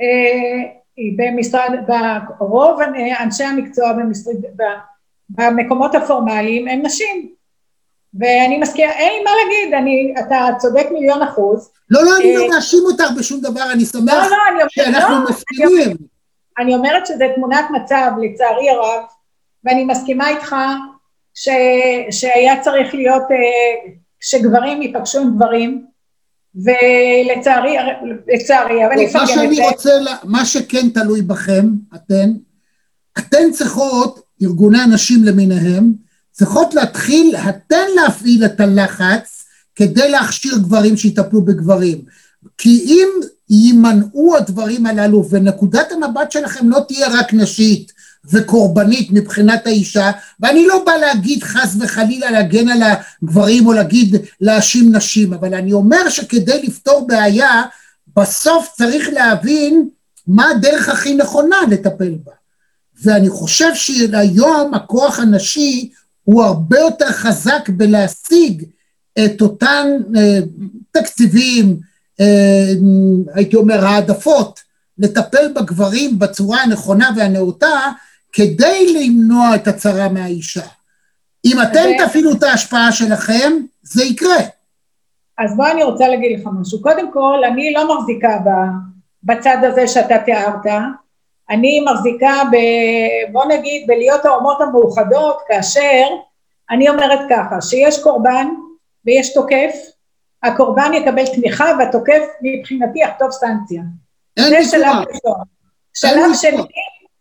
אה, 0.00 0.77
במשרד, 1.16 1.70
ברוב 2.38 2.80
אנשי 3.20 3.44
המקצוע 3.44 3.92
במשרד, 3.92 4.34
במקומות 5.28 5.94
הפורמליים 5.94 6.68
הם 6.68 6.82
נשים. 6.82 7.28
ואני 8.14 8.58
מזכירה, 8.58 8.92
אין 8.92 9.12
לי 9.12 9.24
מה 9.24 9.30
להגיד, 9.44 9.74
אני, 9.74 10.14
אתה 10.26 10.48
צודק 10.58 10.86
מיליון 10.92 11.22
אחוז. 11.22 11.70
לא, 11.90 12.04
לא, 12.04 12.16
אני 12.16 12.36
לא 12.36 12.42
אה, 12.42 12.48
מאשים 12.48 12.80
אותך 12.84 13.10
בשום 13.18 13.40
דבר, 13.40 13.72
אני 13.72 13.84
שמח 13.84 14.30
לא, 14.30 14.58
לא, 14.58 14.64
שאנחנו 14.68 15.14
לא, 15.14 15.30
מסכימים. 15.30 15.96
אני 16.58 16.74
אומרת 16.74 17.06
שזה 17.06 17.26
תמונת 17.34 17.64
מצב, 17.70 18.10
לצערי 18.22 18.70
הרב, 18.70 19.02
ואני 19.64 19.84
מסכימה 19.84 20.28
איתך 20.28 20.56
ש, 21.34 21.48
שהיה 22.10 22.60
צריך 22.60 22.94
להיות, 22.94 23.22
אה, 23.30 23.92
שגברים 24.20 24.82
ייפגשו 24.82 25.20
עם 25.20 25.36
גברים, 25.36 25.86
ולצערי, 26.64 27.76
לצערי, 28.34 28.86
אבל 28.86 28.92
אני 28.92 29.06
אפרגן 29.06 29.50
את 29.50 29.56
זה. 29.56 29.62
רוצה, 29.70 29.90
מה 30.24 30.44
שכן 30.44 30.88
תלוי 30.88 31.22
בכם, 31.22 31.68
אתן, 31.94 32.32
אתן 33.18 33.50
צריכות, 33.52 34.20
ארגוני 34.42 34.80
הנשים 34.80 35.24
למיניהם, 35.24 35.92
צריכות 36.32 36.74
להתחיל 36.74 37.36
אתן 37.48 37.86
להפעיל 37.96 38.44
את 38.44 38.60
הלחץ 38.60 39.44
כדי 39.74 40.10
להכשיר 40.10 40.58
גברים 40.58 40.96
שיטפלו 40.96 41.42
בגברים. 41.44 41.98
כי 42.58 42.84
אם 42.86 43.08
יימנעו 43.50 44.36
הדברים 44.36 44.86
הללו 44.86 45.28
ונקודת 45.30 45.92
המבט 45.92 46.32
שלכם 46.32 46.70
לא 46.70 46.80
תהיה 46.88 47.08
רק 47.08 47.34
נשית 47.34 47.92
וקורבנית 48.32 49.08
מבחינת 49.10 49.66
האישה, 49.66 50.10
ואני 50.40 50.66
לא 50.66 50.82
בא 50.86 50.92
להגיד 50.92 51.42
חס 51.42 51.76
וחלילה 51.80 52.30
להגן 52.30 52.68
על 52.68 52.82
הגברים 52.82 53.66
או 53.66 53.72
להגיד 53.72 54.16
להאשים 54.40 54.96
נשים, 54.96 55.32
אבל 55.32 55.54
אני 55.54 55.72
אומר 55.72 56.08
שכדי 56.08 56.62
לפתור 56.62 57.06
בעיה, 57.06 57.62
בסוף 58.16 58.68
צריך 58.76 59.08
להבין 59.12 59.88
מה 60.26 60.50
הדרך 60.50 60.88
הכי 60.88 61.14
נכונה 61.14 61.56
לטפל 61.70 62.14
בה. 62.24 62.32
ואני 63.02 63.28
חושב 63.28 63.74
שהיום 63.74 64.74
הכוח 64.74 65.18
הנשי 65.18 65.90
הוא 66.24 66.42
הרבה 66.42 66.78
יותר 66.78 67.12
חזק 67.12 67.68
בלהשיג 67.68 68.64
את 69.24 69.40
אותן 69.40 69.86
אה, 70.16 70.38
תקציבים, 70.90 71.80
אה, 72.20 72.72
הייתי 73.34 73.56
אומר 73.56 73.86
העדפות, 73.86 74.60
לטפל 74.98 75.52
בגברים 75.54 76.18
בצורה 76.18 76.62
הנכונה 76.62 77.10
והנאותה, 77.16 77.90
כדי 78.32 78.94
למנוע 78.94 79.54
את 79.54 79.68
הצרה 79.68 80.08
מהאישה. 80.08 80.66
אם 81.44 81.56
אתם 81.62 82.06
תפעילו 82.06 82.32
את 82.32 82.42
ההשפעה 82.42 82.92
שלכם, 82.92 83.52
זה 83.82 84.04
יקרה. 84.04 84.38
אז 85.38 85.56
בוא 85.56 85.66
אני 85.66 85.82
רוצה 85.82 86.08
להגיד 86.08 86.40
לך 86.40 86.46
משהו. 86.60 86.82
קודם 86.82 87.12
כל, 87.12 87.42
אני 87.52 87.72
לא 87.72 87.96
מחזיקה 87.96 88.38
בצד 89.22 89.56
הזה 89.62 89.88
שאתה 89.88 90.18
תיארת. 90.18 90.66
אני 91.50 91.84
מחזיקה 91.92 92.42
ב... 92.52 92.56
בוא 93.32 93.44
נגיד 93.44 93.86
בלהיות 93.86 94.24
האומות 94.24 94.60
המאוחדות 94.60 95.38
כאשר 95.48 96.04
אני 96.70 96.88
אומרת 96.88 97.18
ככה 97.30 97.60
שיש 97.60 98.02
קורבן 98.02 98.46
ויש 99.04 99.34
תוקף 99.34 99.74
הקורבן 100.42 100.92
יקבל 100.94 101.26
תמיכה 101.26 101.66
והתוקף 101.78 102.22
מבחינתי 102.42 102.98
יחטוף 102.98 103.30
סנקציה. 103.30 103.82
זה 104.38 104.64
שלב 104.70 104.96
ראשון. 105.08 105.44
שלב 105.94 106.34
שני, 106.34 106.62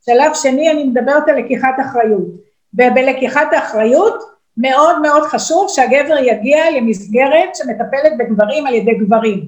שלב 0.10 0.34
שני 0.34 0.72
אני 0.72 0.84
מדברת 0.84 1.30
על 1.30 1.38
לקיחת 1.38 1.76
אחריות. 1.82 2.28
ובלקיחת 2.74 3.53
האחריות 3.53 4.24
מאוד 4.58 5.01
מאוד 5.01 5.24
חשוב 5.24 5.68
שהגבר 5.70 6.18
יגיע 6.18 6.72
למסגרת 6.72 7.55
שמטפלת 7.55 8.18
בגברים 8.18 8.68
על 8.68 8.74
ידי 8.74 8.93
גברים. 8.93 9.47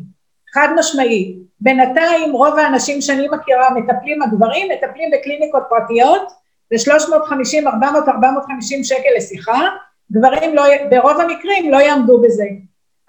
חד 0.53 0.67
משמעי 0.79 1.35
בינתיים 1.61 2.31
רוב 2.31 2.59
האנשים 2.59 3.01
שאני 3.01 3.27
מכירה 3.31 3.69
מטפלים 3.69 4.21
הגברים 4.21 4.67
מטפלים 4.71 5.11
בקליניקות 5.13 5.63
פרטיות 5.69 6.31
ב-350, 6.71 7.67
400, 7.67 8.09
450 8.09 8.83
שקל 8.83 9.09
לשיחה. 9.17 9.67
גברים 10.11 10.55
לא, 10.55 10.63
ברוב 10.89 11.21
המקרים 11.21 11.71
לא 11.71 11.77
יעמדו 11.77 12.21
בזה. 12.21 12.45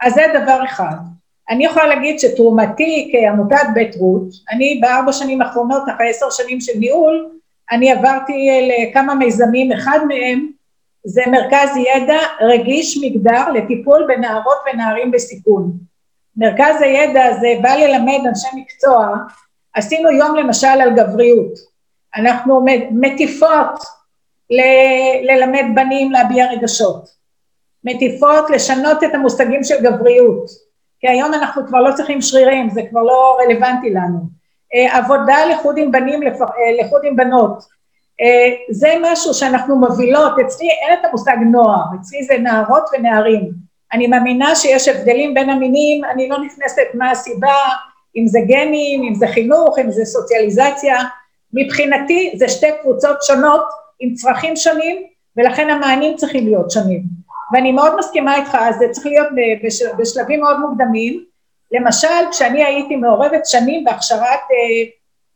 אז 0.01 0.15
זה 0.15 0.23
דבר 0.43 0.65
אחד. 0.65 0.97
אני 1.51 1.65
יכולה 1.65 1.87
להגיד 1.87 2.21
שתרומתי 2.21 3.13
כעמותת 3.13 3.67
בית 3.75 3.97
רות, 3.97 4.29
אני 4.53 4.79
בארבע 4.83 5.13
שנים 5.13 5.43
האחרונות, 5.43 5.83
אחרי 5.95 6.11
עשר 6.11 6.31
שנים 6.31 6.61
של 6.61 6.73
ניהול, 6.79 7.40
אני 7.71 7.93
עברתי 7.93 8.69
לכמה 8.69 9.15
מיזמים, 9.15 9.73
אחד 9.73 9.99
מהם 10.09 10.51
זה 11.05 11.23
מרכז 11.27 11.77
ידע 11.77 12.19
רגיש 12.41 12.99
מגדר 13.03 13.49
לטיפול 13.49 14.05
בנערות 14.09 14.57
ונערים 14.67 15.11
בסיכון. 15.11 15.73
מרכז 16.37 16.83
הידע 16.83 17.25
הזה 17.25 17.49
בא 17.63 17.75
ללמד 17.75 18.27
אנשי 18.29 18.49
מקצוע, 18.55 19.17
עשינו 19.75 20.11
יום 20.11 20.37
למשל 20.37 20.67
על 20.67 20.91
גבריות, 20.97 21.53
אנחנו 22.17 22.65
מטיפות 22.91 23.83
ל- 24.51 25.33
ללמד 25.33 25.65
בנים 25.75 26.13
להביע 26.13 26.47
רגשות, 26.53 27.09
מטיפות 27.85 28.51
לשנות 28.51 29.05
את 29.05 29.15
המושגים 29.15 29.65
של 29.65 29.83
גבריות, 29.83 30.45
כי 31.01 31.09
היום 31.09 31.35
אנחנו 31.35 31.67
כבר 31.67 31.81
לא 31.81 31.95
צריכים 31.95 32.21
שרירים, 32.21 32.71
זה 32.71 32.81
כבר 32.91 33.03
לא 33.03 33.39
רלוונטי 33.41 33.91
לנו. 33.91 34.40
אה, 34.75 34.99
עבודה 34.99 35.47
לחוד 35.47 35.79
עם 35.79 35.91
בנים, 35.91 36.23
אה, 36.23 36.29
לחוד 36.81 37.03
עם 37.05 37.17
בנות, 37.17 37.65
אה, 38.21 38.55
זה 38.71 38.95
משהו 39.01 39.35
שאנחנו 39.35 39.77
מובילות, 39.77 40.33
אצלי 40.47 40.69
אין 40.71 40.99
את 41.01 41.05
המושג 41.05 41.37
נוער, 41.53 41.83
אצלי 42.01 42.25
זה 42.25 42.39
נערות 42.39 42.85
ונערים. 42.93 43.51
אני 43.93 44.07
מאמינה 44.07 44.55
שיש 44.55 44.89
הבדלים 44.89 45.35
בין 45.35 45.51
המינים, 45.51 46.05
אני 46.05 46.29
לא 46.29 46.39
נכנסת 46.39 46.87
מה 46.95 47.11
הסיבה, 47.11 47.55
אם 48.17 48.27
זה 48.27 48.39
גנים, 48.47 49.03
אם 49.03 49.15
זה 49.15 49.27
חינוך, 49.27 49.79
אם 49.79 49.91
זה 49.91 50.05
סוציאליזציה, 50.05 50.97
מבחינתי 51.53 52.35
זה 52.37 52.49
שתי 52.49 52.67
קבוצות 52.83 53.23
שונות 53.23 53.65
עם 54.01 54.15
צרכים 54.15 54.57
שונים 54.57 55.03
ולכן 55.37 55.71
המענים 55.71 56.17
צריכים 56.17 56.47
להיות 56.47 56.71
שונים. 56.71 57.03
ואני 57.53 57.73
מאוד 57.73 57.97
מסכימה 57.99 58.37
איתך, 58.37 58.59
זה 58.79 58.87
צריך 58.91 59.07
להיות 59.07 59.29
בשלבים 59.99 60.41
מאוד 60.41 60.61
מוקדמים. 60.61 61.25
למשל, 61.73 62.31
כשאני 62.31 62.65
הייתי 62.65 62.97
מעורבת 62.97 63.47
שנים 63.47 63.85
בהכשרת 63.85 64.23
אה, 64.23 64.91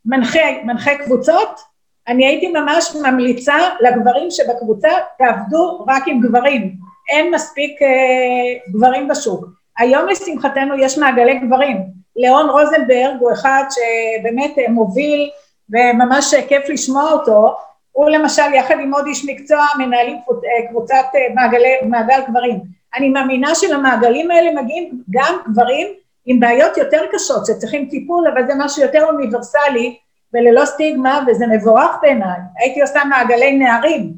מנחה, 0.05 0.39
מנחה 0.63 0.95
קבוצות, 0.95 1.59
אני 2.07 2.25
הייתי 2.27 2.47
ממש 2.47 2.95
ממליצה 2.95 3.55
לגברים 3.79 4.31
שבקבוצה, 4.31 4.89
תעבדו 5.17 5.85
רק 5.87 6.03
עם 6.07 6.19
גברים, 6.19 6.75
אין 7.09 7.33
מספיק 7.33 7.81
אה, 7.81 8.71
גברים 8.73 9.07
בשוק. 9.07 9.45
היום 9.77 10.07
לשמחתנו 10.07 10.79
יש 10.79 10.97
מעגלי 10.97 11.39
גברים, 11.39 11.77
ליאון 12.15 12.49
רוזנברג 12.49 13.15
הוא 13.19 13.31
אחד 13.31 13.63
שבאמת 13.69 14.57
אה, 14.57 14.69
מוביל 14.69 15.29
וממש 15.69 16.35
כיף 16.47 16.69
לשמוע 16.69 17.11
אותו, 17.11 17.55
הוא 17.91 18.09
למשל 18.09 18.53
יחד 18.53 18.75
עם 18.79 18.93
עוד 18.93 19.05
איש 19.07 19.25
מקצוע 19.25 19.65
מנהלים 19.77 20.15
אה, 20.15 20.67
קבוצת 20.69 21.05
אה, 21.15 21.33
מעגלי, 21.35 21.73
מעגל 21.81 22.21
גברים. 22.29 22.59
אני 22.95 23.09
מאמינה 23.09 23.55
שלמעגלים 23.55 24.31
האלה 24.31 24.61
מגיעים 24.61 25.01
גם 25.09 25.37
גברים 25.51 25.87
עם 26.25 26.39
בעיות 26.39 26.77
יותר 26.77 27.01
קשות 27.13 27.45
שצריכים 27.45 27.87
טיפול, 27.89 28.27
אבל 28.33 28.47
זה 28.47 28.53
משהו 28.57 28.81
יותר 28.81 29.03
אוניברסלי 29.03 29.97
וללא 30.33 30.65
סטיגמה 30.65 31.25
וזה 31.27 31.47
מבורך 31.47 31.91
בעיניי. 32.01 32.39
הייתי 32.57 32.81
עושה 32.81 33.03
מעגלי 33.09 33.57
נערים. 33.57 34.13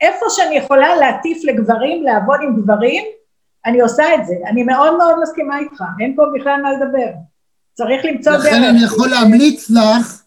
איפה 0.00 0.26
שאני 0.28 0.56
יכולה 0.56 0.96
להטיף 0.96 1.44
לגברים, 1.44 2.02
לעבוד 2.02 2.40
עם 2.42 2.62
גברים, 2.62 3.04
אני 3.66 3.80
עושה 3.80 4.14
את 4.14 4.26
זה. 4.26 4.34
אני 4.46 4.62
מאוד 4.62 4.96
מאוד 4.96 5.14
מסכימה 5.22 5.58
איתך, 5.58 5.84
אין 6.00 6.16
פה 6.16 6.22
בכלל 6.34 6.62
מה 6.62 6.72
לדבר. 6.72 7.10
צריך 7.74 8.04
למצוא 8.04 8.32
דרך. 8.32 8.44
לכן 8.46 8.62
אני 8.62 8.84
יכול 8.84 9.08
להמליץ 9.08 9.70
לך 9.70 10.22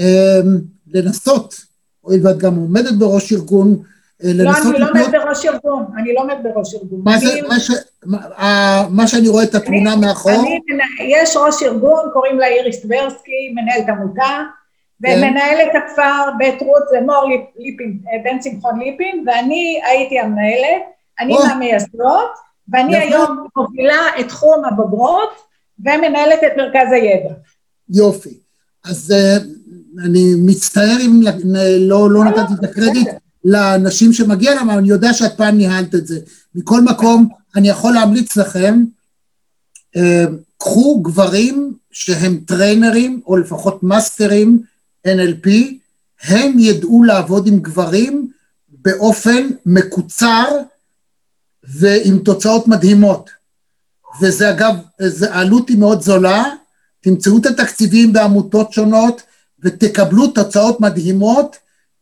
אה, 0.00 0.40
לנסות 0.86 1.54
הואיל 2.00 2.26
ואת 2.26 2.38
גם 2.38 2.56
עומדת 2.56 2.94
בראש 2.98 3.32
ארגון, 3.32 3.82
לא, 4.24 4.50
אני 4.50 4.78
לא 4.78 4.88
עומדת 4.88 5.12
בראש 5.12 5.46
ארגון, 5.46 5.84
אני 5.98 6.14
לא 6.14 6.20
עומדת 6.20 6.38
בראש 6.42 6.74
ארגון. 6.74 7.00
מה 7.04 7.18
זה, 7.18 7.40
מה, 7.48 7.60
ש, 7.60 7.70
מה, 8.04 8.86
מה 8.90 9.06
שאני 9.06 9.28
רואה 9.28 9.44
את 9.44 9.54
התמונה 9.54 9.92
אני, 9.92 10.00
מאחור? 10.00 10.32
אני, 10.32 10.60
יש 11.00 11.36
ראש 11.36 11.62
ארגון, 11.62 12.10
קוראים 12.12 12.38
לה 12.38 12.46
איריס 12.46 12.80
טברסקי, 12.80 13.54
מנהלת 13.54 13.88
עמותה, 13.88 14.42
כן. 15.02 15.12
ומנהלת 15.16 15.72
הכפר 15.74 16.30
בית 16.38 16.62
רות 16.62 16.82
זה 16.90 17.00
מור 17.00 17.28
ליפין, 17.58 17.98
אה, 18.12 18.18
בן 18.24 18.42
שמחון 18.42 18.78
ליפין, 18.78 19.24
ואני 19.26 19.80
הייתי 19.86 20.18
המנהלת, 20.18 20.82
אני 21.20 21.34
מהמייסדות, 21.34 22.30
ואני 22.68 22.96
היום 22.96 23.46
מובילה 23.56 24.02
את 24.20 24.28
תחום 24.28 24.64
הבוגרות, 24.64 25.30
ומנהלת 25.80 26.38
את 26.46 26.52
מרכז 26.56 26.92
הידע. 26.92 27.34
יופי. 27.90 28.38
אז 28.84 29.12
אה, 29.16 29.36
אני 30.04 30.34
מצטער 30.46 30.96
אם 31.06 31.20
לא, 31.78 32.10
לא 32.10 32.24
נתתי 32.24 32.52
את 32.58 32.64
הקרדיט 32.64 33.08
לאנשים 33.44 34.12
שמגיע 34.12 34.54
להם, 34.54 34.70
אבל 34.70 34.78
אני 34.78 34.88
יודע 34.88 35.12
שאת 35.12 35.36
פעם 35.36 35.56
ניהלת 35.56 35.94
את 35.94 36.06
זה. 36.06 36.20
מכל 36.54 36.80
מקום, 36.80 37.28
אני 37.56 37.68
יכול 37.68 37.94
להמליץ 37.94 38.36
לכם, 38.36 38.84
אה, 39.96 40.24
קחו 40.58 41.02
גברים 41.02 41.74
שהם 41.90 42.40
טריינרים, 42.46 43.20
או 43.26 43.36
לפחות 43.36 43.82
מאסטרים 43.82 44.62
NLP, 45.06 45.48
הם 46.22 46.58
ידעו 46.58 47.04
לעבוד 47.04 47.46
עם 47.46 47.58
גברים 47.58 48.30
באופן 48.68 49.48
מקוצר 49.66 50.44
ועם 51.64 52.18
תוצאות 52.18 52.68
מדהימות. 52.68 53.30
וזה 54.20 54.50
אגב, 54.50 54.74
העלות 55.30 55.68
היא 55.68 55.78
מאוד 55.78 56.02
זולה, 56.02 56.44
תמצאו 57.00 57.38
את 57.38 57.46
התקציבים 57.46 58.12
בעמותות 58.12 58.72
שונות, 58.72 59.22
ותקבלו 59.62 60.26
תוצאות 60.26 60.80
מדהימות, 60.80 61.56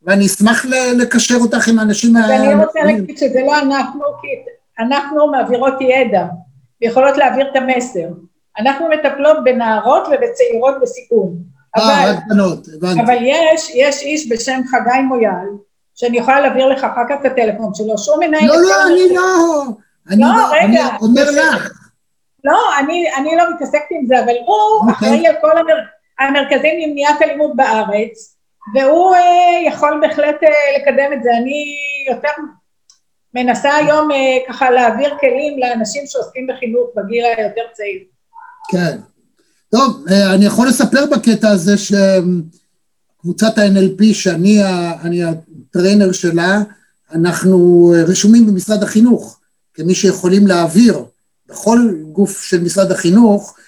ואני 0.07 0.27
אשמח 0.27 0.65
לקשר 0.97 1.35
אותך 1.41 1.69
עם 1.69 1.79
האנשים. 1.79 2.17
ואני 2.17 2.65
רוצה 2.65 2.81
להגיד 2.85 3.19
שזה 3.19 3.41
לא 3.47 3.59
אנחנו, 3.59 4.03
כי 4.21 4.29
אנחנו 4.85 5.27
מעבירות 5.27 5.75
ידע, 5.81 6.25
ויכולות 6.83 7.17
להעביר 7.17 7.51
את 7.51 7.57
המסר. 7.57 8.09
אנחנו 8.59 8.89
מטפלות 8.89 9.37
בנערות 9.45 10.07
ובצעירות 10.07 10.75
בסיכון. 10.83 11.35
אה, 11.77 12.11
רק 12.11 12.17
בנות, 12.29 12.67
הבנתי. 12.77 13.01
אבל 13.01 13.17
יש, 13.21 13.71
יש 13.75 14.03
איש 14.03 14.33
בשם 14.33 14.61
חגי 14.71 15.03
מויאל, 15.09 15.49
שאני 15.95 16.19
יכולה 16.19 16.41
להעביר 16.41 16.69
לך 16.69 16.85
אחר 16.85 17.03
כך 17.09 17.17
את 17.21 17.27
הטלפון 17.27 17.75
שלו, 17.75 17.99
שהוא 17.99 18.17
מנהל... 18.21 18.47
לא, 18.47 18.55
לא, 18.55 18.87
אני 18.87 19.15
לא. 19.15 19.65
אני 20.11 20.23
לא, 20.23 20.29
לא 20.29 20.47
רגע. 20.53 20.87
אני 20.87 20.99
אומר 21.01 21.31
לך. 21.31 21.73
לא, 22.45 22.59
אני, 22.79 23.05
אני 23.17 23.37
לא 23.37 23.45
מתעסקת 23.55 23.85
עם 23.91 24.07
זה, 24.07 24.21
אבל 24.21 24.33
הוא 24.47 24.91
אוקיי. 24.91 25.09
אחראי 25.09 25.27
על 25.27 25.35
כל 25.41 25.59
המר... 25.59 25.75
המרכזים 26.19 26.81
למניעת 26.81 27.23
אלימות 27.23 27.57
בארץ, 27.57 28.37
והוא 28.75 29.15
אה, 29.15 29.69
יכול 29.69 30.01
בהחלט 30.01 30.43
אה, 30.43 30.49
לקדם 30.79 31.13
את 31.13 31.23
זה. 31.23 31.31
אני 31.37 31.65
יותר 32.11 32.43
מנסה 33.35 33.75
היום 33.77 34.11
אה, 34.11 34.39
ככה 34.49 34.71
להעביר 34.71 35.15
כלים 35.21 35.59
לאנשים 35.59 36.03
שעוסקים 36.07 36.47
בחינוך 36.47 36.91
בגיל 36.97 37.25
היותר 37.25 37.63
צעיר. 37.73 38.03
כן. 38.71 38.99
טוב, 39.71 40.05
אה, 40.11 40.35
אני 40.35 40.45
יכול 40.45 40.69
לספר 40.69 41.07
בקטע 41.07 41.49
הזה 41.49 41.73
שקבוצת 41.79 43.59
ה-NLP, 43.59 44.15
שאני 44.15 45.23
הטריינר 45.25 46.13
שלה, 46.13 46.59
אנחנו 47.13 47.93
רשומים 48.07 48.47
במשרד 48.47 48.83
החינוך, 48.83 49.41
כמי 49.75 49.95
שיכולים 49.95 50.47
להעביר 50.47 51.05
בכל 51.49 51.79
גוף 52.13 52.43
של 52.43 52.61
משרד 52.63 52.93
החינוך 52.93 53.57
אה, 53.59 53.63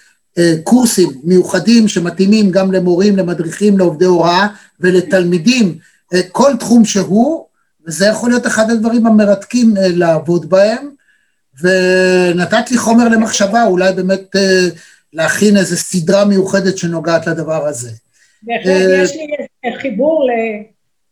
קורסים 0.64 1.08
מיוחדים 1.24 1.88
שמתאימים 1.88 2.50
גם 2.50 2.72
למורים, 2.72 3.16
למדריכים, 3.16 3.78
לעובדי 3.78 4.04
הוראה 4.04 4.46
ולתלמידים, 4.80 5.78
אה, 6.14 6.20
כל 6.32 6.52
תחום 6.60 6.84
שהוא, 6.84 7.46
וזה 7.86 8.06
יכול 8.06 8.30
להיות 8.30 8.46
אחד 8.46 8.70
הדברים 8.70 9.06
המרתקים 9.06 9.76
אה, 9.76 9.88
לעבוד 9.88 10.50
בהם, 10.50 10.90
ונתת 11.60 12.70
לי 12.70 12.78
חומר 12.78 13.08
למחשבה, 13.08 13.64
אולי 13.64 13.92
באמת 13.92 14.36
להכין 15.12 15.56
איזו 15.56 15.76
סדרה 15.76 16.24
מיוחדת 16.24 16.78
שנוגעת 16.78 17.26
לדבר 17.26 17.66
הזה. 17.66 17.90
בהחלט, 18.42 18.66
יש 19.02 19.12
לי 19.12 19.26
איזה 19.64 19.80
חיבור 19.80 20.26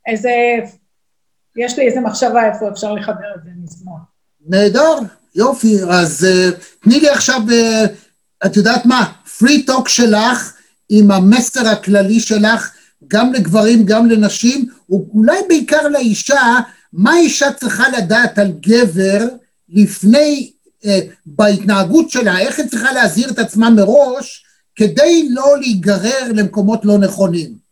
לאיזה, 0.07 0.31
יש 1.57 1.79
לי 1.79 1.87
איזה 1.87 2.01
מחשבה 2.01 2.49
איפה 2.49 2.68
אפשר 2.68 2.93
לחבר 2.93 3.35
את 3.37 3.45
זה, 3.45 3.51
נשמח. 3.64 4.01
נהדר, 4.47 4.99
יופי, 5.35 5.77
אז 5.91 6.27
תני 6.81 7.01
לי 7.01 7.09
עכשיו 7.09 7.41
את 8.47 8.57
יודעת 8.57 8.86
מה? 8.86 9.12
פרי 9.38 9.62
טוק 9.62 9.88
שלך 9.88 10.53
עם 10.88 11.11
המסר 11.11 11.68
הכללי 11.68 12.20
שלך, 12.20 12.70
גם 13.09 13.32
לגברים, 13.32 13.84
גם 13.84 14.11
לנשים, 14.11 14.68
ואולי 14.90 15.38
בעיקר 15.49 15.88
לאישה, 15.88 16.59
מה 16.93 17.16
אישה 17.16 17.53
צריכה 17.53 17.84
לדעת 17.99 18.38
על 18.38 18.53
גבר 18.61 19.28
לפני, 19.68 20.53
אה, 20.84 21.01
בהתנהגות 21.26 22.11
שלה, 22.11 22.38
איך 22.38 22.59
היא 22.59 22.68
צריכה 22.68 22.93
להזהיר 22.93 23.30
את 23.30 23.38
עצמה 23.38 23.70
מראש, 23.70 24.45
כדי 24.76 25.28
לא 25.30 25.55
להיגרר 25.61 26.32
למקומות 26.34 26.84
לא 26.84 26.99
נכונים. 26.99 27.62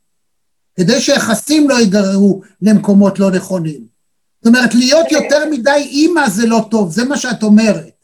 כדי 0.77 1.01
שיחסים 1.01 1.68
לא 1.68 1.75
ייגררו 1.75 2.41
למקומות 2.62 3.18
לא 3.18 3.31
נכונים. 3.31 3.81
זאת 4.43 4.47
אומרת, 4.47 4.75
להיות 4.75 5.12
יותר 5.12 5.51
מדי 5.51 5.71
אימא 5.71 6.29
זה 6.29 6.47
לא 6.47 6.66
טוב, 6.71 6.93
זה 6.93 7.05
מה 7.05 7.16
שאת 7.16 7.43
אומרת. 7.43 8.00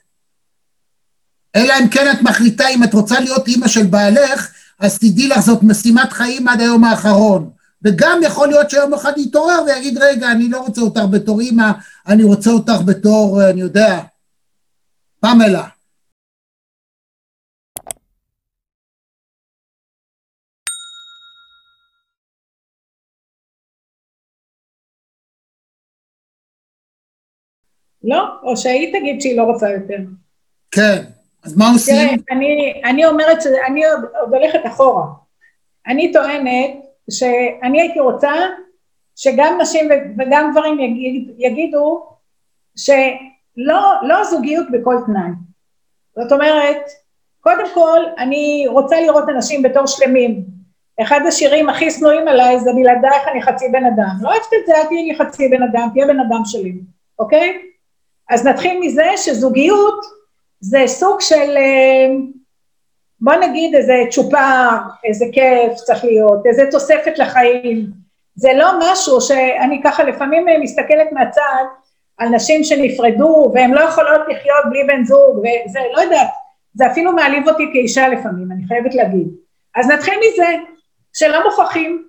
אלא 1.57 1.75
אם 1.83 1.89
כן 1.89 2.11
את 2.13 2.23
מחליטה, 2.23 2.69
אם 2.69 2.85
את 2.85 2.95
רוצה 2.95 3.21
להיות 3.21 3.49
אימא 3.49 3.69
של 3.69 3.87
בעלך, 3.87 4.53
אז 4.79 4.99
תדעי 4.99 5.29
לך, 5.29 5.41
זאת 5.41 5.63
משימת 5.63 6.13
חיים 6.13 6.49
עד 6.49 6.61
היום 6.61 6.85
האחרון. 6.85 7.51
וגם 7.83 8.21
יכול 8.23 8.49
להיות 8.49 8.71
שיום 8.71 8.95
אחד 8.95 9.13
יתעורר 9.17 9.63
ויגיד, 9.67 9.99
רגע, 9.99 10.33
אני 10.33 10.49
לא 10.49 10.61
רוצה 10.61 10.81
אותך 10.81 11.01
בתור 11.11 11.41
אימא, 11.41 11.71
אני 12.09 12.25
רוצה 12.25 12.51
אותך 12.51 12.83
בתור, 12.87 13.51
אני 13.51 13.61
יודע, 13.61 14.01
פמלה. 15.21 15.69
לא? 28.05 28.41
או 28.43 28.57
שהיא 28.57 28.93
תגיד 29.01 29.21
שהיא 29.21 29.37
לא 29.37 29.43
רוצה 29.43 29.71
יותר. 29.71 29.99
כן, 30.71 31.16
אז 31.47 31.57
מה 31.57 31.71
עושים? 31.73 31.95
תראה, 31.97 32.15
אני, 32.31 32.81
אני 32.85 33.07
אומרת 33.07 33.43
שאני 33.43 33.87
עוד, 33.87 34.01
עוד 34.21 34.35
הולכת 34.35 34.61
אחורה. 34.67 35.05
אני 35.87 36.13
טוענת 36.13 36.71
שאני 37.11 37.81
הייתי 37.81 38.01
רוצה 38.01 38.33
שגם 39.17 39.59
נשים 39.61 39.89
וגם 40.19 40.51
גברים 40.53 40.81
יגיד, 40.81 41.35
יגידו 41.39 42.07
שלא 42.77 43.93
לא 44.03 44.25
זוגיות 44.25 44.67
בכל 44.71 44.97
תנאי. 45.07 45.31
זאת 46.17 46.33
אומרת, 46.33 46.83
קודם 47.41 47.75
כל 47.75 48.01
אני 48.19 48.65
רוצה 48.69 49.01
לראות 49.01 49.29
אנשים 49.29 49.63
בתור 49.63 49.87
שלמים. 49.87 50.45
אחד 51.03 51.21
השירים 51.29 51.69
הכי 51.69 51.91
שנואים 51.91 52.29
עליי 52.29 52.61
זה 52.61 52.71
בלעדייך 52.73 53.29
אני 53.33 53.43
חצי 53.43 53.69
בן 53.69 53.85
אדם. 53.85 54.17
לא 54.21 54.29
אוהבת 54.29 54.47
את 54.61 54.67
זה, 54.67 54.77
אל 54.77 54.85
תהיי 54.85 55.17
חצי 55.19 55.49
בן 55.49 55.63
אדם, 55.63 55.89
תהיה 55.93 56.07
בן 56.07 56.21
אדם 56.21 56.41
שלי, 56.45 56.73
אוקיי? 57.19 57.59
אז 58.31 58.47
נתחיל 58.47 58.81
מזה 58.81 59.07
שזוגיות 59.17 60.07
זה 60.61 60.83
סוג 60.87 61.21
של, 61.21 61.57
אה, 61.57 62.07
בוא 63.21 63.35
נגיד 63.35 63.75
איזה 63.75 63.95
צ'ופר, 64.11 64.69
איזה 65.05 65.25
כיף 65.33 65.73
צריך 65.75 66.05
להיות, 66.05 66.47
איזה 66.47 66.63
תוספת 66.71 67.19
לחיים. 67.19 67.87
זה 68.35 68.49
לא 68.57 68.67
משהו 68.81 69.21
שאני 69.21 69.81
ככה 69.85 70.05
לפעמים 70.05 70.47
מסתכלת 70.61 71.13
מהצד 71.13 71.65
על 72.19 72.29
נשים 72.29 72.65
שנפרדו 72.65 73.53
והן 73.55 73.71
לא 73.71 73.81
יכולות 73.81 74.21
לחיות 74.29 74.65
בלי 74.71 74.85
בן 74.85 75.05
זוג 75.05 75.39
וזה, 75.39 75.81
לא 75.97 76.01
יודעת, 76.01 76.29
זה 76.75 76.87
אפילו 76.87 77.13
מעליב 77.13 77.49
אותי 77.49 77.65
כאישה 77.73 78.09
לפעמים, 78.09 78.53
אני 78.53 78.67
חייבת 78.69 78.95
להגיד. 78.95 79.29
אז 79.77 79.89
נתחיל 79.89 80.15
מזה 80.19 80.47
שלא 81.13 81.45
מוכרחים, 81.45 82.05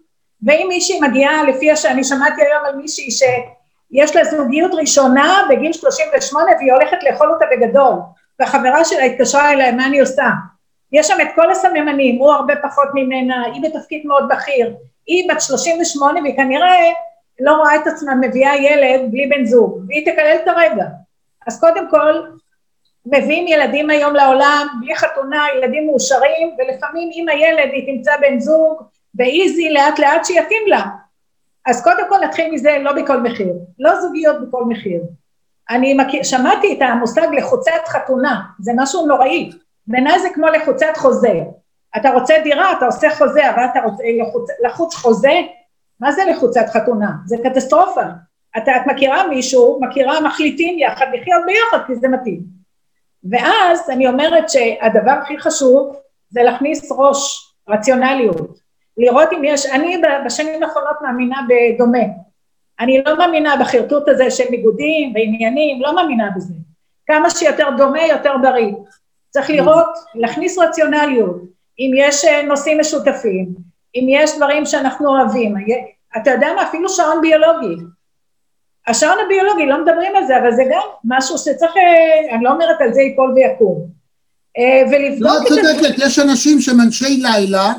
ואם 0.45 0.65
מישהי 0.69 0.99
מגיעה, 1.01 1.43
לפי 1.43 1.75
שאני 1.75 2.03
שמעתי 2.03 2.41
היום 2.41 2.65
על 2.65 2.75
מישהי 2.75 3.11
ש... 3.11 3.23
יש 3.91 4.15
לה 4.15 4.23
זוגיות 4.23 4.71
ראשונה 4.73 5.47
בגיל 5.49 5.73
38 5.73 6.51
והיא 6.57 6.73
הולכת 6.73 6.97
לאכול 7.03 7.33
אותה 7.33 7.45
בגדול 7.51 7.93
והחברה 8.39 8.85
שלה 8.85 9.03
התקשרה 9.03 9.51
אליי 9.51 9.71
מה 9.71 9.85
אני 9.85 9.99
עושה? 9.99 10.29
יש 10.91 11.07
שם 11.07 11.17
את 11.21 11.27
כל 11.35 11.51
הסממנים 11.51 12.19
הוא 12.19 12.31
הרבה 12.31 12.53
פחות 12.55 12.87
ממנה 12.93 13.45
היא 13.45 13.61
בתפקיד 13.63 14.05
מאוד 14.05 14.27
בכיר. 14.29 14.75
היא 15.07 15.29
בת 15.29 15.41
38 15.41 16.21
והיא 16.21 16.35
כנראה 16.35 16.75
לא 17.39 17.55
רואה 17.55 17.75
את 17.75 17.87
עצמה 17.87 18.15
מביאה 18.15 18.55
ילד 18.55 19.11
בלי 19.11 19.27
בן 19.27 19.45
זוג 19.45 19.81
והיא 19.87 20.11
תקלל 20.11 20.37
את 20.43 20.47
הרגע. 20.47 20.85
אז 21.47 21.59
קודם 21.59 21.89
כל 21.89 22.13
מביאים 23.05 23.47
ילדים 23.47 23.89
היום 23.89 24.15
לעולם 24.15 24.67
בלי 24.81 24.95
חתונה 24.95 25.45
ילדים 25.57 25.87
מאושרים 25.87 26.55
ולפעמים 26.57 27.09
עם 27.13 27.29
הילד 27.29 27.69
היא 27.73 27.95
תמצא 27.95 28.17
בן 28.21 28.39
זוג 28.39 28.81
באיזי 29.13 29.69
לאט 29.69 29.99
לאט 29.99 30.25
שיתאים 30.25 30.67
לה. 30.67 30.81
אז 31.65 31.83
קודם 31.83 32.09
כל 32.09 32.17
נתחיל 32.23 32.51
מזה 32.51 32.77
לא 32.81 32.93
בכל 32.93 33.19
מחיר, 33.19 33.53
לא 33.79 34.01
זוגיות 34.01 34.47
בכל 34.47 34.63
מחיר. 34.65 35.01
אני 35.69 35.93
מכיר, 35.93 36.23
שמעתי 36.23 36.73
את 36.77 36.81
המושג 36.81 37.27
לחוצת 37.37 37.87
חתונה, 37.87 38.41
זה 38.59 38.71
משהו 38.75 39.05
נוראי, 39.05 39.51
בעיניי 39.87 40.19
זה 40.19 40.27
כמו 40.33 40.47
לחוצת 40.47 40.97
חוזה. 40.97 41.43
אתה 41.97 42.09
רוצה 42.09 42.33
דירה, 42.43 42.71
אתה 42.77 42.85
עושה 42.85 43.15
חוזה, 43.15 43.49
אבל 43.49 43.65
אתה 43.71 43.79
רוצה 43.79 44.03
לחוץ, 44.21 44.49
לחוץ 44.65 44.95
חוזה? 44.95 45.33
מה 45.99 46.11
זה 46.11 46.21
לחוצת 46.25 46.65
חתונה? 46.69 47.11
זה 47.25 47.35
קטסטרופה. 47.43 48.01
אתה, 48.57 48.71
את 48.75 48.81
מכירה 48.87 49.27
מישהו, 49.27 49.79
מכירה 49.81 50.21
מחליטים 50.21 50.79
יחד 50.79 51.05
לחיות 51.13 51.41
ביחד 51.45 51.87
כי 51.87 51.95
זה 51.95 52.07
מתאים. 52.07 52.41
ואז 53.29 53.89
אני 53.89 54.07
אומרת 54.07 54.49
שהדבר 54.49 55.11
הכי 55.11 55.39
חשוב 55.39 55.95
זה 56.29 56.43
להכניס 56.43 56.91
ראש, 56.91 57.53
רציונליות. 57.69 58.59
לראות 58.97 59.29
אם 59.33 59.43
יש, 59.43 59.65
אני 59.65 60.01
בשנים 60.25 60.63
האחרונות 60.63 61.01
מאמינה 61.01 61.37
בדומה. 61.49 62.03
אני 62.79 63.01
לא 63.05 63.17
מאמינה 63.17 63.55
בחרטוט 63.57 64.09
הזה 64.09 64.31
של 64.31 64.43
ניגודים 64.51 65.13
ועניינים, 65.15 65.81
לא 65.81 65.95
מאמינה 65.95 66.29
בזה. 66.35 66.53
כמה 67.07 67.29
שיותר 67.29 67.69
דומה, 67.77 68.01
יותר 68.01 68.37
בריא. 68.41 68.71
צריך 69.29 69.49
לראות, 69.49 69.95
להכניס 70.15 70.57
רציונליות. 70.59 71.41
אם 71.79 71.91
יש 71.97 72.25
אה, 72.25 72.41
נושאים 72.41 72.79
משותפים, 72.79 73.49
אם 73.95 74.07
יש 74.09 74.35
דברים 74.35 74.65
שאנחנו 74.65 75.09
אוהבים. 75.09 75.55
אתה 76.17 76.31
יודע 76.31 76.47
מה? 76.55 76.63
אפילו 76.63 76.89
שעון 76.89 77.21
ביולוגי. 77.21 77.83
השעון 78.87 79.17
הביולוגי, 79.25 79.65
לא 79.65 79.81
מדברים 79.81 80.15
על 80.15 80.25
זה, 80.27 80.37
אבל 80.37 80.51
זה 80.55 80.63
גם 80.71 80.81
משהו 81.03 81.37
שצריך, 81.37 81.71
אה, 81.77 82.35
אני 82.35 82.43
לא 82.43 82.51
אומרת 82.51 82.81
על 82.81 82.93
זה 82.93 83.01
ייפול 83.01 83.33
ויקום. 83.33 83.87
אה, 84.57 84.83
ולבדוק 84.91 85.21
לא, 85.21 85.37
את 85.41 85.47
זה. 85.47 85.61
לא, 85.61 85.73
צודקת, 85.73 85.95
יש 85.97 86.19
אנשים 86.19 86.61
שהם 86.61 86.81
אנשי 86.81 87.17
לילה, 87.21 87.73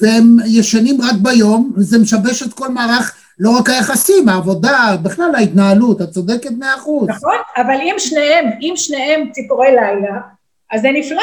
והם 0.00 0.36
ישנים 0.46 1.00
רק 1.00 1.14
ביום, 1.22 1.72
וזה 1.76 1.98
משבש 1.98 2.42
את 2.42 2.52
כל 2.52 2.68
מערך, 2.68 3.21
לא 3.38 3.50
רק 3.58 3.68
היחסים, 3.68 4.28
העבודה, 4.28 4.96
בכלל 5.02 5.34
ההתנהלות, 5.34 6.02
את 6.02 6.08
צודקת 6.10 6.50
מאה 6.58 6.74
אחוז. 6.74 7.08
נכון, 7.08 7.36
אבל 7.56 7.74
אם 7.82 7.94
שניהם, 7.98 8.50
אם 8.60 8.72
שניהם 8.76 9.30
ציפורי 9.30 9.68
לילה, 9.70 10.20
אז 10.72 10.80
זה 10.80 10.88
נפלא, 10.92 11.22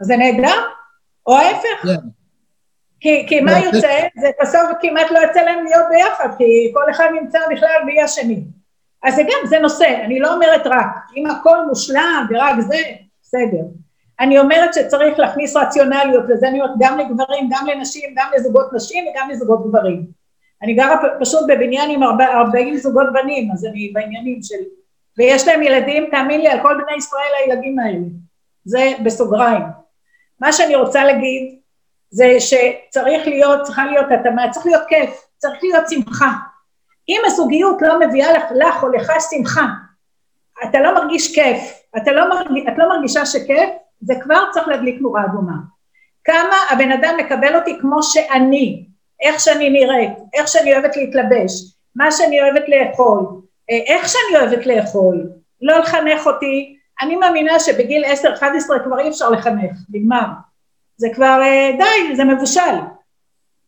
אז 0.00 0.06
זה 0.06 0.16
נהדר, 0.16 0.62
או 1.26 1.36
ההפך. 1.36 1.82
כן. 1.82 2.08
כי, 3.00 3.26
כי 3.28 3.40
מה 3.40 3.58
יוצא? 3.58 4.06
זה 4.20 4.30
בסוף 4.42 4.70
כמעט 4.80 5.10
לא 5.10 5.18
יוצא 5.18 5.40
להם 5.40 5.64
להיות 5.64 5.84
ביחד, 5.90 6.28
כי 6.38 6.72
כל 6.74 6.90
אחד 6.90 7.06
נמצא 7.20 7.38
בכלל 7.52 7.76
בלי 7.84 8.02
השני. 8.02 8.44
אז 9.02 9.14
זה 9.14 9.22
גם, 9.22 9.46
זה 9.48 9.58
נושא, 9.58 10.02
אני 10.04 10.20
לא 10.20 10.34
אומרת 10.34 10.66
רק, 10.66 10.86
אם 11.16 11.26
הכל 11.26 11.66
מושלם 11.68 12.26
ורק 12.30 12.60
זה, 12.60 12.78
בסדר. 13.22 13.62
אני 14.20 14.38
אומרת 14.38 14.74
שצריך 14.74 15.18
להכניס 15.18 15.56
רציונליות, 15.56 16.24
וזה 16.28 16.48
אני 16.48 16.60
אומרת 16.60 16.76
גם 16.78 16.98
לגברים, 16.98 17.48
גם 17.50 17.66
לנשים, 17.66 18.14
גם 18.16 18.30
לזוגות 18.36 18.72
נשים 18.72 19.04
וגם 19.06 19.30
לזוגות 19.30 19.68
גברים. 19.68 20.19
אני 20.62 20.74
גרה 20.74 20.96
פשוט 21.20 21.40
בבניין 21.48 21.90
עם 21.90 22.02
40 22.02 22.76
זוגות 22.76 23.06
בנים, 23.12 23.52
אז 23.52 23.64
אני 23.64 23.90
בעניינים 23.94 24.42
של... 24.42 24.54
ויש 25.18 25.48
להם 25.48 25.62
ילדים, 25.62 26.08
תאמין 26.10 26.40
לי, 26.40 26.48
על 26.48 26.62
כל 26.62 26.74
בני 26.84 26.96
ישראל 26.96 27.32
הילדים 27.38 27.78
האלה. 27.78 28.06
זה 28.64 28.92
בסוגריים. 29.04 29.62
מה 30.40 30.52
שאני 30.52 30.74
רוצה 30.74 31.04
להגיד 31.04 31.60
זה 32.10 32.36
שצריך 32.40 33.26
להיות, 33.26 33.62
צריכה 33.62 33.86
להיות 33.86 34.06
התאמה, 34.20 34.50
צריך 34.50 34.66
להיות 34.66 34.82
כיף, 34.88 35.26
צריך 35.36 35.58
להיות 35.62 35.84
שמחה. 35.88 36.30
אם 37.08 37.20
הזוגיות 37.26 37.82
לא 37.82 38.00
מביאה 38.00 38.32
לך, 38.32 38.42
לך 38.54 38.82
או 38.82 38.88
לך 38.88 39.12
שמחה, 39.30 39.66
אתה 40.64 40.80
לא 40.80 40.94
מרגיש 40.94 41.34
כיף, 41.34 41.82
אתה 41.96 42.12
לא 42.12 42.28
מרגיש, 42.28 42.64
את 42.68 42.78
לא 42.78 42.88
מרגישה 42.88 43.26
שכיף, 43.26 43.70
זה 44.00 44.14
כבר 44.22 44.44
צריך 44.52 44.68
להדליק 44.68 45.00
נורה 45.00 45.24
אדומה. 45.24 45.54
כמה 46.24 46.56
הבן 46.70 46.92
אדם 46.92 47.14
מקבל 47.18 47.56
אותי 47.56 47.78
כמו 47.80 48.02
שאני, 48.02 48.89
איך 49.20 49.40
שאני 49.40 49.70
נראית, 49.70 50.12
איך 50.34 50.48
שאני 50.48 50.74
אוהבת 50.74 50.96
להתלבש, 50.96 51.52
מה 51.96 52.12
שאני 52.12 52.42
אוהבת 52.42 52.64
לאכול, 52.68 53.26
אה, 53.70 53.78
איך 53.86 54.08
שאני 54.08 54.40
אוהבת 54.40 54.66
לאכול, 54.66 55.30
לא 55.62 55.78
לחנך 55.78 56.26
אותי, 56.26 56.76
אני 57.02 57.16
מאמינה 57.16 57.60
שבגיל 57.60 58.04
10-11 58.04 58.08
כבר 58.84 58.98
אי 58.98 59.08
אפשר 59.08 59.30
לחנך, 59.30 59.72
נגמר. 59.90 60.26
זה 60.96 61.08
כבר 61.14 61.40
אה, 61.42 61.70
די, 61.78 62.16
זה 62.16 62.24
מבושל. 62.24 62.76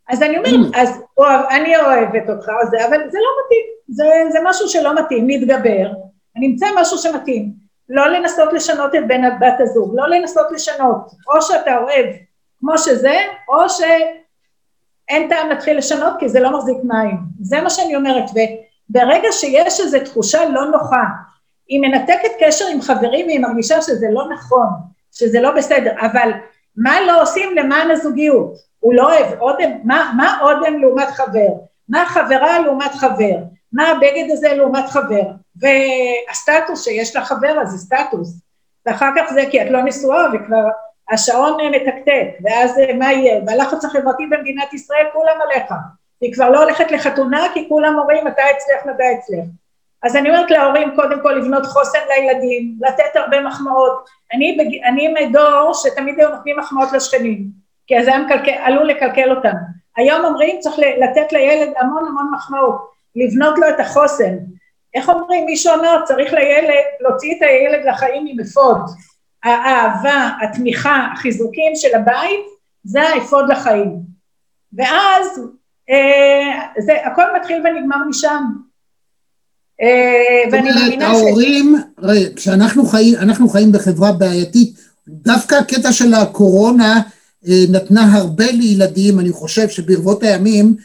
אז 0.09 0.23
אני 0.23 0.39
אומרת, 0.39 0.75
mm. 0.75 0.79
אז 0.81 1.03
אוהב, 1.19 1.41
אני 1.51 1.77
אוהבת 1.77 2.31
אותך, 2.31 2.47
זה, 2.71 2.87
אבל 2.87 2.99
זה 3.11 3.19
לא 3.19 3.31
מתאים, 3.45 3.65
זה, 3.89 4.05
זה 4.33 4.39
משהו 4.45 4.69
שלא 4.69 4.95
מתאים, 4.95 5.25
נתגבר, 5.27 5.93
אני 6.37 6.47
אמצא 6.47 6.67
משהו 6.77 6.99
שמתאים. 6.99 7.63
לא 7.89 8.09
לנסות 8.09 8.53
לשנות 8.53 8.95
את 8.95 9.09
בן 9.09 9.39
בת 9.41 9.61
הזוג, 9.61 9.95
לא 9.95 10.09
לנסות 10.09 10.47
לשנות, 10.53 11.11
או 11.29 11.43
שאתה 11.43 11.79
אוהב 11.79 12.07
כמו 12.61 12.79
שזה, 12.79 13.17
או 13.49 13.69
שאין 15.09 15.29
טעם 15.29 15.49
להתחיל 15.49 15.79
לשנות 15.79 16.13
כי 16.19 16.29
זה 16.29 16.41
לא 16.41 16.59
מחזיק 16.59 16.77
מים, 16.85 17.17
זה 17.41 17.61
מה 17.61 17.71
שאני 17.71 17.97
אומרת, 17.97 18.25
וברגע 18.31 19.29
שיש 19.33 19.81
איזו 19.81 19.99
תחושה 20.05 20.49
לא 20.49 20.65
נוחה, 20.65 21.05
היא 21.69 21.81
מנתקת 21.81 22.31
קשר 22.41 22.65
עם 22.73 22.83
חברים 22.83 23.27
והיא 23.27 23.41
מרגישה 23.41 23.83
שזה 23.83 24.07
לא 24.11 24.29
נכון, 24.29 24.69
שזה 25.13 25.41
לא 25.41 25.51
בסדר, 25.51 25.93
אבל 26.01 26.31
מה 26.77 27.01
לא 27.01 27.23
עושים 27.23 27.57
למען 27.57 27.91
הזוגיות? 27.91 28.55
הוא 28.81 28.95
לא 28.95 29.03
אוהב 29.03 29.41
אודם, 29.41 29.71
מה, 29.85 30.13
מה 30.17 30.39
אודם 30.41 30.81
לעומת 30.81 31.09
חבר? 31.09 31.49
מה 31.89 32.05
חברה 32.07 32.59
לעומת 32.59 32.91
חבר? 32.95 33.37
מה 33.73 33.89
הבגד 33.89 34.31
הזה 34.31 34.55
לעומת 34.55 34.89
חבר? 34.89 35.23
והסטטוס 35.57 36.85
שיש 36.85 37.17
לה 37.17 37.25
חבר 37.25 37.61
אז 37.63 37.69
זה 37.69 37.79
סטטוס. 37.79 38.41
ואחר 38.87 39.11
כך 39.17 39.33
זה 39.33 39.45
כי 39.51 39.63
את 39.63 39.71
לא 39.71 39.83
נשואה 39.83 40.25
וכבר 40.33 40.69
השעון 41.13 41.57
מתקתק, 41.71 42.27
ואז 42.45 42.81
מה 42.99 43.13
יהיה? 43.13 43.41
והלחץ 43.47 43.85
החברתי 43.85 44.27
במדינת 44.27 44.75
ישראל 44.75 45.07
כולם 45.13 45.37
עליך. 45.43 45.73
היא 46.21 46.35
כבר 46.35 46.51
לא 46.51 46.63
הולכת 46.63 46.91
לחתונה 46.91 47.47
כי 47.55 47.69
כולם 47.69 47.99
אומרים 47.99 48.25
מתי 48.25 48.43
אצלך, 48.57 48.95
מתי 48.95 49.03
אצלך. 49.19 49.45
אז 50.03 50.17
אני 50.17 50.31
אומרת 50.31 50.51
להורים 50.51 50.97
קודם 50.97 51.23
כל 51.23 51.33
לבנות 51.33 51.67
חוסן 51.67 51.99
לילדים, 52.09 52.75
לתת 52.81 53.17
הרבה 53.17 53.41
מחמאות. 53.41 54.05
אני, 54.35 54.59
בג... 54.59 54.85
אני 54.85 55.09
מדור 55.09 55.73
שתמיד 55.75 56.19
היו 56.19 56.29
נותנים 56.31 56.59
מחמאות 56.59 56.93
לשכנים, 56.93 57.45
כי 57.87 58.05
זה 58.05 58.11
מקלקל, 58.19 58.51
עלול 58.51 58.87
לקלקל 58.87 59.31
אותם. 59.31 59.55
היום 59.97 60.25
אומרים 60.25 60.61
צריך 60.61 60.77
לתת 60.79 61.33
לילד 61.33 61.73
המון 61.79 62.05
המון 62.09 62.31
מחמאות, 62.35 62.91
לבנות 63.17 63.59
לו 63.59 63.69
את 63.69 63.81
החוסן. 63.81 64.35
איך 64.95 65.09
אומרים? 65.09 65.45
מישהו 65.45 65.75
אמר 65.75 66.03
צריך 66.05 66.33
לילד, 66.33 66.85
להוציא 67.01 67.35
את 67.37 67.43
הילד 67.43 67.85
לחיים 67.85 68.27
עם 68.29 68.41
אפוד. 68.41 68.81
האהבה, 69.45 70.31
התמיכה, 70.43 71.09
החיזוקים 71.13 71.73
של 71.75 71.95
הבית, 71.95 72.47
זה 72.85 73.03
האפוד 73.03 73.45
לחיים. 73.49 74.13
ואז 74.73 75.41
אה, 75.91 76.83
זה, 76.85 76.93
הכל 77.05 77.23
מתחיל 77.37 77.57
ונגמר 77.57 77.97
משם. 78.09 78.45
אה, 79.83 80.51
ואני 80.53 80.71
מאמינה 80.71 81.15
ש... 81.15 81.19
ההורים, 81.19 81.77
כשאנחנו 82.37 82.87
חיים, 82.87 83.15
אנחנו 83.19 83.49
חיים 83.49 83.73
בחברה 83.73 84.13
בעייתית, 84.13 84.75
דווקא 85.09 85.55
הקטע 85.55 85.93
של 85.93 86.15
הקורונה 86.15 87.01
אה, 87.49 87.65
נתנה 87.69 88.13
הרבה 88.13 88.53
לילדים, 88.53 89.21
אני 89.21 89.33
חושב 89.33 89.69
שברבות 89.69 90.23
הימים 90.23 90.77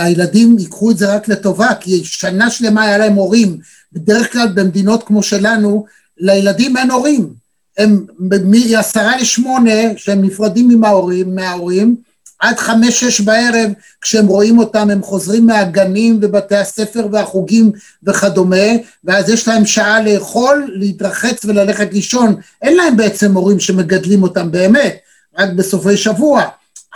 הילדים 0.00 0.58
ייקחו 0.58 0.90
את 0.90 0.98
זה 0.98 1.14
רק 1.14 1.28
לטובה, 1.28 1.74
כי 1.80 2.04
שנה 2.04 2.50
שלמה 2.50 2.82
היה 2.82 2.98
להם 2.98 3.14
הורים, 3.14 3.58
בדרך 3.92 4.32
כלל 4.32 4.48
במדינות 4.54 5.02
כמו 5.02 5.22
שלנו, 5.22 5.84
לילדים 6.18 6.76
אין 6.76 6.90
הורים, 6.90 7.34
הם 7.78 8.06
מעשרה 8.44 9.16
לשמונה, 9.16 9.96
שהם 9.96 10.24
נפרדים 10.24 10.70
עם 10.70 10.84
ההורים, 10.84 11.34
מההורים, 11.34 11.96
עד 12.42 12.58
חמש-שש 12.58 13.20
בערב, 13.20 13.70
כשהם 14.00 14.26
רואים 14.26 14.58
אותם, 14.58 14.90
הם 14.90 15.02
חוזרים 15.02 15.46
מהגנים 15.46 16.18
ובתי 16.22 16.56
הספר 16.56 17.06
והחוגים 17.12 17.72
וכדומה, 18.02 18.66
ואז 19.04 19.30
יש 19.30 19.48
להם 19.48 19.66
שעה 19.66 20.02
לאכול, 20.02 20.70
להתרחץ 20.74 21.44
וללכת 21.44 21.92
לישון. 21.92 22.36
אין 22.62 22.76
להם 22.76 22.96
בעצם 22.96 23.34
הורים 23.34 23.60
שמגדלים 23.60 24.22
אותם 24.22 24.50
באמת, 24.50 24.96
רק 25.38 25.50
בסופי 25.50 25.96
שבוע. 25.96 26.42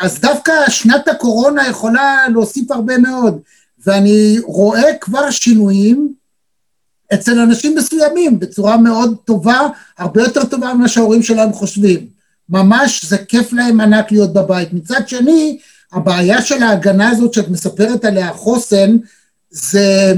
אז 0.01 0.21
דווקא 0.21 0.53
שנת 0.69 1.09
הקורונה 1.09 1.69
יכולה 1.69 2.29
להוסיף 2.29 2.71
הרבה 2.71 2.99
מאוד, 2.99 3.39
ואני 3.87 4.39
רואה 4.45 4.95
כבר 5.01 5.31
שינויים 5.31 6.13
אצל 7.15 7.39
אנשים 7.39 7.75
מסוימים 7.75 8.39
בצורה 8.39 8.77
מאוד 8.77 9.17
טובה, 9.25 9.61
הרבה 9.99 10.23
יותר 10.23 10.45
טובה 10.45 10.75
ממה 10.75 10.89
שההורים 10.89 11.23
שלהם 11.23 11.53
חושבים. 11.53 12.07
ממש 12.49 13.05
זה 13.05 13.19
כיף 13.19 13.53
להם 13.53 13.81
ענק 13.81 14.13
להיות 14.13 14.33
בבית. 14.33 14.73
מצד 14.73 15.09
שני, 15.09 15.59
הבעיה 15.93 16.43
של 16.43 16.63
ההגנה 16.63 17.11
הזאת 17.11 17.35
שאת 17.35 17.49
מספרת 17.49 18.05
עליה, 18.05 18.33
חוסן, 18.33 18.97
זה 19.51 20.15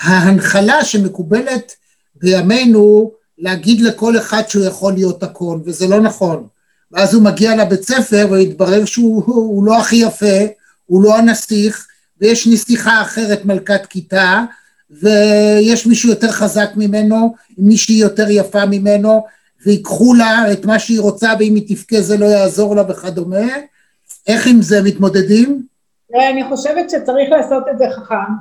ההנחלה 0.00 0.84
שמקובלת 0.84 1.72
בימינו 2.14 3.12
להגיד 3.38 3.80
לכל 3.80 4.18
אחד 4.18 4.42
שהוא 4.48 4.64
יכול 4.64 4.92
להיות 4.92 5.22
הכל, 5.22 5.58
וזה 5.64 5.86
לא 5.86 6.00
נכון. 6.00 6.46
ואז 6.92 7.14
הוא 7.14 7.22
מגיע 7.22 7.56
לבית 7.56 7.82
ספר 7.82 8.26
והתברר 8.30 8.84
שהוא 8.84 9.64
לא 9.64 9.78
הכי 9.78 9.96
יפה, 9.96 10.38
הוא 10.86 11.02
לא 11.02 11.18
הנסיך, 11.18 11.86
ויש 12.20 12.46
נסיכה 12.46 13.02
אחרת 13.02 13.44
מלכת 13.44 13.86
כיתה, 13.86 14.44
ויש 14.90 15.86
מישהו 15.86 16.08
יותר 16.08 16.30
חזק 16.30 16.70
ממנו, 16.76 17.34
מישהי 17.58 17.94
יותר 17.94 18.30
יפה 18.30 18.66
ממנו, 18.66 19.24
ויקחו 19.66 20.14
לה 20.14 20.52
את 20.52 20.64
מה 20.64 20.78
שהיא 20.78 21.00
רוצה 21.00 21.32
ואם 21.38 21.54
היא 21.54 21.76
תבכה 21.76 22.00
זה 22.00 22.16
לא 22.16 22.26
יעזור 22.26 22.76
לה 22.76 22.82
וכדומה. 22.88 23.46
איך 24.26 24.46
עם 24.46 24.62
זה 24.62 24.82
מתמודדים? 24.82 25.62
אני 26.30 26.44
חושבת 26.48 26.90
שצריך 26.90 27.30
לעשות 27.30 27.64
את 27.70 27.78
זה 27.78 27.84
חכם. 27.96 28.32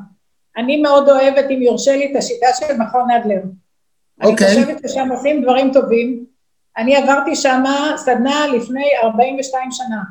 אני 0.58 0.82
מאוד 0.82 1.10
אוהבת, 1.10 1.46
אם 1.50 1.62
יורשה 1.62 1.96
לי, 1.96 2.12
את 2.12 2.16
השיטה 2.18 2.48
של 2.60 2.78
מכון 2.78 3.12
אדלר. 3.12 3.42
אוקיי. 4.24 4.48
אני 4.48 4.66
חושבת 4.66 4.90
ששם 4.90 5.10
עושים 5.12 5.42
דברים 5.44 5.72
טובים. 5.74 6.26
אני 6.78 6.96
עברתי 6.96 7.36
שם 7.36 7.64
סדנה 7.98 8.48
לפני 8.48 8.86
42 9.04 9.72
שנה. 9.72 10.02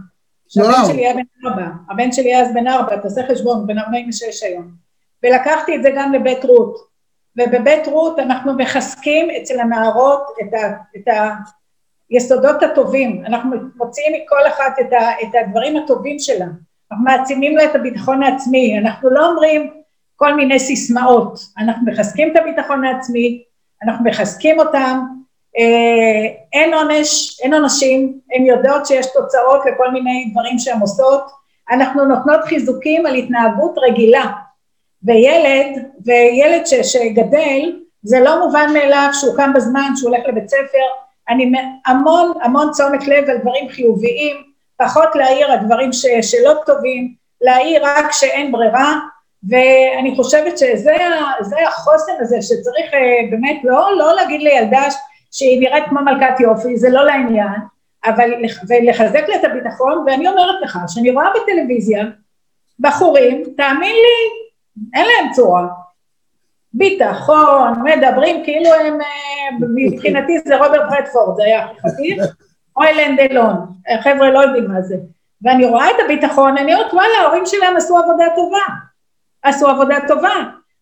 שהבן 0.48 0.92
שלי 0.92 1.06
היה 1.06 1.14
בן 1.14 1.48
ארבע. 1.48 1.66
הבן 1.90 2.12
שלי 2.12 2.36
אז 2.36 2.48
בן 2.54 2.66
ארבע, 2.66 2.96
תעשה 2.96 3.20
חשבון, 3.30 3.66
בן 3.66 3.78
46 3.78 4.42
היום. 4.42 4.87
ולקחתי 5.22 5.76
את 5.76 5.82
זה 5.82 5.90
גם 5.96 6.12
לבית 6.12 6.44
רות. 6.44 6.88
ובבית 7.38 7.86
רות 7.86 8.18
אנחנו 8.18 8.52
מחזקים 8.56 9.28
אצל 9.30 9.60
הנערות 9.60 10.22
את, 10.42 10.54
ה, 10.54 10.68
את 10.96 11.08
היסודות 12.10 12.62
הטובים, 12.62 13.22
אנחנו 13.26 13.56
מוציאים 13.76 14.12
מכל 14.22 14.46
אחת 14.48 14.78
את, 14.80 14.92
ה, 14.92 15.10
את 15.22 15.34
הדברים 15.42 15.76
הטובים 15.76 16.18
שלה, 16.18 16.46
אנחנו 16.90 17.04
מעצימים 17.04 17.56
לה 17.56 17.64
את 17.64 17.74
הביטחון 17.74 18.22
העצמי, 18.22 18.78
אנחנו 18.78 19.10
לא 19.10 19.26
אומרים 19.26 19.70
כל 20.16 20.34
מיני 20.34 20.58
סיסמאות, 20.58 21.38
אנחנו 21.58 21.86
מחזקים 21.92 22.32
את 22.32 22.36
הביטחון 22.36 22.84
העצמי, 22.84 23.42
אנחנו 23.82 24.04
מחזקים 24.04 24.58
אותם, 24.58 25.00
אה, 25.58 26.28
אין 26.52 26.74
עונש, 26.74 27.40
אין 27.42 27.54
עונשים, 27.54 28.18
הן 28.34 28.46
יודעות 28.46 28.86
שיש 28.86 29.06
תוצאות 29.06 29.60
לכל 29.66 29.90
מיני 29.90 30.30
דברים 30.32 30.58
שהן 30.58 30.80
עושות, 30.80 31.30
אנחנו 31.70 32.04
נותנות 32.04 32.44
חיזוקים 32.44 33.06
על 33.06 33.14
התנהגות 33.14 33.74
רגילה, 33.78 34.32
וילד, 35.02 35.84
וילד 36.04 36.66
ש, 36.66 36.74
שגדל, 36.74 37.72
זה 38.02 38.20
לא 38.20 38.46
מובן 38.46 38.70
מאליו 38.72 39.08
שהוא 39.12 39.36
קם 39.36 39.52
בזמן, 39.54 39.90
שהוא 39.96 40.10
הולך 40.10 40.28
לבית 40.28 40.48
ספר, 40.48 40.86
אני 41.28 41.52
המון 41.86 42.32
המון 42.42 42.70
תשומת 42.72 43.06
לב 43.06 43.30
על 43.30 43.38
דברים 43.38 43.68
חיוביים, 43.68 44.36
פחות 44.76 45.08
להעיר 45.14 45.52
על 45.52 45.58
דברים 45.66 45.92
ש, 45.92 46.06
שלא 46.22 46.54
טובים, 46.66 47.14
להעיר 47.40 47.82
רק 47.84 48.10
כשאין 48.10 48.52
ברירה, 48.52 48.94
ואני 49.48 50.16
חושבת 50.16 50.58
שזה 50.58 50.94
החוסן 51.68 52.12
הזה 52.20 52.42
שצריך 52.42 52.94
אה, 52.94 53.30
באמת 53.30 53.60
לא, 53.64 53.96
לא 53.98 54.14
להגיד 54.14 54.42
לילדה 54.42 54.82
שהיא 55.30 55.60
נראית 55.60 55.84
כמו 55.88 56.00
מלכת 56.00 56.40
יופי, 56.40 56.76
זה 56.76 56.90
לא 56.90 57.04
לעניין, 57.04 57.60
אבל 58.04 58.30
ולחזק 58.68 59.28
לה 59.28 59.36
את 59.36 59.44
הביטחון, 59.44 60.04
ואני 60.06 60.28
אומרת 60.28 60.62
לך, 60.62 60.78
שאני 60.88 61.10
רואה 61.10 61.26
בטלוויזיה 61.30 62.04
בחורים, 62.80 63.44
תאמין 63.56 63.92
לי, 63.92 64.47
אין 64.94 65.06
להם 65.06 65.32
צורה. 65.32 65.66
ביטחון, 66.72 67.72
מדברים 67.84 68.44
כאילו 68.44 68.74
הם, 68.74 69.00
אה, 69.00 69.66
מבחינתי 69.74 70.38
זה 70.38 70.56
רוברט 70.56 70.92
רדפורד, 70.98 71.36
זה 71.36 71.44
היה 71.44 71.64
הכי 71.64 71.80
חטיף, 71.80 72.18
או 72.76 72.82
אלן 72.82 73.16
דלון, 73.16 73.54
חבר'ה 74.02 74.30
לא 74.30 74.40
יודעים 74.40 74.68
מה 74.68 74.82
זה. 74.82 74.96
ואני 75.42 75.66
רואה 75.66 75.90
את 75.90 75.96
הביטחון, 76.04 76.58
אני 76.58 76.74
אומרת 76.74 76.94
וואלה, 76.94 77.18
ההורים 77.22 77.46
שלהם 77.46 77.76
עשו 77.76 77.98
עבודה 77.98 78.24
טובה, 78.36 78.62
עשו 79.42 79.68
עבודה 79.68 79.96
טובה. 80.08 80.34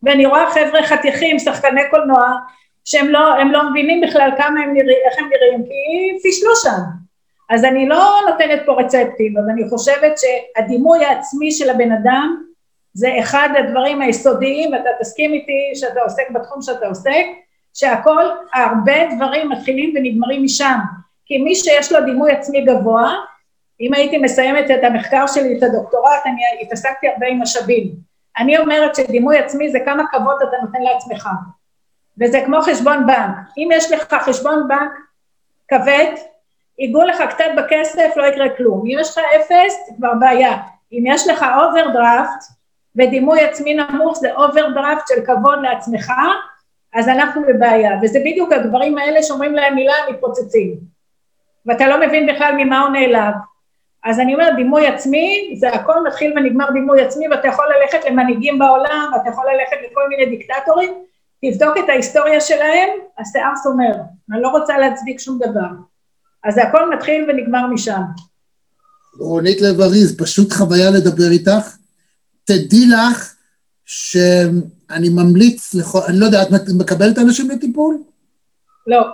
ואני 0.03 0.26
רואה 0.26 0.51
חבר'ה 0.51 0.82
חתיכים, 0.82 1.38
שחקני 1.38 1.80
קולנוע, 1.90 2.32
שהם 2.84 3.09
לא, 3.09 3.20
לא 3.53 3.70
מבינים 3.70 4.01
בכלל 4.01 4.30
כמה 4.36 4.61
הם 4.61 4.72
נראים, 4.72 4.99
איך 5.11 5.18
הם 5.18 5.24
נראים, 5.24 5.64
כי 5.64 6.18
פישלו 6.22 6.57
שם. 6.57 6.80
אז 7.51 7.64
אני 7.64 7.88
לא 7.88 8.20
נותנת 8.30 8.62
פה 8.66 8.72
רצפטים, 8.72 9.38
אבל 9.38 9.51
אני 9.51 9.68
חושבת 9.68 10.12
שהדימוי 10.18 11.05
העצמי 11.05 11.51
של 11.51 11.70
הבן 11.70 11.92
אדם 11.92 12.42
זה 12.97 13.09
אחד 13.20 13.49
הדברים 13.59 14.03
היסודיים, 14.03 14.72
ואתה 14.72 14.90
תסכים 15.01 15.32
איתי 15.32 15.72
שאתה 15.74 16.01
עוסק 16.01 16.30
בתחום 16.30 16.62
שאתה 16.62 16.86
עוסק, 16.86 17.24
שהכל, 17.74 18.24
הרבה 18.55 18.92
דברים 19.16 19.49
מתחילים 19.49 19.94
ונגמרים 19.97 20.44
משם. 20.44 20.78
כי 21.26 21.38
מי 21.38 21.55
שיש 21.55 21.92
לו 21.92 22.05
דימוי 22.05 22.32
עצמי 22.32 22.61
גבוה, 22.64 23.14
אם 23.80 23.94
הייתי 23.94 24.18
מסיימת 24.18 24.70
את 24.70 24.84
המחקר 24.84 25.26
שלי, 25.26 25.59
את 25.59 25.62
הדוקטורט, 25.62 26.20
אני 26.26 26.42
התעסקתי 26.62 27.09
הרבה 27.09 27.26
עם 27.26 27.42
משאבים. 27.42 27.94
אני 28.38 28.59
אומרת 28.59 28.94
שדימוי 28.94 29.38
עצמי 29.38 29.70
זה 29.70 29.78
כמה 29.84 30.03
כבוד 30.11 30.36
אתה 30.49 30.57
נותן 30.62 30.82
לעצמך. 30.82 31.28
וזה 32.20 32.42
כמו 32.47 32.62
חשבון 32.62 33.07
בנק. 33.07 33.36
אם 33.59 33.68
יש 33.72 33.92
לך 33.92 34.14
חשבון 34.14 34.68
בנק 34.68 34.92
כבד, 35.68 36.12
ייגעו 36.78 37.03
לך 37.03 37.22
קצת 37.30 37.44
בכסף, 37.57 38.16
לא 38.16 38.26
יקרה 38.26 38.57
כלום. 38.57 38.84
אם 38.86 38.99
יש 39.01 39.11
לך 39.11 39.24
אפס, 39.36 39.86
זה 39.86 39.92
כבר 39.97 40.12
בעיה. 40.20 40.57
אם 40.92 41.05
יש 41.07 41.28
לך 41.28 41.47
אוברדרפט, 41.62 42.55
ודימוי 42.97 43.40
עצמי 43.40 43.74
נמוך 43.74 44.18
זה 44.18 44.34
אוברדרפט 44.34 45.09
של 45.09 45.24
כבוד 45.26 45.59
לעצמך, 45.62 46.12
אז 46.94 47.09
אנחנו 47.09 47.42
בבעיה, 47.49 47.90
וזה 48.03 48.18
בדיוק 48.18 48.53
הדברים 48.53 48.99
האלה 48.99 49.22
שאומרים 49.22 49.55
להם 49.55 49.74
מילה, 49.74 49.92
הם 49.94 50.14
מתפוצצים. 50.14 50.74
ואתה 51.66 51.88
לא 51.88 52.07
מבין 52.07 52.26
בכלל 52.26 52.55
ממה 52.57 52.80
הוא 52.80 52.88
נעלב. 52.88 53.34
אז 54.05 54.20
אני 54.20 54.34
אומרת, 54.34 54.57
דימוי 54.57 54.86
עצמי, 54.86 55.55
זה 55.61 55.68
הכל 55.68 56.07
מתחיל 56.07 56.32
ונגמר 56.36 56.70
דימוי 56.70 57.03
עצמי, 57.03 57.28
ואתה 57.28 57.49
יכול 57.49 57.64
ללכת 57.76 58.11
למנהיגים 58.11 58.59
בעולם, 58.59 59.11
ואתה 59.12 59.28
יכול 59.30 59.44
ללכת 59.53 59.76
לכל 59.90 60.09
מיני 60.09 60.26
דיקטטורים, 60.26 60.94
תבדוק 61.44 61.76
את 61.78 61.88
ההיסטוריה 61.88 62.40
שלהם, 62.40 62.88
השיער 63.18 63.57
סומר. 63.62 63.92
אני 64.32 64.42
לא 64.42 64.49
רוצה 64.49 64.78
להצדיק 64.78 65.20
שום 65.20 65.38
דבר. 65.38 65.68
אז 66.44 66.55
זה 66.55 66.62
הכל 66.62 66.94
מתחיל 66.94 67.26
ונגמר 67.28 67.66
משם. 67.66 68.01
רונית 69.18 69.61
לב-אריז, 69.61 70.16
פשוט 70.18 70.53
חוויה 70.53 70.90
לדבר 70.90 71.30
איתך. 71.30 71.76
תדעי 72.47 72.86
לך 72.86 73.34
שאני 73.84 75.09
ממליץ, 75.09 75.74
לכל, 75.74 76.01
אני 76.09 76.18
לא 76.18 76.26
יודע, 76.26 76.42
את 76.42 76.49
מקבלת 76.74 77.18
אנשים 77.18 77.51
לטיפול? 77.51 77.99
לא. 78.86 79.07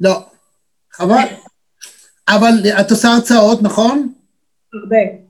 לא. 0.00 0.26
חבל. 0.92 1.24
אבל 2.28 2.52
את 2.80 2.90
עושה 2.90 3.08
הרצאות, 3.08 3.62
נכון? 3.62 4.12
הרבה. 4.74 5.24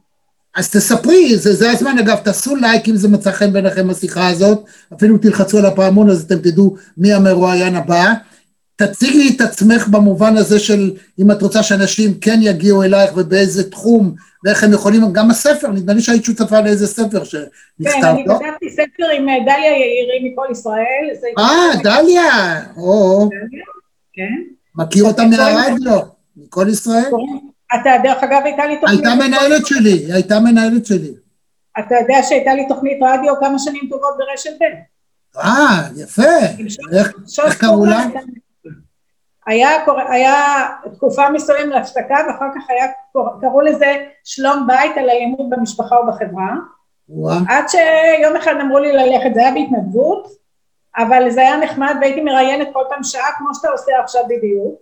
אז 0.57 0.71
תספרי, 0.71 1.37
זה, 1.37 1.55
זה 1.55 1.71
הזמן, 1.71 1.99
אגב, 1.99 2.17
תעשו 2.17 2.57
לייק 2.57 2.89
אם 2.89 2.97
זה 2.97 3.09
מצא 3.09 3.33
חן 3.33 3.53
בעיניכם 3.53 3.91
השיחה 3.91 4.29
הזאת, 4.29 4.65
אפילו 4.95 5.19
תלחצו 5.19 5.59
על 5.59 5.67
הפעמון 5.67 6.11
אז 6.11 6.23
אתם 6.23 6.39
תדעו 6.39 6.77
מי 6.97 7.13
המרואיין 7.13 7.77
הבא. 7.77 8.13
תציגי 8.77 9.37
את 9.37 9.41
עצמך 9.41 9.89
במובן 9.89 10.37
הזה 10.37 10.59
של 10.59 10.93
אם 11.19 11.31
את 11.31 11.43
רוצה 11.43 11.63
שאנשים 11.63 12.15
כן 12.21 12.39
יגיעו 12.43 12.83
אלייך 12.83 13.11
ובאיזה 13.17 13.71
תחום 13.71 14.15
ואיך 14.45 14.65
הם 14.65 14.73
יכולים, 14.73 15.13
גם 15.13 15.31
הספר, 15.31 15.69
נדמה 15.69 15.93
לי 15.93 16.01
שהיית 16.01 16.25
שותפה 16.25 16.61
לאיזה 16.61 16.87
ספר 16.87 17.25
שנכתב, 17.25 18.01
כן, 18.01 18.05
אני 18.05 18.25
לא? 18.27 18.35
כתבתי 18.35 18.71
ספר 18.71 19.07
עם 19.17 19.29
אה, 19.29 19.35
דליה 19.45 19.71
יאירי 19.71 20.31
מכל 20.33 20.47
ישראל. 20.51 21.33
אה, 21.39 21.83
דליה, 21.83 22.63
או, 22.77 23.29
כן. 24.13 24.43
מכיר 24.75 25.05
אותה 25.05 25.23
מהרדיו, 25.25 26.01
מכל 26.37 26.67
ישראל. 26.71 27.11
אתה, 27.75 27.91
דרך 28.03 28.23
אגב, 28.23 28.41
הייתה 28.45 28.67
לי 28.67 28.81
תוכנית... 28.81 29.07
הייתה 29.07 29.25
מנהלת 29.25 29.67
שלי, 29.67 29.91
היא 29.93 30.15
הייתה 30.15 30.41
מנהלת 30.41 30.87
שלי. 30.87 31.13
אתה 31.79 31.95
יודע 32.01 32.23
שהייתה 32.23 32.55
לי 32.55 32.69
תוכנית 32.69 32.99
רדיו 33.03 33.35
כמה 33.41 33.59
שנים 33.59 33.83
טובות 33.91 34.15
ברשת 34.19 34.51
ב'. 34.61 34.95
אה, 35.39 35.89
יפה. 35.97 36.23
איך 37.45 37.59
קראו 37.59 37.87
לה? 37.87 38.07
היה, 39.47 39.69
היה 40.09 40.69
תקופה 40.95 41.31
מסוימת 41.31 41.75
להפסקה 41.75 42.17
ואחר 42.27 42.47
כך 42.55 42.71
היה, 42.71 42.87
קראו 43.41 43.61
לזה 43.61 44.05
שלום 44.25 44.67
בית 44.67 44.97
על 44.97 45.11
אלימות 45.11 45.51
במשפחה 45.51 45.97
ובחברה. 46.01 46.55
ווא. 47.09 47.33
עד 47.49 47.65
שיום 47.69 48.37
אחד 48.37 48.55
אמרו 48.61 48.79
לי 48.79 48.93
ללכת, 48.93 49.35
זה 49.35 49.41
היה 49.41 49.51
בהתנדבות, 49.55 50.29
אבל 50.97 51.31
זה 51.31 51.41
היה 51.41 51.57
נחמד 51.57 51.95
והייתי 52.01 52.21
מראיינת 52.21 52.69
כל 52.73 52.83
פעם 52.89 53.03
שעה 53.03 53.33
כמו 53.39 53.55
שאתה 53.55 53.69
עושה 53.69 53.93
עכשיו 54.03 54.23
בדיוק. 54.29 54.75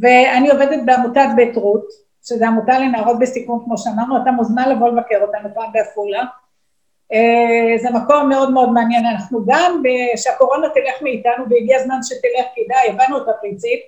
ואני 0.00 0.50
עובדת 0.50 0.80
בעמותת 0.84 1.28
בית 1.36 1.56
רות, 1.56 1.88
שזו 2.24 2.44
עמותה 2.44 2.78
לנערות 2.78 3.18
בסיכון 3.18 3.60
כמו 3.64 3.78
שאמרנו, 3.78 4.22
אתה 4.22 4.30
מוזמן 4.30 4.68
לבוא 4.68 4.88
לבקר 4.88 5.18
אותנו 5.22 5.48
פעם 5.54 5.72
בעפולה. 5.72 6.24
אה, 7.12 7.78
זה 7.82 7.90
מקום 7.90 8.28
מאוד 8.28 8.50
מאוד 8.50 8.72
מעניין, 8.72 9.06
אנחנו 9.06 9.44
גם, 9.46 9.82
שהקורונה 10.16 10.66
תלך 10.68 11.02
מאיתנו 11.02 11.44
והגיע 11.50 11.80
הזמן 11.80 11.98
שתלך 12.02 12.46
כדאי, 12.56 12.88
הבנו 12.88 13.18
את 13.18 13.28
הפרינציפ, 13.28 13.80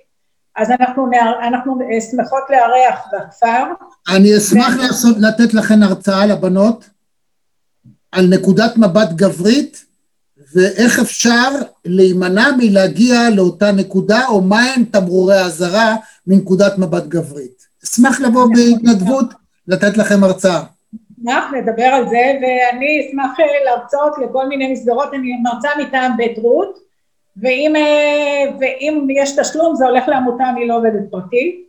אז 0.55 0.71
אנחנו, 0.71 1.07
אנחנו 1.47 1.79
שמחות 2.11 2.43
לארח 2.49 2.99
בכפר. 3.13 3.63
אני 4.15 4.37
אשמח 4.37 4.75
ו... 4.75 4.81
לעשות, 4.81 5.17
לתת 5.19 5.53
לכן 5.53 5.83
הרצאה 5.83 6.25
לבנות 6.25 6.89
על 8.11 8.27
נקודת 8.27 8.77
מבט 8.77 9.09
גברית 9.09 9.85
ואיך 10.53 10.99
אפשר 10.99 11.49
להימנע 11.85 12.49
מלהגיע 12.57 13.29
לאותה 13.29 13.71
נקודה 13.71 14.27
או 14.27 14.41
מהם 14.41 14.83
תמרורי 14.83 15.37
האזהרה 15.37 15.95
מנקודת 16.27 16.77
מבט 16.77 17.03
גברית. 17.03 17.65
אשמח 17.85 18.19
לבוא 18.21 18.47
בהתנדבות 18.53 19.25
לתת 19.67 19.97
לכם 19.97 20.23
הרצאה. 20.23 20.63
אשמח 21.19 21.43
לדבר 21.57 21.85
על 21.85 22.09
זה, 22.09 22.39
ואני 22.41 23.07
אשמח 23.07 23.39
אה, 23.39 23.45
להרצות 23.65 24.13
לכל 24.17 24.47
מיני 24.47 24.71
מסגרות, 24.71 25.13
אני 25.13 25.41
מרצה 25.43 25.69
מטעם 25.79 26.17
בית 26.17 26.37
רות, 26.37 26.79
ואם, 27.37 27.75
אה, 27.75 28.51
ואם 28.59 29.07
יש 29.09 29.35
תשלום 29.39 29.75
זה 29.75 29.85
הולך 29.85 30.07
לעמותה, 30.07 30.43
אני 30.49 30.67
לא 30.67 30.77
עובדת 30.77 31.11
פרטי, 31.11 31.63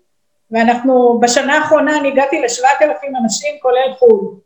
ואנחנו, 0.50 1.18
בשנה 1.22 1.58
האחרונה 1.58 1.98
אני 1.98 2.08
הגעתי 2.08 2.40
לשבעת 2.40 2.82
אלפים 2.82 3.16
אנשים 3.16 3.50
כולל 3.62 3.94
חו"ל. 3.98 4.36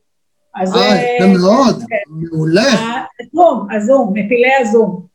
אז... 0.63 0.77
אה, 0.77 1.17
יפה 1.17 1.27
מאוד, 1.39 1.83
כן. 1.89 1.97
מעולה. 2.09 2.73
הזום, 3.21 3.67
הזום, 3.77 4.13
מפילי 4.15 4.55
הזום. 4.61 5.07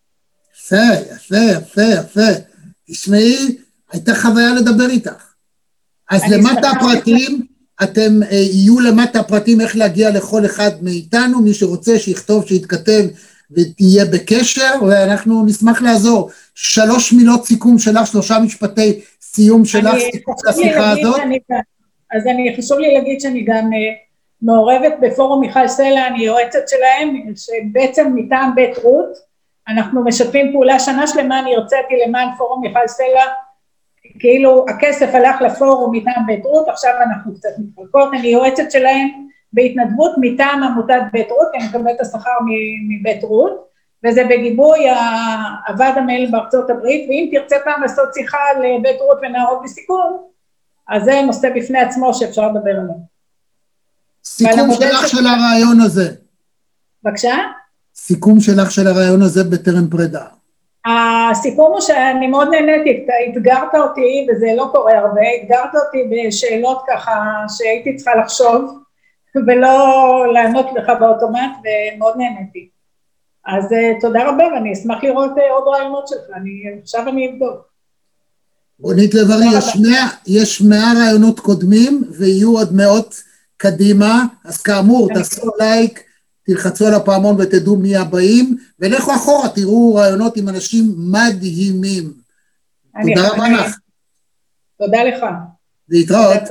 יפה, 0.56 0.76
יפה, 1.16 1.36
יפה, 1.36 1.82
יפה. 1.82 2.42
תשמעי, 2.88 3.58
הייתה 3.92 4.16
חוויה 4.16 4.54
לדבר 4.54 4.90
איתך. 4.90 5.34
אז 6.12 6.22
למטה 6.32 6.70
הפרטים, 6.70 7.46
אתם, 7.84 8.24
אה, 8.24 8.36
יהיו 8.36 8.80
למטה 8.80 9.20
הפרטים 9.20 9.62
איך 9.62 9.76
להגיע 9.76 10.10
לכל 10.10 10.46
אחד 10.46 10.72
מאיתנו, 10.82 11.42
מי 11.42 11.54
שרוצה 11.54 12.00
שיכתוב, 12.00 12.48
שיתכתב 12.48 13.04
ותהיה 13.52 14.06
בקשר, 14.06 14.72
ואנחנו 14.88 15.46
נשמח 15.46 15.82
לעזור. 15.82 16.30
שלוש 16.56 17.14
מילות 17.14 17.46
סיכום 17.46 17.80
שלך, 17.80 18.08
שלושה 18.08 18.40
משפטי 18.40 19.02
סיום 19.22 19.66
שלך, 19.66 19.96
סיכום 20.12 20.36
לשיחה 20.48 20.92
הזאת. 20.92 21.20
אני, 21.20 21.40
אז 22.12 22.28
אני, 22.28 22.56
חשוב 22.58 22.80
לי 22.80 22.94
להגיד 22.94 23.22
שאני 23.22 23.46
גם 23.48 23.74
אה, 23.74 23.94
מעורבת 24.42 24.94
בפורום 25.02 25.42
מיכל 25.42 25.68
סלע, 25.68 26.08
אני 26.08 26.26
יועצת 26.26 26.70
שלהם, 26.70 27.34
שבעצם 27.36 28.12
מטעם 28.16 28.56
בית 28.56 28.78
רות, 28.78 29.36
אנחנו 29.68 30.04
משתפים 30.04 30.52
פעולה, 30.52 30.80
שנה 30.80 31.08
שלמה 31.08 31.40
אני 31.40 31.56
הרציתי 31.56 31.94
למען 32.08 32.28
פורום 32.38 32.62
מיכל 32.62 32.88
סלע, 32.88 33.26
כאילו 34.20 34.66
הכסף 34.70 35.10
הלך 35.14 35.42
לפורום 35.42 35.96
מטעם 35.96 36.26
בית 36.28 36.46
רות, 36.46 36.68
עכשיו 36.68 36.92
אנחנו 37.02 37.36
קצת 37.36 37.50
מתחלקות, 37.58 38.10
אני 38.14 38.28
יועצת 38.28 38.72
שלהם 38.72 39.08
בהתנדבות 39.54 40.12
מטעם 40.22 40.64
עמותת 40.64 41.02
בית 41.14 41.32
רות, 41.32 41.48
אני 41.56 41.68
מקבלת 41.68 41.96
את 41.96 42.02
השכר 42.02 42.38
מבית 42.90 43.24
רות, 43.24 43.66
וזה 44.06 44.24
בגיבוי 44.30 44.80
הוועד 45.68 45.98
המנהל 45.98 46.32
בארצות 46.32 46.70
הברית, 46.70 47.10
ואם 47.10 47.30
תרצה 47.32 47.56
פעם 47.64 47.82
לעשות 47.82 48.14
שיחה 48.14 48.38
לבית 48.60 49.02
רות 49.02 49.18
ונערות 49.22 49.60
בסיכון, 49.64 50.18
אז 50.88 51.04
זה 51.04 51.22
נושא 51.26 51.50
בפני 51.56 51.80
עצמו 51.80 52.14
שאפשר 52.14 52.48
לדבר 52.52 52.72
עליו. 52.72 52.96
סיכום 54.26 54.72
שלך 54.74 55.08
של 55.08 55.28
הרעיון 55.28 55.82
הזה. 55.82 56.16
בבקשה? 57.04 57.36
סיכום 57.96 58.40
שלך 58.40 58.72
של 58.72 58.88
הרעיון 58.88 59.22
הזה 59.22 59.44
בטרם 59.44 59.90
פרידה. 59.90 60.26
הסיכום 60.86 61.72
הוא 61.72 61.82
שאני 61.82 62.28
מאוד 62.28 62.48
נהניתי, 62.48 63.06
אתגרת 63.32 63.76
אותי, 63.76 64.28
וזה 64.30 64.48
לא 64.58 64.70
קורה 64.72 64.98
הרבה, 64.98 65.22
אתגרת 65.42 65.76
אותי 65.76 66.10
בשאלות 66.12 66.84
ככה 66.88 67.14
שהייתי 67.58 67.96
צריכה 67.96 68.16
לחשוב 68.16 68.80
ולא 69.48 70.34
לענות 70.34 70.66
לך 70.76 70.92
באוטומט, 71.00 71.52
ומאוד 71.64 72.14
נהניתי. 72.18 72.70
אז 73.46 73.66
uh, 73.66 74.02
תודה 74.02 74.30
רבה, 74.30 74.44
ואני 74.54 74.74
אשמח 74.74 75.04
לראות 75.04 75.32
uh, 75.32 75.42
עוד 75.52 75.64
רעיונות 75.68 76.08
שלך, 76.08 76.36
אני, 76.36 76.50
עכשיו 76.82 77.10
אני 77.10 77.30
אבדוק. 77.30 77.76
רונית 78.80 79.14
לב-ארי, 79.14 79.46
יש, 79.58 79.78
יש 80.28 80.62
מאה 80.62 80.94
רעיונות 80.98 81.40
קודמים, 81.40 82.04
ויהיו 82.18 82.58
עוד 82.58 82.76
מאות 82.76 83.16
קדימה, 83.58 84.24
אז 84.46 84.62
כאמור, 84.62 85.10
תעשו 85.14 85.50
לייק. 85.60 86.05
תלחצו 86.46 86.88
על 86.88 86.94
הפעמון 86.94 87.36
ותדעו 87.42 87.78
מי 87.78 87.96
הבאים, 87.96 88.58
ולכו 88.80 89.16
אחורה, 89.16 89.50
תראו 89.50 89.96
רעיונות 89.96 90.38
עם 90.38 90.50
אנשים 90.50 90.96
מדהימים. 90.98 92.14
תודה 93.02 93.30
רבה 93.30 93.50
לך. 93.50 93.78
תודה 94.78 95.04
לך. 95.04 95.26
להתראות. 95.90 96.42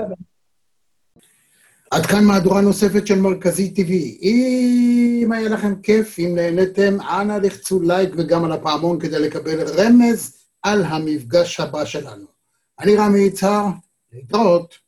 עד 1.91 2.07
כאן 2.07 2.25
מהדורה 2.25 2.61
נוספת 2.61 3.07
של 3.07 3.19
מרכזי 3.19 3.73
TV. 3.77 3.93
אם 4.23 5.33
היה 5.33 5.49
לכם 5.49 5.81
כיף, 5.83 6.19
אם 6.19 6.33
נהניתם, 6.35 7.01
אנא 7.01 7.33
לחצו 7.33 7.83
לייק 7.83 8.11
וגם 8.17 8.45
על 8.45 8.53
הפעמון 8.53 9.01
כדי 9.01 9.19
לקבל 9.19 9.63
רמז 9.63 10.37
על 10.63 10.85
המפגש 10.85 11.61
הבא 11.61 11.85
שלנו. 11.85 12.27
אני 12.81 12.97
רמי 12.97 13.21
יצהר, 13.21 13.67
להתראות. 14.13 14.84